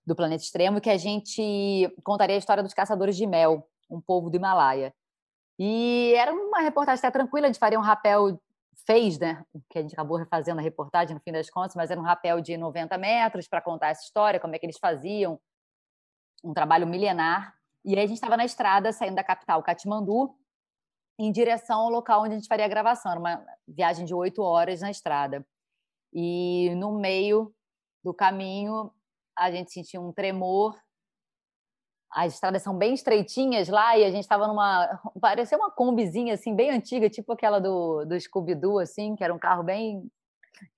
Do 0.08 0.16
Planeta 0.16 0.42
Extremo, 0.42 0.80
que 0.80 0.88
a 0.88 0.96
gente 0.96 1.94
contaria 2.02 2.34
a 2.34 2.38
história 2.38 2.62
dos 2.62 2.72
caçadores 2.72 3.14
de 3.14 3.26
mel, 3.26 3.68
um 3.90 4.00
povo 4.00 4.30
do 4.30 4.36
Himalaia. 4.36 4.94
E 5.58 6.14
era 6.16 6.32
uma 6.32 6.60
reportagem 6.60 6.98
até 6.98 7.10
tranquila, 7.10 7.46
a 7.46 7.48
gente 7.50 7.58
faria 7.58 7.78
um 7.78 7.82
rapel, 7.82 8.40
fez, 8.86 9.18
né? 9.18 9.44
Que 9.68 9.78
a 9.78 9.82
gente 9.82 9.92
acabou 9.92 10.16
refazendo 10.16 10.60
a 10.60 10.62
reportagem 10.62 11.14
no 11.14 11.20
fim 11.20 11.30
das 11.30 11.50
contas, 11.50 11.76
mas 11.76 11.90
era 11.90 12.00
um 12.00 12.04
rapel 12.04 12.40
de 12.40 12.56
90 12.56 12.96
metros 12.96 13.46
para 13.46 13.60
contar 13.60 13.88
essa 13.88 14.02
história, 14.02 14.40
como 14.40 14.54
é 14.54 14.58
que 14.58 14.64
eles 14.64 14.78
faziam, 14.78 15.38
um 16.42 16.54
trabalho 16.54 16.86
milenar. 16.86 17.54
E 17.84 17.94
aí 17.94 18.04
a 18.04 18.06
gente 18.06 18.16
estava 18.16 18.36
na 18.36 18.46
estrada, 18.46 18.90
saindo 18.94 19.16
da 19.16 19.24
capital, 19.24 19.62
Katmandu, 19.62 20.34
em 21.18 21.30
direção 21.30 21.80
ao 21.80 21.90
local 21.90 22.22
onde 22.22 22.32
a 22.32 22.38
gente 22.38 22.48
faria 22.48 22.64
a 22.64 22.68
gravação. 22.68 23.10
Era 23.12 23.20
uma 23.20 23.46
viagem 23.66 24.06
de 24.06 24.14
oito 24.14 24.40
horas 24.42 24.80
na 24.80 24.90
estrada. 24.90 25.46
E 26.14 26.72
no 26.76 26.98
meio 26.98 27.54
do 28.02 28.14
caminho, 28.14 28.90
a 29.38 29.50
gente 29.50 29.72
sentiu 29.72 30.02
um 30.02 30.12
tremor. 30.12 30.76
As 32.10 32.34
estradas 32.34 32.62
são 32.62 32.76
bem 32.76 32.94
estreitinhas 32.94 33.68
lá 33.68 33.96
e 33.96 34.04
a 34.04 34.10
gente 34.10 34.22
estava 34.22 34.48
numa 34.48 35.00
parecia 35.20 35.56
uma 35.56 35.70
combizinha 35.70 36.34
assim 36.34 36.54
bem 36.54 36.70
antiga 36.70 37.08
tipo 37.08 37.32
aquela 37.32 37.60
do, 37.60 38.04
do 38.04 38.18
Scooby-Doo 38.18 38.78
assim 38.78 39.14
que 39.14 39.22
era 39.22 39.32
um 39.32 39.38
carro 39.38 39.62
bem 39.62 40.10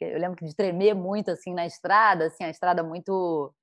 eu 0.00 0.18
lembro 0.18 0.44
de 0.44 0.54
tremer 0.54 0.92
muito 0.92 1.30
assim 1.30 1.54
na 1.54 1.64
estrada 1.64 2.26
assim 2.26 2.42
a 2.42 2.50
estrada 2.50 2.82
muito 2.82 3.54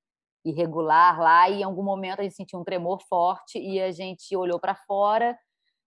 irregular 0.46 1.20
lá 1.20 1.48
e 1.50 1.60
em 1.60 1.62
algum 1.62 1.82
momento 1.82 2.20
a 2.20 2.22
gente 2.22 2.36
sentiu 2.36 2.58
um 2.58 2.64
tremor 2.64 3.02
forte 3.06 3.58
e 3.58 3.78
a 3.78 3.92
gente 3.92 4.34
olhou 4.34 4.58
para 4.58 4.74
fora 4.74 5.38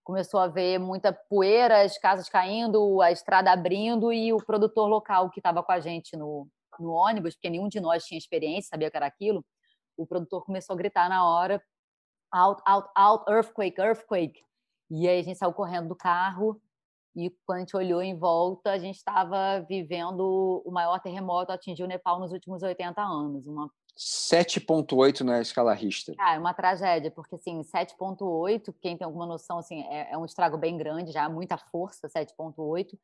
começou 0.04 0.38
a 0.38 0.46
ver 0.46 0.78
muita 0.78 1.12
poeira 1.12 1.82
as 1.82 1.98
casas 1.98 2.28
caindo 2.28 3.02
a 3.02 3.10
estrada 3.10 3.50
abrindo 3.50 4.12
e 4.12 4.32
o 4.32 4.36
produtor 4.36 4.88
local 4.88 5.30
que 5.30 5.40
estava 5.40 5.64
com 5.64 5.72
a 5.72 5.80
gente 5.80 6.16
no, 6.16 6.46
no 6.80 6.92
ônibus 6.92 7.34
porque 7.34 7.50
nenhum 7.50 7.68
de 7.68 7.80
nós 7.80 8.04
tinha 8.04 8.18
experiência 8.18 8.70
sabia 8.70 8.90
que 8.90 8.96
era 8.96 9.06
aquilo 9.06 9.44
o 9.96 10.06
produtor 10.06 10.44
começou 10.44 10.74
a 10.74 10.76
gritar 10.76 11.08
na 11.08 11.28
hora 11.28 11.62
out, 12.32 12.62
out, 12.66 12.88
out, 12.94 13.24
earthquake, 13.28 13.80
earthquake. 13.80 14.40
E 14.90 15.08
aí 15.08 15.20
a 15.20 15.22
gente 15.22 15.38
saiu 15.38 15.52
correndo 15.52 15.88
do 15.88 15.96
carro 15.96 16.60
e 17.14 17.30
quando 17.46 17.58
a 17.58 17.60
gente 17.60 17.76
olhou 17.76 18.02
em 18.02 18.18
volta, 18.18 18.70
a 18.72 18.78
gente 18.78 18.96
estava 18.96 19.60
vivendo 19.68 20.62
o 20.64 20.70
maior 20.70 20.98
terremoto 21.00 21.52
atingiu 21.52 21.84
o 21.84 21.88
Nepal 21.88 22.18
nos 22.18 22.32
últimos 22.32 22.62
80 22.62 23.02
anos. 23.02 23.46
Uma 23.46 23.70
7.8 23.96 25.20
na 25.20 25.40
escala 25.40 25.74
Richter. 25.74 26.14
Ah, 26.18 26.34
é 26.34 26.38
uma 26.38 26.54
tragédia, 26.54 27.10
porque 27.10 27.34
assim, 27.34 27.60
7.8, 27.60 28.74
quem 28.80 28.96
tem 28.96 29.04
alguma 29.04 29.26
noção, 29.26 29.58
assim, 29.58 29.82
é, 29.82 30.12
é 30.12 30.18
um 30.18 30.24
estrago 30.24 30.56
bem 30.56 30.78
grande, 30.78 31.12
já 31.12 31.28
muita 31.28 31.58
força, 31.58 32.08
7.8, 32.08 32.98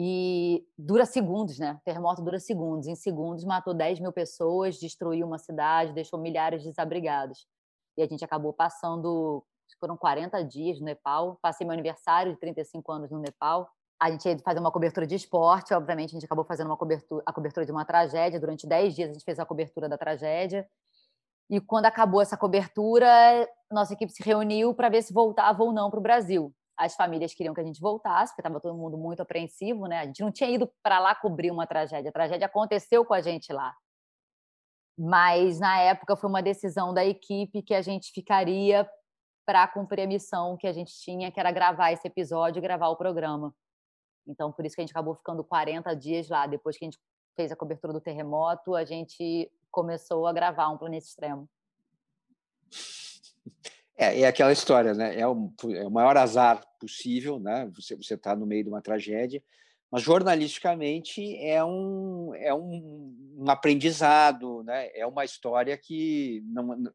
e 0.00 0.64
dura 0.78 1.04
segundos, 1.04 1.58
né? 1.58 1.72
O 1.72 1.84
terremoto 1.84 2.22
dura 2.22 2.38
segundos. 2.38 2.86
Em 2.86 2.94
segundos 2.94 3.44
matou 3.44 3.74
10 3.74 3.98
mil 3.98 4.12
pessoas, 4.12 4.78
destruiu 4.78 5.26
uma 5.26 5.38
cidade, 5.38 5.92
deixou 5.92 6.20
milhares 6.20 6.62
de 6.62 6.68
desabrigados 6.68 7.48
e 7.96 8.02
a 8.02 8.06
gente 8.06 8.24
acabou 8.24 8.52
passando, 8.52 9.44
foram 9.80 9.96
40 9.96 10.44
dias 10.44 10.78
no 10.78 10.86
Nepal. 10.86 11.36
Passei 11.42 11.66
meu 11.66 11.74
aniversário 11.74 12.32
de 12.32 12.38
35 12.38 12.92
anos 12.92 13.10
no 13.10 13.18
Nepal. 13.18 13.68
A 14.00 14.08
gente 14.08 14.28
ia 14.28 14.38
fazer 14.38 14.60
uma 14.60 14.70
cobertura 14.70 15.04
de 15.04 15.16
esporte, 15.16 15.74
obviamente 15.74 16.10
a 16.10 16.12
gente 16.12 16.24
acabou 16.24 16.44
fazendo 16.44 16.68
uma 16.68 16.76
cobertura, 16.76 17.20
a 17.26 17.32
cobertura 17.32 17.66
de 17.66 17.72
uma 17.72 17.84
tragédia. 17.84 18.38
Durante 18.38 18.68
10 18.68 18.94
dias 18.94 19.10
a 19.10 19.12
gente 19.14 19.24
fez 19.24 19.40
a 19.40 19.44
cobertura 19.44 19.88
da 19.88 19.98
tragédia. 19.98 20.64
E 21.50 21.60
quando 21.60 21.86
acabou 21.86 22.22
essa 22.22 22.36
cobertura, 22.36 23.08
nossa 23.68 23.94
equipe 23.94 24.12
se 24.12 24.22
reuniu 24.22 24.72
para 24.74 24.88
ver 24.88 25.02
se 25.02 25.12
voltava 25.12 25.64
ou 25.64 25.72
não 25.72 25.90
para 25.90 25.98
o 25.98 26.02
Brasil. 26.02 26.54
As 26.78 26.94
famílias 26.94 27.34
queriam 27.34 27.52
que 27.52 27.60
a 27.60 27.64
gente 27.64 27.80
voltasse, 27.80 28.32
porque 28.32 28.40
estava 28.40 28.60
todo 28.60 28.76
mundo 28.76 28.96
muito 28.96 29.20
apreensivo, 29.20 29.86
né? 29.86 29.98
A 29.98 30.06
gente 30.06 30.20
não 30.20 30.30
tinha 30.30 30.48
ido 30.48 30.70
para 30.82 30.98
lá 31.00 31.14
cobrir 31.14 31.50
uma 31.50 31.66
tragédia. 31.66 32.10
A 32.10 32.12
tragédia 32.12 32.46
aconteceu 32.46 33.04
com 33.04 33.14
a 33.14 33.20
gente 33.20 33.52
lá. 33.52 33.74
Mas 34.96 35.58
na 35.58 35.78
época 35.80 36.16
foi 36.16 36.30
uma 36.30 36.42
decisão 36.42 36.94
da 36.94 37.04
equipe 37.04 37.62
que 37.62 37.74
a 37.74 37.82
gente 37.82 38.12
ficaria 38.12 38.88
para 39.44 39.66
cumprir 39.66 40.02
a 40.02 40.06
missão 40.06 40.56
que 40.56 40.66
a 40.66 40.72
gente 40.72 40.92
tinha, 41.00 41.32
que 41.32 41.40
era 41.40 41.50
gravar 41.50 41.90
esse 41.90 42.06
episódio 42.06 42.62
gravar 42.62 42.88
o 42.88 42.96
programa. 42.96 43.54
Então, 44.26 44.52
por 44.52 44.66
isso 44.66 44.74
que 44.74 44.82
a 44.82 44.84
gente 44.84 44.92
acabou 44.92 45.14
ficando 45.14 45.42
40 45.42 45.94
dias 45.96 46.28
lá. 46.28 46.46
Depois 46.46 46.76
que 46.76 46.84
a 46.84 46.86
gente 46.86 46.98
fez 47.34 47.50
a 47.50 47.56
cobertura 47.56 47.92
do 47.92 48.00
terremoto, 48.00 48.74
a 48.74 48.84
gente 48.84 49.50
começou 49.70 50.26
a 50.26 50.32
gravar 50.32 50.68
um 50.68 50.76
Planeta 50.76 51.06
Extremo. 51.06 51.48
É, 53.98 54.20
é 54.20 54.26
aquela 54.26 54.52
história, 54.52 54.94
né? 54.94 55.18
É 55.18 55.26
o, 55.26 55.52
é 55.74 55.86
o 55.86 55.90
maior 55.90 56.16
azar 56.16 56.64
possível, 56.80 57.38
né? 57.38 57.68
Você 57.74 58.14
está 58.14 58.34
no 58.36 58.46
meio 58.46 58.62
de 58.62 58.70
uma 58.70 58.80
tragédia 58.80 59.42
mas 59.90 60.02
jornalisticamente 60.02 61.36
é 61.38 61.64
um, 61.64 62.34
é 62.34 62.52
um, 62.52 63.34
um 63.38 63.50
aprendizado, 63.50 64.62
né? 64.62 64.90
é 64.94 65.06
uma 65.06 65.24
história 65.24 65.76
que, 65.78 66.42
não, 66.46 66.92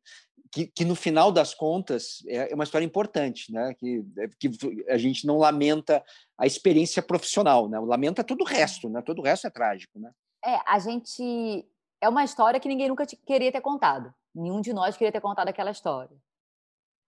que, 0.51 0.67
que, 0.67 0.85
no 0.85 0.95
final 0.95 1.31
das 1.31 1.55
contas 1.55 2.23
é, 2.27 2.51
é 2.51 2.55
uma 2.55 2.63
história 2.63 2.85
importante, 2.85 3.51
né? 3.51 3.73
que, 3.73 4.05
que 4.39 4.51
a 4.87 4.97
gente 4.97 5.25
não 5.25 5.37
lamenta 5.37 6.03
a 6.37 6.45
experiência 6.45 7.01
profissional, 7.01 7.67
né? 7.67 7.79
lamenta 7.79 8.23
todo 8.23 8.41
o 8.41 8.47
resto, 8.47 8.87
né? 8.89 9.01
todo 9.01 9.19
o 9.19 9.23
resto 9.23 9.47
é 9.47 9.49
trágico. 9.49 9.99
Né? 9.99 10.11
É, 10.45 10.59
a 10.65 10.77
gente. 10.79 11.67
É 11.99 12.09
uma 12.09 12.25
história 12.25 12.59
que 12.59 12.67
ninguém 12.67 12.89
nunca 12.89 13.05
queria 13.05 13.49
ter 13.49 13.61
contado. 13.61 14.13
Nenhum 14.35 14.59
de 14.59 14.73
nós 14.73 14.97
queria 14.97 15.11
ter 15.11 15.21
contado 15.21 15.47
aquela 15.47 15.71
história 15.71 16.17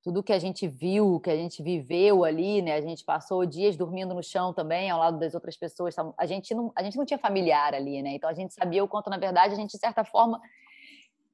tudo 0.05 0.21
que 0.21 0.31
a 0.31 0.37
gente 0.37 0.67
viu, 0.67 1.19
que 1.19 1.31
a 1.31 1.35
gente 1.35 1.63
viveu 1.63 2.23
ali, 2.23 2.61
né? 2.61 2.75
A 2.75 2.81
gente 2.81 3.03
passou 3.03 3.43
dias 3.43 3.75
dormindo 3.75 4.13
no 4.13 4.21
chão 4.21 4.53
também, 4.53 4.87
ao 4.87 4.99
lado 4.99 5.17
das 5.17 5.33
outras 5.33 5.57
pessoas. 5.57 5.95
A 6.15 6.27
gente 6.27 6.53
não, 6.53 6.71
a 6.75 6.83
gente 6.83 6.95
não 6.95 7.03
tinha 7.03 7.17
familiar 7.17 7.73
ali, 7.73 8.03
né? 8.03 8.11
Então 8.11 8.29
a 8.29 8.33
gente 8.35 8.53
sabia 8.53 8.83
o 8.83 8.87
quanto, 8.87 9.09
na 9.09 9.17
verdade, 9.17 9.55
a 9.55 9.57
gente 9.57 9.71
de 9.71 9.79
certa 9.79 10.05
forma 10.05 10.39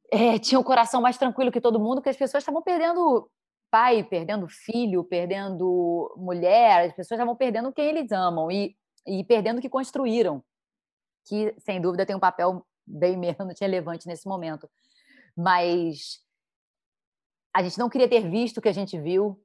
é, 0.09 0.39
tinha 0.39 0.57
o 0.57 0.63
coração 0.63 1.01
mais 1.01 1.17
tranquilo 1.17 1.51
que 1.51 1.59
todo 1.59 1.81
mundo, 1.81 1.95
porque 1.95 2.11
as 2.11 2.15
pessoas 2.15 2.43
estavam 2.43 2.61
perdendo 2.61 3.29
pai, 3.69 4.05
perdendo 4.05 4.47
filho, 4.47 5.03
perdendo 5.03 6.15
mulher, 6.15 6.85
as 6.85 6.93
pessoas 6.93 7.19
estavam 7.19 7.35
perdendo 7.35 7.73
quem 7.73 7.89
eles 7.89 8.09
amam 8.09 8.49
e, 8.49 8.73
e 9.05 9.21
perdendo 9.25 9.57
o 9.57 9.61
que 9.61 9.69
construíram, 9.69 10.41
que 11.27 11.53
sem 11.59 11.81
dúvida 11.81 12.05
tem 12.05 12.15
um 12.15 12.21
papel 12.21 12.65
bem 12.87 13.17
menos 13.17 13.59
relevante 13.59 14.07
nesse 14.07 14.29
momento. 14.29 14.69
Mas 15.35 16.21
a 17.53 17.63
gente 17.63 17.77
não 17.77 17.89
queria 17.89 18.07
ter 18.07 18.29
visto 18.29 18.57
o 18.57 18.61
que 18.61 18.69
a 18.69 18.73
gente 18.73 18.99
viu, 18.99 19.39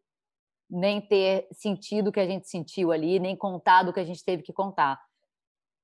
nem 0.69 1.01
ter 1.01 1.47
sentido 1.53 2.09
o 2.09 2.12
que 2.12 2.21
a 2.21 2.27
gente 2.27 2.49
sentiu 2.49 2.92
ali, 2.92 3.19
nem 3.19 3.37
contado 3.37 3.88
o 3.88 3.92
que 3.92 4.01
a 4.01 4.05
gente 4.05 4.25
teve 4.25 4.42
que 4.42 4.53
contar. 4.53 5.01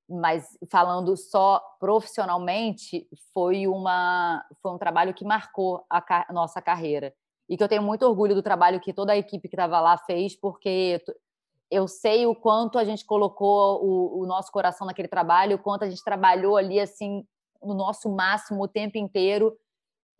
Mas 0.08 0.46
falando 0.70 1.16
só 1.16 1.62
profissionalmente, 1.78 3.08
foi 3.32 3.66
uma 3.66 4.44
foi 4.60 4.72
um 4.72 4.78
trabalho 4.78 5.14
que 5.14 5.24
marcou 5.24 5.84
a, 5.88 6.26
a 6.28 6.32
nossa 6.32 6.60
carreira 6.60 7.14
e 7.48 7.56
que 7.56 7.62
eu 7.62 7.68
tenho 7.68 7.82
muito 7.82 8.04
orgulho 8.04 8.34
do 8.34 8.42
trabalho 8.42 8.80
que 8.80 8.92
toda 8.92 9.12
a 9.12 9.16
equipe 9.16 9.48
que 9.48 9.54
estava 9.54 9.80
lá 9.80 9.96
fez, 9.98 10.34
porque 10.34 11.02
eu 11.70 11.88
sei 11.88 12.26
o 12.26 12.34
quanto 12.34 12.78
a 12.78 12.84
gente 12.84 13.04
colocou 13.04 13.82
o, 13.82 14.20
o, 14.20 14.26
nosso 14.26 14.52
coração 14.52 14.86
naquele 14.86 15.08
trabalho, 15.08 15.56
o 15.56 15.58
quanto 15.58 15.84
a 15.84 15.88
gente 15.88 16.04
trabalhou 16.04 16.56
ali 16.56 16.78
assim 16.78 17.26
no 17.62 17.74
nosso 17.74 18.10
máximo 18.10 18.64
o 18.64 18.68
tempo 18.68 18.98
inteiro 18.98 19.56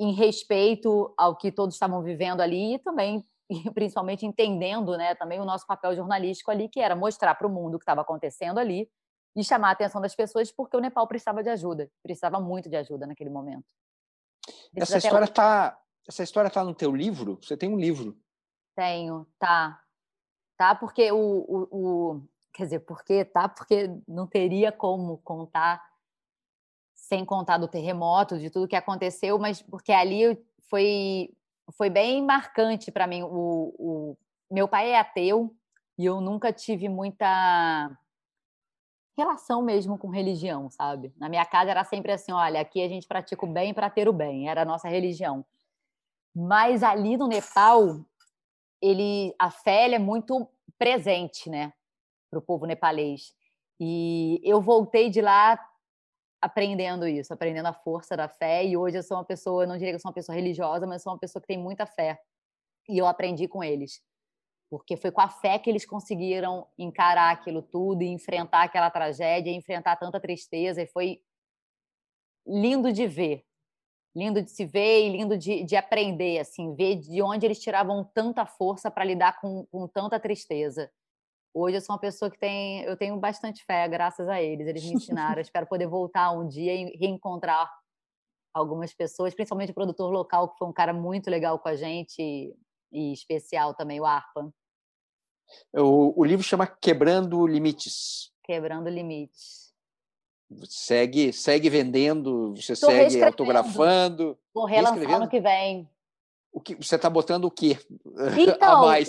em 0.03 0.13
respeito 0.13 1.15
ao 1.17 1.37
que 1.37 1.53
todos 1.53 1.75
estavam 1.75 2.03
vivendo 2.03 2.41
ali 2.41 2.75
e 2.75 2.79
também 2.79 3.25
principalmente 3.75 4.27
entendendo, 4.27 4.97
né, 4.97 5.15
também 5.15 5.41
o 5.41 5.45
nosso 5.45 5.67
papel 5.67 5.95
jornalístico 5.95 6.51
ali, 6.51 6.69
que 6.69 6.81
era 6.81 6.97
mostrar 6.97 7.35
para 7.35 7.47
o 7.47 7.51
mundo 7.51 7.75
o 7.75 7.79
que 7.79 7.85
estava 7.85 8.01
acontecendo 8.01 8.59
ali 8.59 8.91
e 9.37 9.45
chamar 9.45 9.69
a 9.69 9.73
atenção 9.73 10.01
das 10.01 10.15
pessoas 10.15 10.51
porque 10.51 10.77
o 10.77 10.81
Nepal 10.81 11.07
precisava 11.07 11.43
de 11.43 11.51
ajuda, 11.51 11.91
precisava 12.03 12.41
muito 12.41 12.69
de 12.69 12.77
ajuda 12.77 13.07
naquele 13.07 13.31
momento. 13.31 13.65
Essa 14.75 14.99
história 14.99 15.25
está 15.25 15.79
essa 16.09 16.25
história 16.25 16.51
tá 16.51 16.65
no 16.65 16.75
teu 16.75 16.95
livro? 16.95 17.39
Você 17.41 17.57
tem 17.57 17.69
um 17.69 17.79
livro? 17.79 18.17
Tenho, 18.75 19.25
tá. 19.39 19.81
Tá, 20.57 20.75
porque 20.75 21.13
o, 21.13 21.17
o, 21.17 21.69
o 21.71 22.29
quer 22.53 22.65
dizer, 22.65 22.81
porque 22.81 23.25
tá, 23.25 23.49
porque 23.49 23.89
não 24.07 24.27
teria 24.27 24.73
como 24.73 25.19
contar 25.19 25.81
sem 27.13 27.27
contar 27.27 27.59
do 27.59 27.69
terremoto, 27.69 28.39
de 28.39 28.49
tudo 28.49 28.67
que 28.67 28.75
aconteceu, 28.75 29.39
mas 29.39 29.61
porque 29.61 29.93
ali 29.93 30.43
foi, 30.63 31.29
foi 31.77 31.91
bem 31.91 32.25
marcante 32.25 32.91
para 32.91 33.07
mim. 33.07 33.23
O, 33.23 33.75
o, 33.79 34.17
meu 34.51 34.67
pai 34.67 34.93
é 34.93 34.99
ateu 34.99 35.55
e 35.99 36.07
eu 36.07 36.23
nunca 36.23 36.51
tive 36.55 36.89
muita 36.89 37.91
relação 39.15 39.61
mesmo 39.61 39.99
com 39.99 40.09
religião, 40.09 40.71
sabe? 40.71 41.13
Na 41.19 41.29
minha 41.29 41.45
casa 41.45 41.71
era 41.71 41.85
sempre 41.85 42.13
assim, 42.13 42.33
olha, 42.33 42.63
aqui 42.63 42.83
a 42.83 42.89
gente 42.89 43.07
pratica 43.07 43.45
o 43.45 43.53
bem 43.53 43.75
para 43.75 43.91
ter 43.91 44.09
o 44.09 44.13
bem, 44.13 44.49
era 44.49 44.63
a 44.63 44.65
nossa 44.65 44.89
religião. 44.89 45.45
Mas 46.35 46.83
ali 46.83 47.19
no 47.19 47.29
Nepal, 47.29 48.07
ele, 48.81 49.35
a 49.39 49.51
fé 49.51 49.93
é 49.93 49.99
muito 49.99 50.49
presente, 50.79 51.51
né, 51.51 51.75
para 52.31 52.39
o 52.39 52.43
povo 52.43 52.65
nepalês. 52.65 53.35
E 53.79 54.41
eu 54.43 54.63
voltei 54.63 55.11
de 55.11 55.21
lá 55.21 55.59
aprendendo 56.43 57.07
isso, 57.07 57.33
aprendendo 57.33 57.67
a 57.69 57.73
força 57.73 58.17
da 58.17 58.29
fé. 58.29 58.65
E 58.67 58.77
hoje 58.77 58.99
eu 58.99 59.03
sou 59.03 59.17
uma 59.17 59.25
pessoa, 59.25 59.65
não 59.67 59.77
diria 59.77 59.93
que 59.93 59.97
eu 59.97 60.01
sou 60.01 60.11
uma 60.11 60.15
pessoa 60.15 60.35
religiosa, 60.37 60.87
mas 60.87 61.03
sou 61.03 61.13
uma 61.13 61.19
pessoa 61.19 61.41
que 61.41 61.47
tem 61.49 61.59
muita 61.59 61.87
fé. 61.87 62.19
E 62.89 62.99
eu 62.99 63.07
aprendi 63.07 63.49
com 63.49 63.63
eles. 63.65 64.03
porque 64.71 64.97
foi 64.97 65.13
com 65.13 65.21
a 65.21 65.29
fé 65.29 65.59
que 65.59 65.69
eles 65.69 65.85
conseguiram 65.85 66.67
encarar 66.79 67.31
aquilo 67.31 67.61
tudo 67.61 68.03
e 68.03 68.07
enfrentar 68.09 68.63
aquela 68.63 68.91
tragédia, 68.91 69.51
enfrentar 69.51 69.97
tanta 69.97 70.19
tristeza, 70.19 70.81
e 70.83 70.87
foi 70.87 71.21
lindo 72.47 72.91
de 72.91 73.07
ver, 73.07 73.45
lindo 74.17 74.43
de 74.43 74.51
se 74.51 74.65
ver 74.65 75.07
e 75.07 75.11
lindo 75.11 75.37
de, 75.37 75.63
de 75.63 75.77
aprender, 75.77 76.39
assim, 76.39 76.75
ver 76.75 76.97
de 76.97 77.21
onde 77.23 77.47
eles 77.47 77.61
tiravam 77.61 78.03
tanta 78.15 78.47
força 78.47 78.91
para 78.91 79.05
lidar 79.05 79.39
com, 79.41 79.67
com 79.67 79.87
tanta 79.87 80.19
tristeza. 80.19 80.91
Hoje 81.55 81.77
eu 81.77 81.81
sou 81.81 81.95
uma 81.95 82.01
pessoa 82.01 82.31
que 82.31 82.39
tem, 82.39 82.83
eu 82.83 82.97
tenho 82.97 83.17
bastante 83.19 83.65
fé, 83.65 83.87
graças 83.87 84.29
a 84.29 84.41
eles, 84.41 84.67
eles 84.67 84.85
me 84.85 84.95
ensinaram. 84.95 85.37
Eu 85.37 85.43
espero 85.43 85.67
poder 85.67 85.87
voltar 85.87 86.33
um 86.33 86.49
dia 86.49 86.75
e 86.75 86.97
reencontrar 86.97 87.71
algumas 88.55 88.93
pessoas, 88.95 89.35
principalmente 89.35 89.71
o 89.71 89.75
produtor 89.75 90.11
local, 90.11 90.49
que 90.49 90.59
foi 90.59 90.69
um 90.69 90.73
cara 90.73 90.93
muito 90.93 91.31
legal 91.31 91.59
com 91.59 91.69
a 91.69 91.77
gente 91.77 92.55
e 92.93 93.13
especial 93.13 93.75
também, 93.75 94.01
o 94.01 94.05
Arpa. 94.05 94.53
O, 95.75 96.21
o 96.21 96.25
livro 96.25 96.45
chama 96.45 96.67
Quebrando 96.67 97.47
Limites. 97.47 98.31
Quebrando 98.45 98.89
Limites. 98.89 99.73
Segue, 100.69 101.33
segue 101.33 101.71
vendendo, 101.71 102.55
você 102.55 102.75
Tô 102.75 102.87
segue 102.87 103.23
autografando. 103.23 104.39
Vou 104.53 104.67
relançar 104.67 105.11
ano 105.11 105.29
que 105.29 105.41
vem. 105.41 105.89
O 106.53 106.61
que, 106.61 106.75
você 106.75 106.97
está 106.97 107.09
botando 107.09 107.47
o 107.47 107.51
quê 107.51 107.79
então, 108.37 108.83
a 108.83 108.87
mais? 108.87 109.09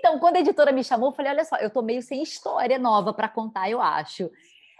Então, 0.00 0.18
quando 0.18 0.36
a 0.36 0.40
editora 0.40 0.72
me 0.72 0.82
chamou, 0.82 1.10
eu 1.10 1.14
falei: 1.14 1.30
olha 1.30 1.44
só, 1.44 1.56
eu 1.56 1.68
estou 1.68 1.82
meio 1.82 2.00
sem 2.02 2.22
história 2.22 2.78
nova 2.78 3.12
para 3.12 3.28
contar, 3.28 3.70
eu 3.70 3.82
acho. 3.82 4.30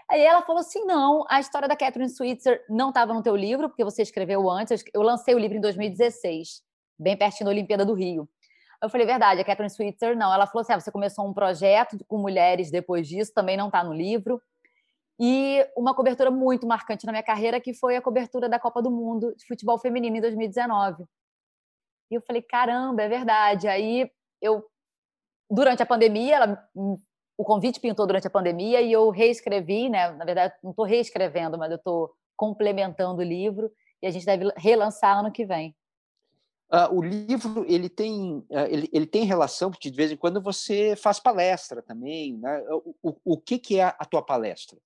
Aí 0.09 0.19
ela 0.19 0.41
falou 0.41 0.61
assim: 0.61 0.83
não, 0.83 1.23
a 1.29 1.39
história 1.39 1.67
da 1.67 1.75
Catherine 1.75 2.09
Switzer 2.09 2.65
não 2.67 2.89
estava 2.89 3.13
no 3.13 3.21
teu 3.21 3.35
livro, 3.35 3.69
porque 3.69 3.83
você 3.83 4.01
escreveu 4.01 4.49
antes. 4.49 4.83
Eu 4.91 5.03
lancei 5.03 5.35
o 5.35 5.37
livro 5.37 5.57
em 5.57 5.61
2016, 5.61 6.63
bem 6.97 7.15
pertinho 7.15 7.45
da 7.45 7.51
Olimpíada 7.51 7.85
do 7.85 7.93
Rio. 7.93 8.27
Eu 8.81 8.89
falei, 8.89 9.05
verdade, 9.05 9.39
a 9.39 9.45
Catherine 9.45 9.69
Switzer 9.69 10.17
não. 10.17 10.33
Ela 10.33 10.47
falou 10.47 10.61
assim: 10.61 10.73
ah, 10.73 10.79
você 10.79 10.91
começou 10.91 11.23
um 11.27 11.33
projeto 11.33 12.03
com 12.07 12.17
mulheres 12.17 12.71
depois 12.71 13.07
disso, 13.07 13.31
também 13.31 13.55
não 13.55 13.67
está 13.67 13.83
no 13.83 13.93
livro. 13.93 14.41
E 15.19 15.63
uma 15.77 15.93
cobertura 15.93 16.31
muito 16.31 16.65
marcante 16.65 17.05
na 17.05 17.11
minha 17.11 17.23
carreira, 17.23 17.61
que 17.61 17.75
foi 17.75 17.95
a 17.95 18.01
cobertura 18.01 18.49
da 18.49 18.57
Copa 18.57 18.81
do 18.81 18.89
Mundo 18.89 19.35
de 19.37 19.45
Futebol 19.45 19.77
Feminino 19.77 20.17
em 20.17 20.21
2019. 20.21 21.05
E 22.09 22.15
eu 22.15 22.21
falei, 22.21 22.41
caramba, 22.41 23.03
é 23.03 23.07
verdade. 23.07 23.67
Aí 23.67 24.09
eu, 24.41 24.65
durante 25.51 25.83
a 25.83 25.85
pandemia, 25.85 26.35
ela, 26.37 26.69
o 26.73 27.43
convite 27.43 27.79
pintou 27.79 28.07
durante 28.07 28.25
a 28.25 28.31
pandemia 28.31 28.81
e 28.81 28.91
eu 28.91 29.09
reescrevi, 29.09 29.89
né? 29.89 30.11
Na 30.11 30.23
verdade, 30.23 30.53
não 30.63 30.71
estou 30.71 30.85
reescrevendo, 30.85 31.57
mas 31.57 31.69
eu 31.69 31.75
estou 31.75 32.13
complementando 32.37 33.19
o 33.19 33.25
livro 33.25 33.69
e 34.01 34.07
a 34.07 34.11
gente 34.11 34.25
deve 34.25 34.51
relançar 34.55 35.19
ano 35.19 35.31
que 35.31 35.45
vem. 35.45 35.75
Uh, 36.71 36.95
o 36.95 37.03
livro 37.03 37.65
ele 37.67 37.89
tem, 37.89 38.37
uh, 38.49 38.65
ele, 38.69 38.89
ele 38.93 39.05
tem 39.05 39.25
relação, 39.25 39.69
porque 39.69 39.91
de 39.91 39.97
vez 39.97 40.09
em 40.09 40.15
quando 40.15 40.41
você 40.41 40.95
faz 40.95 41.19
palestra 41.19 41.81
também. 41.81 42.37
Né? 42.37 42.63
O, 42.69 42.95
o, 43.03 43.33
o 43.33 43.37
que, 43.37 43.59
que 43.59 43.77
é 43.77 43.83
a 43.83 44.05
tua 44.05 44.21
palestra? 44.21 44.79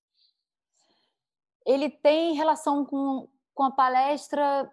Ele 1.63 1.89
tem 1.89 2.34
relação 2.34 2.84
com, 2.86 3.28
com 3.53 3.63
a 3.63 3.72
palestra 3.72 4.70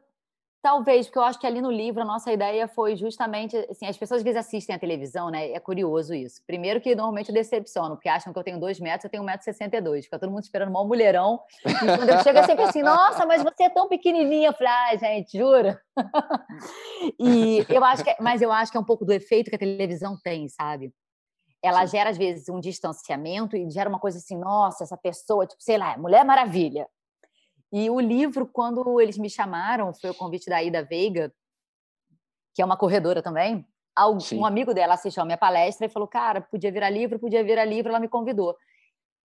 Talvez, 0.62 1.06
porque 1.06 1.18
eu 1.18 1.24
acho 1.24 1.40
que 1.40 1.46
ali 1.46 1.60
no 1.60 1.72
livro 1.72 2.02
a 2.02 2.04
nossa 2.04 2.32
ideia 2.32 2.68
foi 2.68 2.94
justamente 2.94 3.56
assim, 3.68 3.84
as 3.84 3.96
pessoas 3.96 4.18
às 4.18 4.22
vezes 4.22 4.38
assistem 4.38 4.76
a 4.76 4.78
televisão, 4.78 5.28
né? 5.28 5.50
É 5.50 5.58
curioso 5.58 6.14
isso. 6.14 6.40
Primeiro 6.46 6.80
que 6.80 6.94
normalmente 6.94 7.32
decepcionam, 7.32 7.96
porque 7.96 8.08
acham 8.08 8.32
que 8.32 8.38
eu 8.38 8.44
tenho 8.44 8.60
dois 8.60 8.78
metros, 8.78 9.02
eu 9.02 9.10
tenho 9.10 9.24
1,62m. 9.24 10.04
Fica 10.04 10.20
todo 10.20 10.30
mundo 10.30 10.44
esperando 10.44 10.70
um 10.70 10.86
mulherão. 10.86 11.40
E 11.66 11.96
quando 11.96 12.08
eu 12.08 12.22
chego 12.22 12.38
é 12.38 12.44
sempre 12.44 12.62
assim, 12.62 12.80
nossa, 12.80 13.26
mas 13.26 13.42
você 13.42 13.64
é 13.64 13.70
tão 13.70 13.88
pequenininha. 13.88 14.50
Eu 14.50 14.52
falei, 14.52 14.72
ah, 14.72 14.96
gente, 14.96 15.36
jura? 15.36 15.82
e 17.18 17.66
eu 17.68 17.82
acho 17.82 18.04
que, 18.04 18.10
é, 18.10 18.16
mas 18.20 18.40
eu 18.40 18.52
acho 18.52 18.70
que 18.70 18.78
é 18.78 18.80
um 18.80 18.84
pouco 18.84 19.04
do 19.04 19.12
efeito 19.12 19.50
que 19.50 19.56
a 19.56 19.58
televisão 19.58 20.16
tem, 20.22 20.48
sabe? 20.48 20.94
Ela 21.60 21.84
Sim. 21.88 21.96
gera, 21.96 22.10
às 22.10 22.16
vezes, 22.16 22.48
um 22.48 22.60
distanciamento 22.60 23.56
e 23.56 23.68
gera 23.68 23.88
uma 23.88 23.98
coisa 23.98 24.18
assim, 24.18 24.38
nossa, 24.38 24.84
essa 24.84 24.96
pessoa, 24.96 25.44
tipo, 25.44 25.60
sei 25.60 25.76
lá, 25.76 25.98
Mulher 25.98 26.24
Maravilha. 26.24 26.86
E 27.72 27.88
o 27.88 27.98
livro, 27.98 28.46
quando 28.46 29.00
eles 29.00 29.16
me 29.16 29.30
chamaram, 29.30 29.94
foi 29.94 30.10
o 30.10 30.14
convite 30.14 30.50
da 30.50 30.62
Ida 30.62 30.82
Veiga, 30.82 31.32
que 32.54 32.60
é 32.60 32.64
uma 32.64 32.76
corredora 32.76 33.22
também. 33.22 33.66
Um 34.38 34.46
amigo 34.46 34.74
dela 34.74 34.94
assistiu 34.94 35.22
a 35.22 35.26
minha 35.26 35.38
palestra 35.38 35.86
e 35.86 35.90
falou: 35.90 36.06
Cara, 36.06 36.42
podia 36.42 36.70
virar 36.70 36.90
livro, 36.90 37.18
podia 37.18 37.42
virar 37.42 37.64
livro. 37.64 37.90
Ela 37.90 38.00
me 38.00 38.08
convidou. 38.08 38.56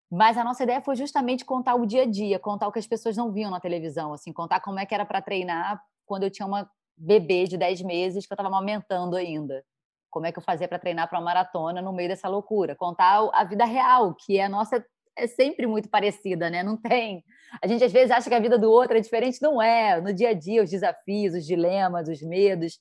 Mas 0.10 0.38
a 0.38 0.44
nossa 0.44 0.64
ideia 0.64 0.82
foi 0.82 0.96
justamente 0.96 1.44
contar 1.44 1.76
o 1.76 1.86
dia 1.86 2.04
a 2.04 2.06
dia, 2.06 2.40
contar 2.40 2.68
o 2.68 2.72
que 2.72 2.80
as 2.80 2.88
pessoas 2.88 3.18
não 3.18 3.32
viam 3.32 3.52
na 3.52 3.60
televisão, 3.60 4.14
assim, 4.14 4.32
contar 4.32 4.62
como 4.62 4.80
é 4.80 4.86
que 4.86 4.96
era 4.96 5.06
para 5.06 5.22
treinar 5.22 5.84
quando 6.06 6.24
eu 6.24 6.32
tinha 6.32 6.46
uma 6.46 6.70
bebê 6.96 7.44
de 7.44 7.58
10 7.58 7.82
meses 7.82 8.26
que 8.26 8.32
eu 8.32 8.36
estava 8.36 8.48
amamentando 8.48 9.18
ainda. 9.18 9.64
Como 10.10 10.26
é 10.26 10.32
que 10.32 10.40
eu 10.40 10.44
fazia 10.44 10.68
para 10.68 10.80
treinar 10.80 11.10
para 11.10 11.20
uma 11.20 11.26
maratona 11.26 11.82
no 11.82 11.92
meio 11.92 12.08
dessa 12.08 12.30
loucura? 12.30 12.76
Contar 12.76 13.30
a 13.34 13.44
vida 13.44 13.66
real, 13.66 14.16
que 14.16 14.38
é 14.38 14.46
a 14.46 14.50
nossa 14.50 14.84
é 15.18 15.28
sempre 15.28 15.66
muito 15.66 15.90
parecida, 15.90 16.50
né? 16.50 16.64
Não 16.64 16.78
tem. 16.78 17.24
A 17.62 17.68
gente 17.68 17.84
às 17.84 17.92
vezes 17.92 18.12
acha 18.12 18.30
que 18.30 18.36
a 18.36 18.40
vida 18.40 18.58
do 18.58 18.72
outro 18.72 18.98
é 18.98 19.02
diferente, 19.02 19.42
não 19.42 19.62
é. 19.62 20.00
No 20.00 20.14
dia 20.14 20.30
a 20.30 20.34
dia, 20.34 20.64
os 20.64 20.70
desafios, 20.70 21.34
os 21.34 21.46
dilemas, 21.46 22.08
os 22.08 22.22
medos 22.22 22.80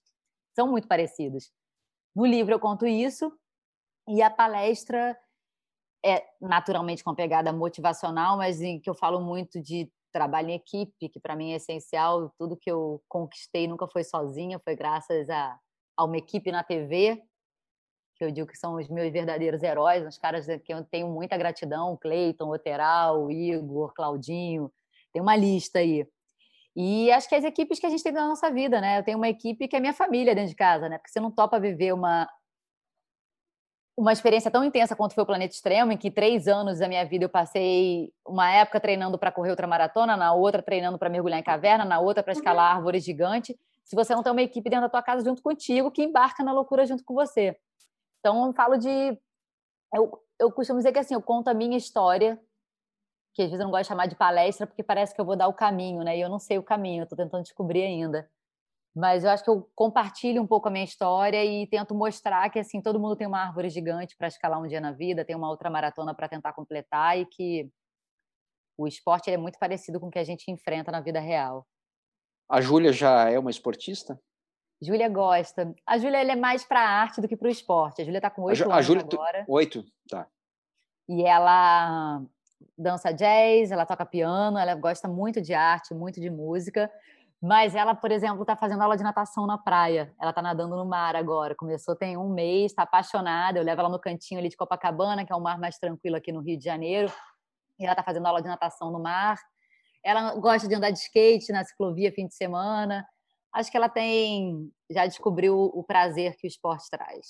são 0.55 0.68
muito 0.68 0.87
parecidos. 0.87 1.51
No 2.14 2.26
livro 2.26 2.55
eu 2.55 2.61
conto 2.61 2.87
isso 2.87 3.32
e 4.09 4.22
a 4.22 4.30
palestra 4.30 5.18
é 6.05 6.24
naturalmente 6.41 7.03
com 7.03 7.14
pegada 7.14 7.53
motivacional, 7.53 8.37
mas 8.37 8.61
em 8.61 8.78
que 8.80 8.89
eu 8.89 8.95
falo 8.95 9.20
muito 9.20 9.61
de 9.61 9.91
trabalho 10.12 10.51
em 10.51 10.55
equipe, 10.55 11.09
que 11.09 11.20
para 11.20 11.37
mim 11.37 11.53
é 11.53 11.57
essencial. 11.57 12.32
Tudo 12.39 12.57
que 12.57 12.70
eu 12.70 13.03
conquistei 13.09 13.66
nunca 13.66 13.87
foi 13.89 14.05
sozinha, 14.05 14.59
foi 14.59 14.76
graças 14.76 15.28
a, 15.28 15.59
a 15.97 16.05
uma 16.05 16.16
equipe 16.16 16.53
na 16.53 16.62
TV 16.62 17.22
que 18.17 18.25
eu 18.25 18.31
digo 18.31 18.47
que 18.49 18.57
são 18.57 18.75
os 18.77 18.89
meus 18.89 19.12
verdadeiros 19.12 19.62
heróis, 19.62 20.07
os 20.07 20.19
caras 20.19 20.47
que 20.64 20.73
eu 20.73 20.85
tenho 20.85 21.09
muita 21.09 21.37
gratidão, 21.37 21.97
Cleiton, 21.97 22.51
Oteral, 22.51 23.31
Igor, 23.31 23.93
Claudinho, 23.95 24.73
tem 25.12 25.23
uma 25.23 25.37
lista 25.37 25.79
aí. 25.79 26.07
E 26.75 27.11
acho 27.11 27.29
que 27.29 27.35
as 27.35 27.45
equipes 27.45 27.79
que 27.79 27.87
a 27.87 27.89
gente 27.89 28.03
tem 28.03 28.12
na 28.12 28.29
nossa 28.29 28.51
vida, 28.51 28.81
né? 28.81 28.99
Eu 28.99 29.03
tenho 29.03 29.17
uma 29.17 29.29
equipe 29.29 29.67
que 29.67 29.77
é 29.77 29.81
minha 29.81 29.95
família 29.95 30.35
dentro 30.35 30.51
de 30.51 30.57
casa, 30.57 30.89
né? 30.89 30.99
Porque 30.99 31.11
você 31.11 31.21
não 31.21 31.31
topa 31.31 31.59
viver 31.59 31.93
uma 31.93 32.29
uma 33.99 34.12
experiência 34.12 34.51
tão 34.51 34.62
intensa 34.62 34.95
quanto 34.95 35.14
foi 35.14 35.23
o 35.23 35.27
Planeta 35.27 35.55
Extremo, 35.55 35.91
em 35.91 35.97
que 35.97 36.11
três 36.11 36.47
anos 36.47 36.81
da 36.81 36.87
minha 36.87 37.03
vida 37.07 37.25
eu 37.25 37.31
passei 37.31 38.12
uma 38.27 38.53
época 38.53 38.79
treinando 38.79 39.19
para 39.19 39.33
correr 39.33 39.51
ultramaratona, 39.51 40.19
na 40.19 40.35
outra 40.35 40.62
treinando 40.62 40.99
para 40.99 41.09
mergulhar 41.09 41.41
em 41.41 41.43
caverna, 41.43 41.83
na 41.83 41.99
outra 41.99 42.23
para 42.23 42.35
escalar 42.35 42.77
árvores 42.77 43.03
gigantes. 43.03 43.57
Se 43.85 43.97
você 43.97 44.14
não 44.14 44.23
tem 44.23 44.33
uma 44.33 44.43
equipe 44.43 44.69
dentro 44.69 44.85
da 44.85 44.91
tua 44.91 45.03
casa 45.03 45.25
junto 45.25 45.41
contigo 45.41 45.91
que 45.91 46.03
embarca 46.03 46.45
na 46.45 46.53
loucura 46.53 46.85
junto 46.85 47.03
com 47.05 47.14
você. 47.14 47.57
Então, 48.27 48.47
eu 48.47 48.53
falo 48.55 48.77
de. 48.77 49.16
Eu, 49.95 50.20
eu 50.41 50.51
costumo 50.51 50.81
dizer 50.81 50.93
que 50.93 50.99
assim, 50.99 51.14
eu 51.14 51.22
conto 51.22 51.47
a 51.47 51.55
minha 51.55 51.77
história, 51.77 52.37
que 53.33 53.43
às 53.43 53.49
vezes 53.51 53.61
eu 53.61 53.64
não 53.64 53.70
gosto 53.70 53.85
de 53.85 53.89
chamar 53.89 54.07
de 54.07 54.16
palestra, 54.16 54.66
porque 54.66 54.83
parece 54.83 55.14
que 55.14 55.20
eu 55.20 55.24
vou 55.24 55.37
dar 55.37 55.47
o 55.47 55.55
caminho, 55.55 56.03
né? 56.03 56.18
E 56.18 56.20
eu 56.20 56.29
não 56.29 56.41
sei 56.41 56.59
o 56.59 56.62
caminho, 56.62 57.05
estou 57.05 57.16
tentando 57.16 57.45
descobrir 57.45 57.85
ainda. 57.85 58.29
Mas 58.93 59.22
eu 59.22 59.31
acho 59.31 59.45
que 59.45 59.51
eu 59.51 59.70
compartilho 59.77 60.43
um 60.43 60.47
pouco 60.47 60.66
a 60.66 60.72
minha 60.72 60.85
história 60.85 61.45
e 61.45 61.68
tento 61.68 61.95
mostrar 61.95 62.51
que 62.51 62.59
assim 62.59 62.83
todo 62.83 62.99
mundo 62.99 63.14
tem 63.14 63.29
uma 63.29 63.39
árvore 63.39 63.70
gigante 63.70 64.16
para 64.16 64.27
escalar 64.27 64.61
um 64.61 64.66
dia 64.66 64.81
na 64.81 64.91
vida, 64.91 65.24
tem 65.24 65.37
uma 65.37 65.49
outra 65.49 65.70
maratona 65.70 66.12
para 66.12 66.29
tentar 66.29 66.53
completar 66.53 67.16
e 67.16 67.27
que 67.27 67.70
o 68.77 68.89
esporte 68.89 69.31
é 69.31 69.37
muito 69.37 69.57
parecido 69.57 70.01
com 70.01 70.09
o 70.09 70.11
que 70.11 70.18
a 70.18 70.24
gente 70.24 70.51
enfrenta 70.51 70.91
na 70.91 71.01
vida 71.01 71.20
real. 71.20 71.64
A 72.49 72.61
Júlia 72.61 72.93
já 72.93 73.31
é 73.31 73.39
uma 73.39 73.51
esportista? 73.53 74.20
Júlia 74.81 75.09
gosta. 75.09 75.74
A 75.87 75.99
Júlia 75.99 76.18
é 76.18 76.37
mais 76.37 76.64
para 76.64 76.81
a 76.81 76.89
arte 76.89 77.20
do 77.20 77.29
que 77.29 77.37
para 77.37 77.49
o 77.49 77.51
esporte. 77.51 78.03
A 78.03 78.05
Júlia 78.05 78.18
está 78.18 78.31
com 78.31 78.43
oito 78.43 78.62
anos 78.62 78.77
a 78.77 78.83
Júlia, 78.83 79.03
agora. 79.03 79.45
Oito, 79.49 79.85
tá. 80.09 80.27
E 81.09 81.22
ela 81.22 82.22
dança 82.77 83.12
jazz, 83.12 83.70
ela 83.70 83.87
toca 83.87 84.05
piano, 84.05 84.59
ela 84.59 84.74
gosta 84.74 85.09
muito 85.09 85.41
de 85.41 85.55
arte, 85.55 85.95
muito 85.95 86.20
de 86.20 86.29
música. 86.29 86.91
Mas 87.41 87.74
ela, 87.74 87.95
por 87.95 88.11
exemplo, 88.11 88.43
está 88.43 88.57
fazendo 88.57 88.83
aula 88.83 88.97
de 88.97 89.03
natação 89.03 89.47
na 89.47 89.57
praia. 89.57 90.14
Ela 90.20 90.31
está 90.31 90.43
nadando 90.43 90.77
no 90.77 90.85
mar 90.85 91.16
agora. 91.16 91.55
Começou 91.55 91.95
tem 91.95 92.16
um 92.16 92.29
mês, 92.29 92.72
está 92.72 92.83
apaixonada. 92.83 93.59
Eu 93.59 93.64
levo 93.64 93.81
ela 93.81 93.91
no 93.91 94.01
cantinho 94.01 94.41
ali 94.41 94.49
de 94.49 94.57
Copacabana, 94.57 95.24
que 95.24 95.33
é 95.33 95.37
um 95.37 95.41
mar 95.41 95.59
mais 95.59 95.79
tranquilo 95.79 96.16
aqui 96.16 96.33
no 96.33 96.41
Rio 96.41 96.59
de 96.59 96.64
Janeiro. 96.64 97.11
E 97.79 97.85
ela 97.85 97.93
está 97.93 98.03
fazendo 98.03 98.27
aula 98.27 98.43
de 98.43 98.49
natação 98.49 98.91
no 98.91 98.99
mar. 98.99 99.39
Ela 100.03 100.35
gosta 100.37 100.66
de 100.66 100.74
andar 100.74 100.91
de 100.91 100.99
skate 100.99 101.53
na 101.53 101.64
ciclovia 101.64 102.12
fim 102.12 102.27
de 102.27 102.35
semana 102.35 103.07
acho 103.57 103.70
que 103.70 103.76
ela 103.76 103.88
tem 103.88 104.70
já 104.90 105.07
descobriu 105.07 105.59
o 105.59 105.82
prazer 105.82 106.36
que 106.36 106.46
o 106.46 106.48
esporte 106.48 106.88
traz. 106.90 107.26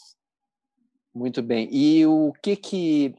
Muito 1.15 1.41
bem. 1.43 1.69
E 1.73 2.05
o 2.05 2.33
que 2.43 2.57
que 2.57 3.15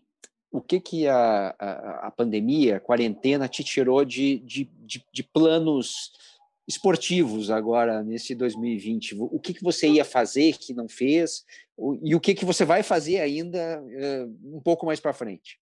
o 0.51 0.61
que 0.61 0.79
que 0.79 1.07
a, 1.07 1.55
a, 1.57 2.07
a 2.07 2.11
pandemia, 2.11 2.77
a 2.77 2.79
quarentena 2.79 3.47
te 3.47 3.63
tirou 3.63 4.03
de, 4.05 4.39
de, 4.39 4.65
de, 4.65 5.05
de, 5.11 5.23
planos 5.23 6.13
esportivos 6.67 7.49
agora 7.49 8.03
nesse 8.03 8.35
2020? 8.35 9.15
O 9.19 9.39
que 9.39 9.53
que 9.53 9.63
você 9.63 9.89
ia 9.89 10.05
fazer 10.05 10.57
que 10.57 10.73
não 10.73 10.87
fez 10.87 11.45
e 12.03 12.15
o 12.15 12.19
que 12.19 12.33
que 12.33 12.45
você 12.45 12.65
vai 12.65 12.83
fazer 12.83 13.19
ainda 13.19 13.81
uh, 13.81 14.55
um 14.57 14.61
pouco 14.61 14.85
mais 14.85 14.99
para 14.99 15.13
frente? 15.13 15.59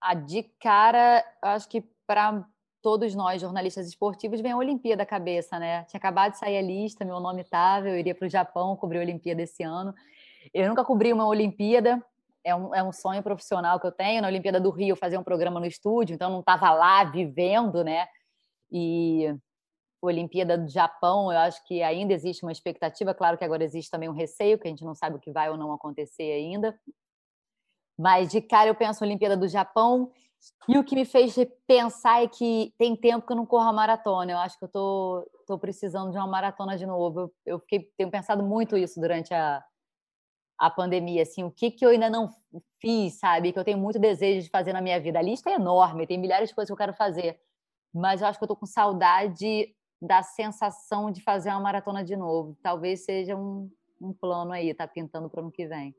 A 0.00 0.14
de 0.14 0.44
cara, 0.60 1.24
acho 1.42 1.68
que 1.68 1.82
para 2.06 2.46
todos 2.82 3.14
nós, 3.14 3.40
jornalistas 3.40 3.86
esportivos, 3.86 4.40
vem 4.40 4.52
a 4.52 4.56
Olimpíada 4.56 4.98
da 4.98 5.06
cabeça, 5.06 5.58
né? 5.58 5.84
Tinha 5.84 5.98
acabado 5.98 6.32
de 6.32 6.38
sair 6.38 6.58
a 6.58 6.62
lista, 6.62 7.04
meu 7.04 7.20
nome 7.20 7.42
estava, 7.42 7.88
eu 7.88 7.98
iria 7.98 8.14
para 8.14 8.26
o 8.26 8.30
Japão 8.30 8.76
cobrir 8.76 8.98
a 8.98 9.02
Olimpíada 9.02 9.42
esse 9.42 9.62
ano. 9.62 9.94
Eu 10.52 10.68
nunca 10.68 10.84
cobri 10.84 11.12
uma 11.12 11.26
Olimpíada, 11.26 12.02
é 12.42 12.54
um, 12.54 12.74
é 12.74 12.82
um 12.82 12.92
sonho 12.92 13.22
profissional 13.22 13.78
que 13.78 13.86
eu 13.86 13.92
tenho. 13.92 14.22
Na 14.22 14.28
Olimpíada 14.28 14.60
do 14.60 14.70
Rio, 14.70 14.96
fazia 14.96 15.20
um 15.20 15.24
programa 15.24 15.60
no 15.60 15.66
estúdio, 15.66 16.14
então 16.14 16.30
não 16.30 16.40
estava 16.40 16.70
lá 16.72 17.04
vivendo, 17.04 17.84
né? 17.84 18.06
E 18.72 19.34
Olimpíada 20.02 20.56
do 20.56 20.68
Japão, 20.68 21.30
eu 21.30 21.38
acho 21.38 21.62
que 21.66 21.82
ainda 21.82 22.14
existe 22.14 22.42
uma 22.42 22.52
expectativa. 22.52 23.14
Claro 23.14 23.36
que 23.36 23.44
agora 23.44 23.62
existe 23.62 23.90
também 23.90 24.08
um 24.08 24.14
receio, 24.14 24.58
que 24.58 24.66
a 24.66 24.70
gente 24.70 24.84
não 24.84 24.94
sabe 24.94 25.16
o 25.16 25.20
que 25.20 25.30
vai 25.30 25.50
ou 25.50 25.56
não 25.56 25.72
acontecer 25.72 26.32
ainda. 26.32 26.78
Mas 27.98 28.30
de 28.30 28.40
cara 28.40 28.70
eu 28.70 28.74
penso 28.74 29.04
Olimpíada 29.04 29.36
do 29.36 29.46
Japão. 29.46 30.10
E 30.68 30.78
o 30.78 30.84
que 30.84 30.94
me 30.94 31.04
fez 31.04 31.34
pensar 31.66 32.22
é 32.22 32.28
que 32.28 32.72
tem 32.78 32.96
tempo 32.96 33.26
que 33.26 33.32
eu 33.32 33.36
não 33.36 33.46
corro 33.46 33.68
a 33.68 33.72
maratona. 33.72 34.32
Eu 34.32 34.38
acho 34.38 34.58
que 34.58 34.64
eu 34.64 34.68
tô, 34.68 35.30
tô 35.46 35.58
precisando 35.58 36.10
de 36.10 36.16
uma 36.16 36.26
maratona 36.26 36.76
de 36.76 36.86
novo. 36.86 37.20
Eu, 37.20 37.32
eu 37.46 37.58
fiquei, 37.60 37.90
tenho 37.96 38.10
pensado 38.10 38.42
muito 38.42 38.76
isso 38.76 39.00
durante 39.00 39.34
a, 39.34 39.62
a 40.58 40.70
pandemia, 40.70 41.22
assim, 41.22 41.42
o 41.42 41.50
que, 41.50 41.70
que 41.70 41.84
eu 41.84 41.90
ainda 41.90 42.10
não 42.10 42.30
fiz, 42.80 43.18
sabe? 43.18 43.52
Que 43.52 43.58
eu 43.58 43.64
tenho 43.64 43.78
muito 43.78 43.98
desejo 43.98 44.42
de 44.42 44.50
fazer 44.50 44.72
na 44.72 44.80
minha 44.82 45.00
vida. 45.00 45.18
A 45.18 45.22
lista 45.22 45.50
é 45.50 45.54
enorme, 45.54 46.06
tem 46.06 46.18
milhares 46.18 46.50
de 46.50 46.54
coisas 46.54 46.68
que 46.68 46.72
eu 46.72 46.76
quero 46.76 46.94
fazer. 46.94 47.40
Mas 47.92 48.20
eu 48.20 48.28
acho 48.28 48.38
que 48.38 48.44
eu 48.44 48.48
tô 48.48 48.56
com 48.56 48.66
saudade 48.66 49.74
da 50.00 50.22
sensação 50.22 51.10
de 51.10 51.22
fazer 51.22 51.50
uma 51.50 51.60
maratona 51.60 52.04
de 52.04 52.14
novo. 52.16 52.56
Talvez 52.62 53.04
seja 53.04 53.34
um, 53.36 53.70
um 54.00 54.12
plano 54.12 54.52
aí, 54.52 54.72
tá 54.74 54.86
pintando 54.86 55.28
para 55.28 55.40
o 55.40 55.44
ano 55.44 55.52
que 55.52 55.66
vem. 55.66 55.94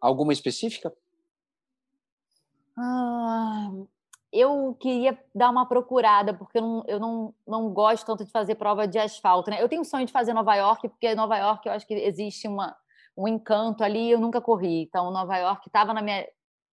Alguma 0.00 0.32
específica? 0.32 0.92
Ah, 2.80 3.70
eu 4.32 4.74
queria 4.80 5.18
dar 5.34 5.50
uma 5.50 5.66
procurada, 5.66 6.32
porque 6.32 6.58
eu, 6.58 6.62
não, 6.62 6.84
eu 6.86 6.98
não, 6.98 7.34
não 7.46 7.70
gosto 7.70 8.06
tanto 8.06 8.24
de 8.24 8.30
fazer 8.30 8.54
prova 8.54 8.88
de 8.88 8.98
asfalto. 8.98 9.50
Né? 9.50 9.62
Eu 9.62 9.68
tenho 9.68 9.84
sonho 9.84 10.06
de 10.06 10.12
fazer 10.12 10.32
Nova 10.32 10.54
York, 10.54 10.88
porque 10.88 11.14
Nova 11.14 11.36
York 11.36 11.66
eu 11.66 11.72
acho 11.72 11.86
que 11.86 11.94
existe 11.94 12.48
uma, 12.48 12.76
um 13.16 13.28
encanto 13.28 13.84
ali, 13.84 14.10
eu 14.10 14.20
nunca 14.20 14.40
corri. 14.40 14.82
Então, 14.82 15.10
Nova 15.10 15.36
York 15.36 15.68
estava 15.68 15.92
na 15.92 16.00
minha 16.00 16.26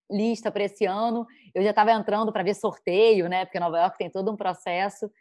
lista 0.09 0.49
para 0.51 0.63
esse 0.63 0.85
ano, 0.85 1.27
eu 1.53 1.61
já 1.61 1.71
estava 1.71 1.91
entrando 1.91 2.31
para 2.31 2.43
ver 2.43 2.53
sorteio, 2.53 3.27
né? 3.27 3.43
Porque 3.45 3.59
Nova 3.59 3.77
York 3.79 3.97
tem 3.97 4.09
todo 4.09 4.31
um 4.31 4.37
processo 4.37 5.11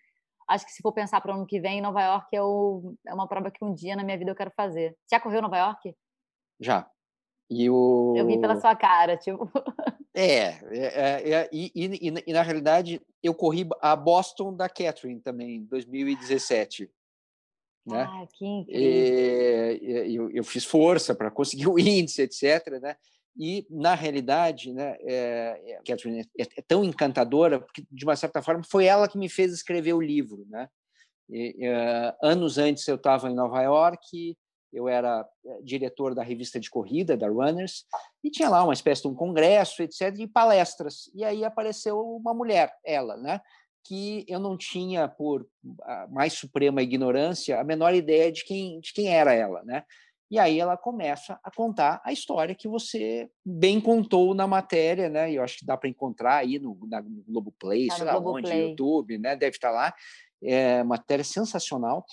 acho 0.48 0.64
que 0.64 0.72
se 0.72 0.82
for 0.82 0.92
pensar 0.92 1.20
para 1.20 1.32
o 1.32 1.34
ano 1.34 1.46
que 1.46 1.60
vem, 1.60 1.80
Nova 1.80 2.02
York 2.02 2.28
é, 2.34 2.42
o, 2.42 2.94
é 3.06 3.12
uma 3.12 3.26
prova 3.26 3.50
que 3.50 3.64
um 3.64 3.74
dia 3.74 3.96
na 3.96 4.04
minha 4.04 4.16
vida 4.16 4.30
eu 4.30 4.36
quero 4.36 4.52
fazer. 4.56 4.96
Já 5.10 5.18
correu 5.18 5.42
Nova 5.42 5.58
York? 5.58 5.94
Já. 6.60 6.88
E 7.48 7.70
o... 7.70 8.14
Eu 8.16 8.26
vi 8.26 8.40
pela 8.40 8.60
sua 8.60 8.74
cara, 8.74 9.16
tipo. 9.16 9.50
É, 10.12 10.30
é, 10.30 10.60
é, 10.72 11.30
é 11.32 11.50
e, 11.52 11.70
e, 11.74 12.22
e, 12.26 12.32
na 12.32 12.42
realidade 12.42 13.00
eu 13.22 13.34
corri 13.34 13.68
a 13.80 13.94
Boston 13.94 14.54
da 14.54 14.68
Catherine 14.68 15.20
também, 15.20 15.56
em 15.56 15.64
2017. 15.64 16.90
Né? 17.86 18.02
Ah, 18.02 18.26
que 18.32 18.44
incrível. 18.44 20.10
eu, 20.10 20.30
eu 20.30 20.42
fiz 20.42 20.64
força 20.64 21.14
para 21.14 21.30
conseguir 21.30 21.68
o 21.68 21.78
índice, 21.78 22.22
etc. 22.22 22.80
Né? 22.80 22.96
E, 23.38 23.66
na 23.68 23.94
realidade, 23.94 24.72
né, 24.72 24.96
é, 25.02 25.80
Catherine 25.86 26.20
é, 26.38 26.42
é, 26.42 26.62
tão 26.66 26.82
encantadora, 26.82 27.60
porque, 27.60 27.84
de 27.90 28.04
uma 28.04 28.16
certa 28.16 28.40
forma, 28.42 28.64
foi 28.64 28.86
ela 28.86 29.08
que 29.08 29.18
me 29.18 29.28
fez 29.28 29.52
escrever 29.52 29.92
o 29.92 30.00
livro. 30.00 30.46
Né? 30.48 30.68
E, 31.28 31.68
uh, 31.68 32.16
anos 32.22 32.56
antes, 32.56 32.88
eu 32.88 32.96
estava 32.96 33.30
em 33.30 33.34
Nova 33.34 33.60
York, 33.60 34.36
eu 34.72 34.88
era 34.88 35.26
diretor 35.62 36.14
da 36.14 36.22
revista 36.22 36.60
de 36.60 36.70
corrida, 36.70 37.16
da 37.16 37.28
Runners, 37.28 37.84
e 38.22 38.30
tinha 38.30 38.48
lá 38.48 38.62
uma 38.64 38.72
espécie 38.72 39.02
de 39.02 39.08
um 39.08 39.14
congresso, 39.14 39.82
etc., 39.82 40.12
de 40.12 40.26
palestras. 40.26 41.10
E 41.14 41.24
aí 41.24 41.44
apareceu 41.44 42.00
uma 42.00 42.34
mulher, 42.34 42.72
ela, 42.84 43.16
né? 43.16 43.40
que 43.86 44.24
eu 44.26 44.40
não 44.40 44.56
tinha, 44.56 45.06
por 45.06 45.46
mais 46.10 46.32
suprema 46.32 46.82
ignorância, 46.82 47.60
a 47.60 47.62
menor 47.62 47.94
ideia 47.94 48.32
de 48.32 48.44
quem, 48.44 48.80
de 48.80 48.92
quem 48.92 49.14
era 49.14 49.32
ela. 49.32 49.62
Né? 49.62 49.84
E 50.30 50.38
aí 50.38 50.58
ela 50.58 50.76
começa 50.76 51.38
a 51.42 51.50
contar 51.50 52.00
a 52.04 52.12
história 52.12 52.54
que 52.54 52.66
você 52.66 53.30
bem 53.44 53.80
contou 53.80 54.34
na 54.34 54.46
matéria, 54.46 55.08
né? 55.08 55.30
E 55.30 55.36
eu 55.36 55.42
acho 55.42 55.58
que 55.58 55.64
dá 55.64 55.76
para 55.76 55.88
encontrar 55.88 56.38
aí 56.38 56.58
no, 56.58 56.76
na, 56.88 57.00
no 57.00 57.22
Globoplay, 57.28 57.86
tá 57.86 57.94
sei 57.94 58.04
lá 58.04 58.18
onde, 58.18 58.48
Play. 58.48 58.70
YouTube, 58.70 59.18
né? 59.18 59.36
Deve 59.36 59.56
estar 59.56 59.68
tá 59.68 59.74
lá. 59.74 59.94
É 60.42 60.82
matéria 60.82 61.24
sensacional. 61.24 62.04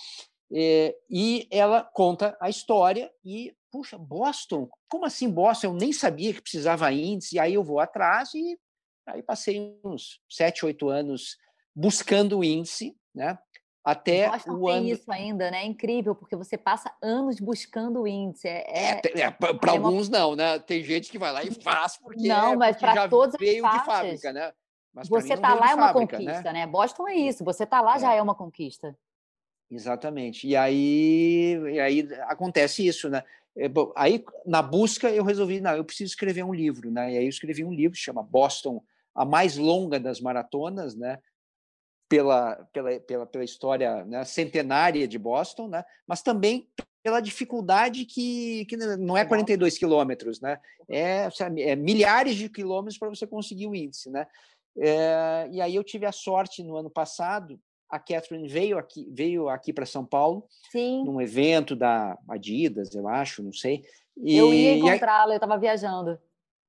É, 0.52 0.96
e 1.10 1.48
ela 1.50 1.82
conta 1.82 2.36
a 2.40 2.48
história 2.48 3.10
e, 3.24 3.54
puxa, 3.70 3.98
Boston? 3.98 4.68
Como 4.88 5.04
assim 5.04 5.30
Boston? 5.30 5.68
Eu 5.68 5.74
nem 5.74 5.92
sabia 5.92 6.32
que 6.32 6.42
precisava 6.42 6.92
índice. 6.92 7.36
E 7.36 7.38
aí 7.38 7.54
eu 7.54 7.64
vou 7.64 7.80
atrás 7.80 8.32
e 8.34 8.58
aí 9.06 9.22
passei 9.22 9.78
uns 9.84 10.20
sete, 10.28 10.64
oito 10.64 10.88
anos 10.88 11.36
buscando 11.74 12.38
o 12.38 12.44
índice, 12.44 12.96
né? 13.14 13.38
até 13.84 14.30
Boston 14.30 14.52
o 14.52 14.66
tem 14.66 14.90
isso 14.90 15.12
ainda, 15.12 15.50
né? 15.50 15.62
É 15.62 15.66
incrível, 15.66 16.14
porque 16.14 16.34
você 16.34 16.56
passa 16.56 16.90
anos 17.02 17.38
buscando 17.38 18.00
o 18.00 18.08
índice. 18.08 18.48
É, 18.48 18.64
é, 18.66 19.00
é, 19.04 19.20
é 19.20 19.30
para 19.30 19.72
é 19.72 19.76
alguns 19.76 20.08
uma... 20.08 20.18
não, 20.18 20.34
né? 20.34 20.58
Tem 20.58 20.82
gente 20.82 21.10
que 21.10 21.18
vai 21.18 21.30
lá 21.30 21.44
e 21.44 21.50
faz 21.50 21.98
porque 21.98 22.26
não, 22.26 22.56
mas 22.56 22.78
para 22.78 23.06
todas 23.08 23.36
veio 23.38 23.66
as 23.66 23.72
de 23.72 23.84
fábrica, 23.84 24.32
né? 24.32 24.52
Mas 24.94 25.08
você 25.08 25.36
tá 25.36 25.54
lá 25.54 25.72
é 25.72 25.74
uma 25.74 25.88
fábrica, 25.88 26.18
né? 26.18 26.24
conquista, 26.24 26.52
né? 26.52 26.60
né? 26.60 26.66
Boston 26.66 27.08
é 27.08 27.14
isso. 27.16 27.44
Você 27.44 27.66
tá 27.66 27.82
lá 27.82 27.98
já 27.98 28.14
é. 28.14 28.18
é 28.18 28.22
uma 28.22 28.34
conquista. 28.34 28.96
Exatamente. 29.70 30.46
E 30.46 30.54
aí, 30.56 31.58
e 31.72 31.80
aí 31.80 32.08
acontece 32.22 32.86
isso, 32.86 33.08
né? 33.08 33.22
É, 33.56 33.68
bom, 33.68 33.92
aí 33.96 34.24
na 34.44 34.60
busca 34.60 35.10
eu 35.10 35.24
resolvi, 35.24 35.60
não, 35.60 35.76
eu 35.76 35.84
preciso 35.84 36.10
escrever 36.10 36.42
um 36.42 36.54
livro, 36.54 36.90
né? 36.90 37.12
E 37.12 37.18
aí 37.18 37.24
eu 37.24 37.28
escrevi 37.28 37.64
um 37.64 37.72
livro, 37.72 37.96
chama 37.96 38.22
Boston, 38.22 38.82
a 39.14 39.24
mais 39.24 39.56
longa 39.56 39.98
das 39.98 40.20
maratonas, 40.20 40.94
né? 40.94 41.18
pela, 42.08 42.56
pela, 42.72 43.00
pela, 43.00 43.26
pela 43.26 43.44
história 43.44 44.04
né, 44.04 44.24
centenária 44.24 45.08
de 45.08 45.18
Boston, 45.18 45.68
né, 45.68 45.84
mas 46.06 46.22
também 46.22 46.68
pela 47.02 47.20
dificuldade 47.20 48.04
que, 48.04 48.64
que 48.66 48.76
não 48.76 49.16
é 49.16 49.24
42 49.24 49.76
quilômetros, 49.76 50.40
né, 50.40 50.58
é, 50.88 51.28
é, 51.58 51.76
milhares 51.76 52.36
de 52.36 52.48
quilômetros 52.48 52.98
para 52.98 53.08
você 53.08 53.26
conseguir 53.26 53.66
o 53.66 53.74
índice. 53.74 54.10
Né? 54.10 54.26
É, 54.78 55.48
e 55.50 55.60
aí 55.60 55.74
eu 55.74 55.84
tive 55.84 56.06
a 56.06 56.12
sorte 56.12 56.62
no 56.62 56.76
ano 56.76 56.90
passado, 56.90 57.60
a 57.94 57.98
Catherine 58.00 58.48
veio 58.48 58.76
aqui, 58.76 59.08
veio 59.12 59.48
aqui 59.48 59.72
para 59.72 59.86
São 59.86 60.04
Paulo, 60.04 60.44
Sim. 60.72 61.04
num 61.04 61.20
evento 61.20 61.76
da 61.76 62.18
Adidas, 62.28 62.92
eu 62.92 63.06
acho, 63.06 63.40
não 63.40 63.52
sei. 63.52 63.84
E, 64.16 64.36
eu 64.36 64.52
ia 64.52 64.74
encontrá-la, 64.74 65.32
eu 65.32 65.36
estava 65.36 65.56
viajando. 65.56 66.18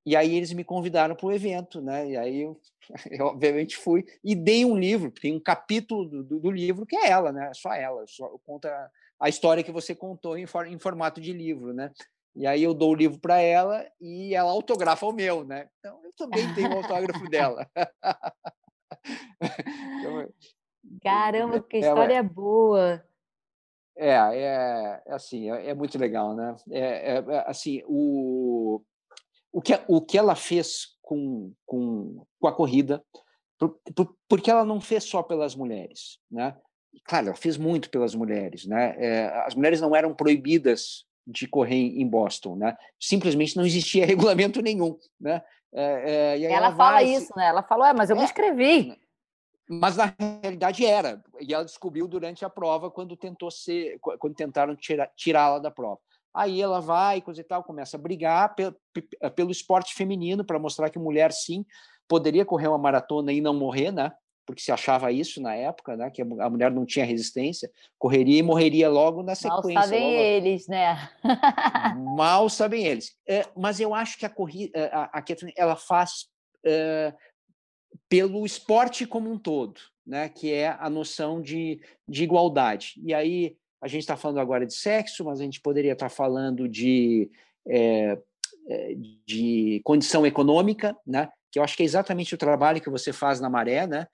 E 0.05 0.15
aí 0.15 0.35
eles 0.35 0.53
me 0.53 0.63
convidaram 0.63 1.15
para 1.15 1.25
o 1.25 1.31
evento, 1.31 1.81
né? 1.81 2.07
E 2.11 2.15
aí 2.15 2.41
eu, 2.41 2.61
eu, 3.09 3.25
obviamente 3.25 3.75
fui 3.75 4.05
e 4.23 4.35
dei 4.35 4.63
um 4.63 4.77
livro, 4.77 5.09
tem 5.09 5.35
um 5.35 5.39
capítulo 5.39 6.05
do, 6.05 6.23
do, 6.23 6.39
do 6.39 6.51
livro 6.51 6.85
que 6.85 6.95
é 6.95 7.09
ela, 7.09 7.31
né? 7.31 7.51
Só 7.55 7.73
ela, 7.73 8.05
só 8.07 8.29
conta 8.45 8.91
a 9.19 9.27
história 9.27 9.63
que 9.63 9.71
você 9.71 9.95
contou 9.95 10.37
em, 10.37 10.45
for, 10.45 10.67
em 10.67 10.77
formato 10.77 11.19
de 11.19 11.33
livro, 11.33 11.73
né? 11.73 11.91
E 12.35 12.45
aí 12.45 12.61
eu 12.61 12.75
dou 12.75 12.91
o 12.91 12.95
livro 12.95 13.17
para 13.17 13.39
ela 13.41 13.83
e 13.99 14.35
ela 14.35 14.51
autografa 14.51 15.07
o 15.07 15.11
meu, 15.11 15.43
né? 15.43 15.67
Então 15.79 15.99
eu 16.03 16.11
também 16.15 16.53
tenho 16.53 16.69
o 16.69 16.77
autógrafo 16.77 17.27
dela. 17.29 17.67
então, 19.41 20.29
Caramba, 21.01 21.59
que 21.61 21.77
história 21.77 22.15
é, 22.15 22.23
boa! 22.23 23.03
É, 23.97 24.09
é, 24.09 25.01
é 25.05 25.13
assim, 25.13 25.49
é, 25.51 25.69
é, 25.69 25.73
muito 25.73 25.97
legal, 25.97 26.35
né? 26.35 26.55
É, 26.69 27.17
é 27.17 27.43
assim, 27.47 27.81
o 27.87 28.81
o 29.55 29.61
que, 29.61 29.79
o 29.87 30.01
que 30.01 30.17
ela 30.17 30.35
fez 30.35 30.97
com, 31.01 31.53
com, 31.65 32.25
com 32.41 32.47
a 32.47 32.51
corrida, 32.51 33.01
por, 33.57 33.79
por, 33.95 34.13
porque 34.27 34.51
ela 34.51 34.65
não 34.65 34.81
fez 34.81 35.05
só 35.05 35.23
pelas 35.23 35.55
mulheres, 35.55 36.19
né? 36.29 36.57
Claro, 37.05 37.27
ela 37.27 37.35
fez 37.37 37.55
muito 37.55 37.89
pelas 37.89 38.13
mulheres, 38.13 38.65
né? 38.65 38.95
É, 38.97 39.27
as 39.45 39.55
mulheres 39.55 39.79
não 39.79 39.95
eram 39.95 40.13
proibidas 40.13 41.05
de 41.25 41.47
correr 41.47 41.73
em 41.73 42.05
Boston, 42.05 42.57
né? 42.57 42.75
Simplesmente 42.99 43.55
não 43.55 43.65
existia 43.65 44.05
regulamento 44.05 44.61
nenhum, 44.61 44.97
né? 45.17 45.41
É, 45.73 46.35
é, 46.37 46.43
ela, 46.43 46.55
ela, 46.55 46.75
fala 46.75 46.91
vai, 46.91 47.05
isso, 47.05 47.31
né? 47.37 47.47
Ela 47.47 47.63
falou, 47.63 47.85
é, 47.85 47.93
mas 47.93 48.09
eu 48.09 48.15
me 48.17 48.23
é, 48.23 48.25
inscrevi. 48.25 48.93
Mas 49.67 49.97
na 49.97 50.13
realidade 50.41 50.85
era, 50.85 51.23
e 51.39 51.53
ela 51.53 51.65
descobriu 51.65 52.07
durante 52.07 52.45
a 52.45 52.49
prova 52.49 52.91
quando 52.91 53.17
tentou 53.17 53.49
ser, 53.49 53.97
quando 53.99 54.35
tentaram 54.35 54.77
tirá-la 55.15 55.59
da 55.59 55.71
prova. 55.71 55.99
Aí 56.33 56.61
ela 56.61 56.81
vai, 56.81 57.21
coisa 57.21 57.41
e 57.41 57.43
tal, 57.43 57.63
começa 57.63 57.97
a 57.97 57.99
brigar 57.99 58.53
pelo 59.35 59.51
esporte 59.51 59.95
feminino 59.95 60.43
para 60.43 60.59
mostrar 60.59 60.89
que 60.89 60.99
mulher 60.99 61.31
sim 61.31 61.65
poderia 62.07 62.45
correr 62.45 62.67
uma 62.67 62.77
maratona 62.77 63.31
e 63.31 63.41
não 63.41 63.53
morrer, 63.53 63.91
né? 63.91 64.11
Porque 64.45 64.61
se 64.61 64.71
achava 64.71 65.11
isso 65.11 65.41
na 65.41 65.55
época, 65.55 65.95
né? 65.95 66.11
Que 66.11 66.21
a 66.21 66.49
mulher 66.49 66.71
não 66.71 66.85
tinha 66.85 67.05
resistência, 67.05 67.71
correria 67.97 68.37
e 68.37 68.43
morreria 68.43 68.87
logo 68.89 69.23
na 69.23 69.33
sequência. 69.33 69.73
Mal 69.73 69.83
sabem 69.83 70.03
logo... 70.03 70.13
eles, 70.13 70.67
né? 70.67 71.09
Mal 72.15 72.49
sabem 72.49 72.85
eles. 72.85 73.15
É, 73.27 73.45
mas 73.55 73.79
eu 73.79 73.95
acho 73.95 74.19
que 74.19 74.25
a 74.25 74.29
corrida, 74.29 74.77
é, 74.77 74.93
a, 74.93 75.09
a 75.13 75.23
ela 75.55 75.75
faz 75.75 76.27
é, 76.63 77.13
pelo 78.09 78.45
esporte 78.45 79.05
como 79.05 79.31
um 79.31 79.37
todo, 79.37 79.79
né? 80.05 80.29
Que 80.29 80.53
é 80.53 80.75
a 80.79 80.89
noção 80.89 81.41
de, 81.41 81.79
de 82.07 82.23
igualdade. 82.23 82.93
E 83.03 83.13
aí 83.13 83.57
a 83.81 83.87
gente 83.87 84.01
está 84.01 84.17
falando 84.17 84.39
agora 84.39 84.65
de 84.65 84.73
sexo, 84.73 85.23
mas 85.25 85.39
a 85.39 85.43
gente 85.43 85.61
poderia 85.61 85.93
estar 85.93 86.09
tá 86.09 86.15
falando 86.15 86.67
de, 86.67 87.29
é, 87.67 88.17
de 89.25 89.81
condição 89.83 90.25
econômica, 90.25 90.95
né? 91.05 91.29
que 91.51 91.59
eu 91.59 91.63
acho 91.63 91.77
que 91.77 91.83
é 91.83 91.85
exatamente 91.85 92.35
o 92.35 92.37
trabalho 92.37 92.81
que 92.81 92.89
você 92.89 93.13
faz 93.13 93.39
na 93.39 93.49
Maré, 93.49 93.87
né? 93.87 94.07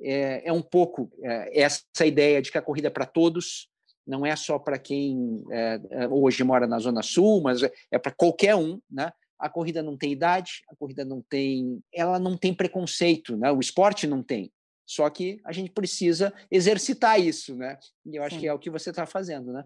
é, 0.00 0.48
é 0.48 0.52
um 0.52 0.62
pouco 0.62 1.10
é, 1.22 1.62
essa 1.62 2.06
ideia 2.06 2.40
de 2.40 2.50
que 2.50 2.58
a 2.58 2.62
corrida 2.62 2.88
é 2.88 2.90
para 2.90 3.06
todos, 3.06 3.68
não 4.06 4.24
é 4.24 4.34
só 4.36 4.58
para 4.58 4.78
quem 4.78 5.44
é, 5.50 5.80
hoje 6.10 6.42
mora 6.44 6.66
na 6.66 6.78
Zona 6.78 7.02
Sul, 7.02 7.42
mas 7.42 7.62
é 7.62 7.98
para 7.98 8.12
qualquer 8.12 8.54
um, 8.54 8.80
né? 8.90 9.12
A 9.38 9.48
corrida 9.48 9.82
não 9.82 9.96
tem 9.96 10.12
idade, 10.12 10.62
a 10.68 10.76
corrida 10.76 11.04
não 11.04 11.22
tem, 11.22 11.82
ela 11.92 12.18
não 12.18 12.36
tem 12.36 12.52
preconceito, 12.52 13.36
né? 13.36 13.52
O 13.52 13.60
esporte 13.60 14.06
não 14.06 14.22
tem. 14.22 14.52
Só 14.86 15.08
que 15.10 15.40
a 15.44 15.52
gente 15.52 15.70
precisa 15.70 16.32
exercitar 16.50 17.20
isso, 17.20 17.54
né? 17.54 17.78
E 18.06 18.16
eu 18.16 18.22
acho 18.22 18.36
Sim. 18.36 18.40
que 18.40 18.48
é 18.48 18.52
o 18.52 18.58
que 18.58 18.70
você 18.70 18.90
está 18.90 19.04
fazendo, 19.04 19.52
né? 19.52 19.64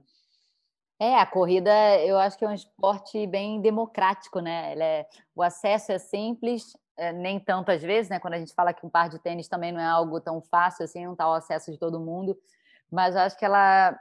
É, 1.01 1.17
a 1.17 1.27
corrida 1.27 1.71
eu 2.05 2.19
acho 2.19 2.39
que 2.39 2.45
é 2.45 2.49
um 2.49 2.55
esporte 2.55 3.27
bem 3.27 3.61
democrático, 3.61 4.41
né? 4.41 4.75
É, 4.79 5.07
o 5.35 5.43
acesso 5.43 5.93
é 5.93 5.99
simples, 5.99 6.77
é, 6.97 7.13
nem 7.13 7.41
tanto 7.41 7.71
às 7.71 7.83
vezes, 7.83 8.11
né? 8.11 8.19
Quando 8.21 8.35
a 8.35 8.39
gente 8.39 8.55
fala 8.55 8.73
que 8.73 8.85
um 8.87 8.91
par 8.91 9.09
de 9.09 9.19
tênis 9.19 9.49
também 9.49 9.73
não 9.73 9.81
é 9.81 9.87
algo 9.87 10.21
tão 10.21 10.41
fácil 10.41 10.85
assim, 10.85 11.05
não 11.05 11.13
está 11.13 11.29
o 11.29 11.35
acesso 11.35 11.73
de 11.73 11.79
todo 11.79 11.99
mundo, 11.99 12.39
mas 12.91 13.15
eu 13.15 13.23
acho 13.23 13.37
que 13.39 13.45
ela 13.45 13.99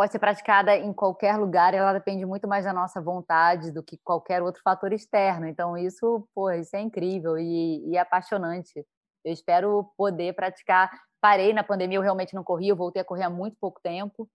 pode 0.00 0.12
ser 0.12 0.18
praticada 0.18 0.74
em 0.74 0.94
qualquer 0.94 1.36
lugar, 1.36 1.74
ela 1.74 1.92
depende 1.92 2.24
muito 2.24 2.48
mais 2.48 2.64
da 2.64 2.72
nossa 2.72 3.02
vontade 3.02 3.70
do 3.70 3.82
que 3.82 3.98
qualquer 3.98 4.42
outro 4.42 4.62
fator 4.62 4.94
externo. 4.94 5.46
Então 5.46 5.76
isso, 5.76 6.26
pô, 6.34 6.50
isso 6.50 6.74
é 6.74 6.80
incrível 6.80 7.36
e, 7.36 7.86
e 7.86 7.98
apaixonante. 7.98 8.82
Eu 9.22 9.30
espero 9.30 9.92
poder 9.98 10.34
praticar. 10.34 10.90
Parei 11.20 11.52
na 11.52 11.62
pandemia, 11.62 11.98
eu 11.98 12.02
realmente 12.02 12.34
não 12.34 12.42
corri, 12.42 12.68
eu 12.68 12.76
voltei 12.76 13.02
a 13.02 13.04
correr 13.04 13.24
há 13.24 13.28
muito 13.28 13.58
pouco 13.60 13.78
tempo. 13.82 14.26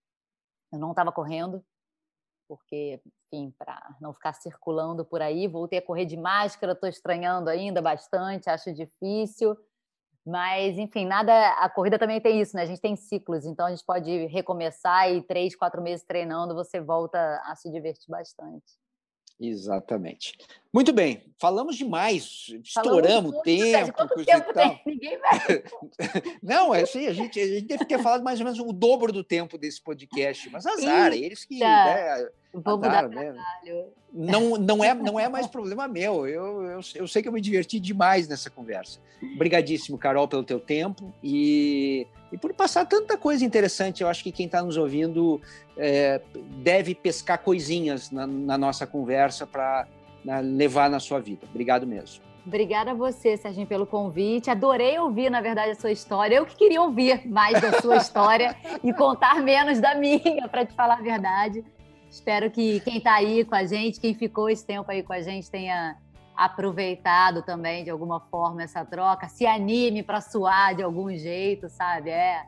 Eu 0.71 0.77
não 0.77 0.91
estava 0.91 1.11
correndo, 1.11 1.65
porque, 2.47 3.01
enfim, 3.33 3.51
para 3.57 3.95
não 3.99 4.13
ficar 4.13 4.33
circulando 4.33 5.03
por 5.03 5.19
aí. 5.19 5.47
Voltei 5.47 5.79
a 5.79 5.81
correr 5.81 6.05
de 6.05 6.15
máscara, 6.15 6.73
estou 6.73 6.87
estranhando 6.87 7.49
ainda 7.49 7.81
bastante, 7.81 8.51
acho 8.51 8.71
difícil. 8.71 9.57
Mas, 10.25 10.77
enfim, 10.77 11.05
nada. 11.05 11.31
A 11.59 11.69
corrida 11.69 11.99
também 11.99 12.19
tem 12.19 12.41
isso, 12.41 12.55
né? 12.55 12.63
A 12.63 12.65
gente 12.65 12.81
tem 12.81 12.95
ciclos, 12.95 13.45
então 13.45 13.67
a 13.67 13.69
gente 13.69 13.85
pode 13.85 14.25
recomeçar 14.25 15.11
e 15.11 15.21
três, 15.21 15.55
quatro 15.55 15.81
meses 15.81 16.03
treinando, 16.03 16.55
você 16.55 16.81
volta 16.81 17.41
a 17.45 17.55
se 17.55 17.71
divertir 17.71 18.09
bastante. 18.09 18.63
Exatamente. 19.39 20.37
Muito 20.73 20.93
bem, 20.93 21.21
falamos 21.39 21.75
demais, 21.75 22.47
estouramos 22.63 23.33
o 23.33 23.41
tempo, 23.41 23.93
Quanto 23.93 24.25
tempo 24.25 24.53
tem? 24.53 24.81
Ninguém 24.85 25.17
vai. 25.19 25.63
Não, 26.41 26.73
é 26.73 26.81
assim, 26.81 27.05
a 27.07 27.13
gente, 27.13 27.39
a 27.39 27.47
gente 27.47 27.67
deve 27.67 27.85
ter 27.85 28.01
falado 28.01 28.23
mais 28.23 28.39
ou 28.39 28.45
menos 28.45 28.59
o 28.59 28.71
dobro 28.71 29.11
do 29.11 29.23
tempo 29.23 29.57
desse 29.57 29.81
podcast, 29.81 30.49
mas 30.49 30.65
azar, 30.65 31.13
eles 31.13 31.43
que. 31.43 31.59
Né, 31.59 32.29
Vou 32.63 32.77
mudar 32.77 33.09
né? 33.09 33.33
trabalho. 33.33 33.85
Não, 34.13 34.57
não, 34.57 34.83
é, 34.83 34.93
não 34.95 35.19
é 35.19 35.27
mais 35.27 35.47
problema 35.47 35.87
meu. 35.87 36.27
Eu, 36.27 36.63
eu, 36.63 36.79
eu 36.95 37.07
sei 37.07 37.21
que 37.21 37.27
eu 37.27 37.33
me 37.33 37.41
diverti 37.41 37.79
demais 37.79 38.27
nessa 38.27 38.49
conversa. 38.49 38.99
Obrigadíssimo, 39.35 39.97
Carol, 39.97 40.27
pelo 40.27 40.43
teu 40.43 40.59
tempo 40.59 41.13
e, 41.23 42.07
e 42.31 42.37
por 42.37 42.53
passar 42.53 42.85
tanta 42.85 43.17
coisa 43.17 43.43
interessante. 43.43 44.01
Eu 44.01 44.07
acho 44.07 44.23
que 44.23 44.31
quem 44.31 44.45
está 44.45 44.61
nos 44.61 44.77
ouvindo 44.77 45.41
é, 45.77 46.21
deve 46.63 46.95
pescar 46.95 47.39
coisinhas 47.39 48.11
na, 48.11 48.25
na 48.25 48.57
nossa 48.57 48.87
conversa 48.87 49.45
para 49.45 49.87
levar 50.43 50.89
na 50.89 50.99
sua 50.99 51.19
vida. 51.19 51.45
Obrigado 51.49 51.85
mesmo. 51.85 52.23
Obrigada 52.45 52.91
a 52.91 52.93
você, 52.93 53.35
Serginho, 53.37 53.65
pelo 53.65 53.87
convite. 53.87 54.51
Adorei 54.51 54.99
ouvir, 54.99 55.31
na 55.31 55.41
verdade, 55.41 55.71
a 55.71 55.75
sua 55.75 55.91
história. 55.91 56.35
Eu 56.35 56.45
que 56.45 56.55
queria 56.55 56.79
ouvir 56.79 57.27
mais 57.27 57.59
da 57.59 57.81
sua 57.81 57.97
história 57.97 58.55
e 58.83 58.93
contar 58.93 59.41
menos 59.41 59.79
da 59.79 59.95
minha, 59.95 60.47
para 60.47 60.63
te 60.63 60.73
falar 60.73 60.99
a 60.99 61.01
verdade. 61.01 61.65
Espero 62.15 62.49
que 62.49 62.79
quem 62.79 62.99
está 62.99 63.15
aí 63.15 63.43
com 63.43 63.55
a 63.55 63.65
gente, 63.65 63.99
quem 63.99 64.13
ficou 64.13 64.49
esse 64.49 64.65
tempo 64.65 64.89
aí 64.89 65.03
com 65.03 65.11
a 65.11 65.21
gente, 65.21 65.51
tenha 65.51 65.97
aproveitado 66.33 67.43
também 67.43 67.83
de 67.83 67.89
alguma 67.89 68.21
forma 68.21 68.63
essa 68.63 68.85
troca, 68.85 69.27
se 69.27 69.45
anime 69.45 70.01
para 70.01 70.21
suar 70.21 70.73
de 70.73 70.81
algum 70.81 71.13
jeito, 71.13 71.67
sabe? 71.67 72.11
É, 72.11 72.45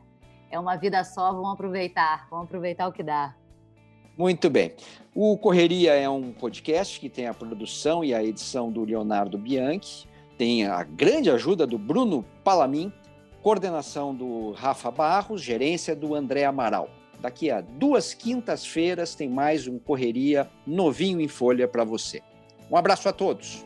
é 0.50 0.58
uma 0.58 0.74
vida 0.76 1.04
só, 1.04 1.34
vamos 1.34 1.52
aproveitar, 1.52 2.26
vamos 2.30 2.46
aproveitar 2.46 2.88
o 2.88 2.92
que 2.92 3.02
dá. 3.02 3.34
Muito 4.16 4.48
bem. 4.48 4.72
O 5.14 5.36
Correria 5.36 5.92
é 5.92 6.08
um 6.08 6.32
podcast 6.32 6.98
que 6.98 7.10
tem 7.10 7.26
a 7.26 7.34
produção 7.34 8.02
e 8.02 8.14
a 8.14 8.24
edição 8.24 8.72
do 8.72 8.86
Leonardo 8.86 9.36
Bianchi, 9.36 10.08
tem 10.38 10.66
a 10.66 10.82
grande 10.82 11.30
ajuda 11.30 11.66
do 11.66 11.76
Bruno 11.76 12.24
Palamin, 12.42 12.90
coordenação 13.42 14.14
do 14.14 14.52
Rafa 14.52 14.90
Barros, 14.90 15.42
gerência 15.42 15.94
do 15.94 16.14
André 16.14 16.46
Amaral. 16.46 16.88
Daqui 17.20 17.50
a 17.50 17.60
duas 17.60 18.14
quintas-feiras 18.14 19.14
tem 19.14 19.28
mais 19.28 19.66
um 19.66 19.78
Correria 19.78 20.48
novinho 20.66 21.20
em 21.20 21.28
folha 21.28 21.66
para 21.66 21.84
você. 21.84 22.22
Um 22.70 22.76
abraço 22.76 23.08
a 23.08 23.12
todos. 23.12 23.64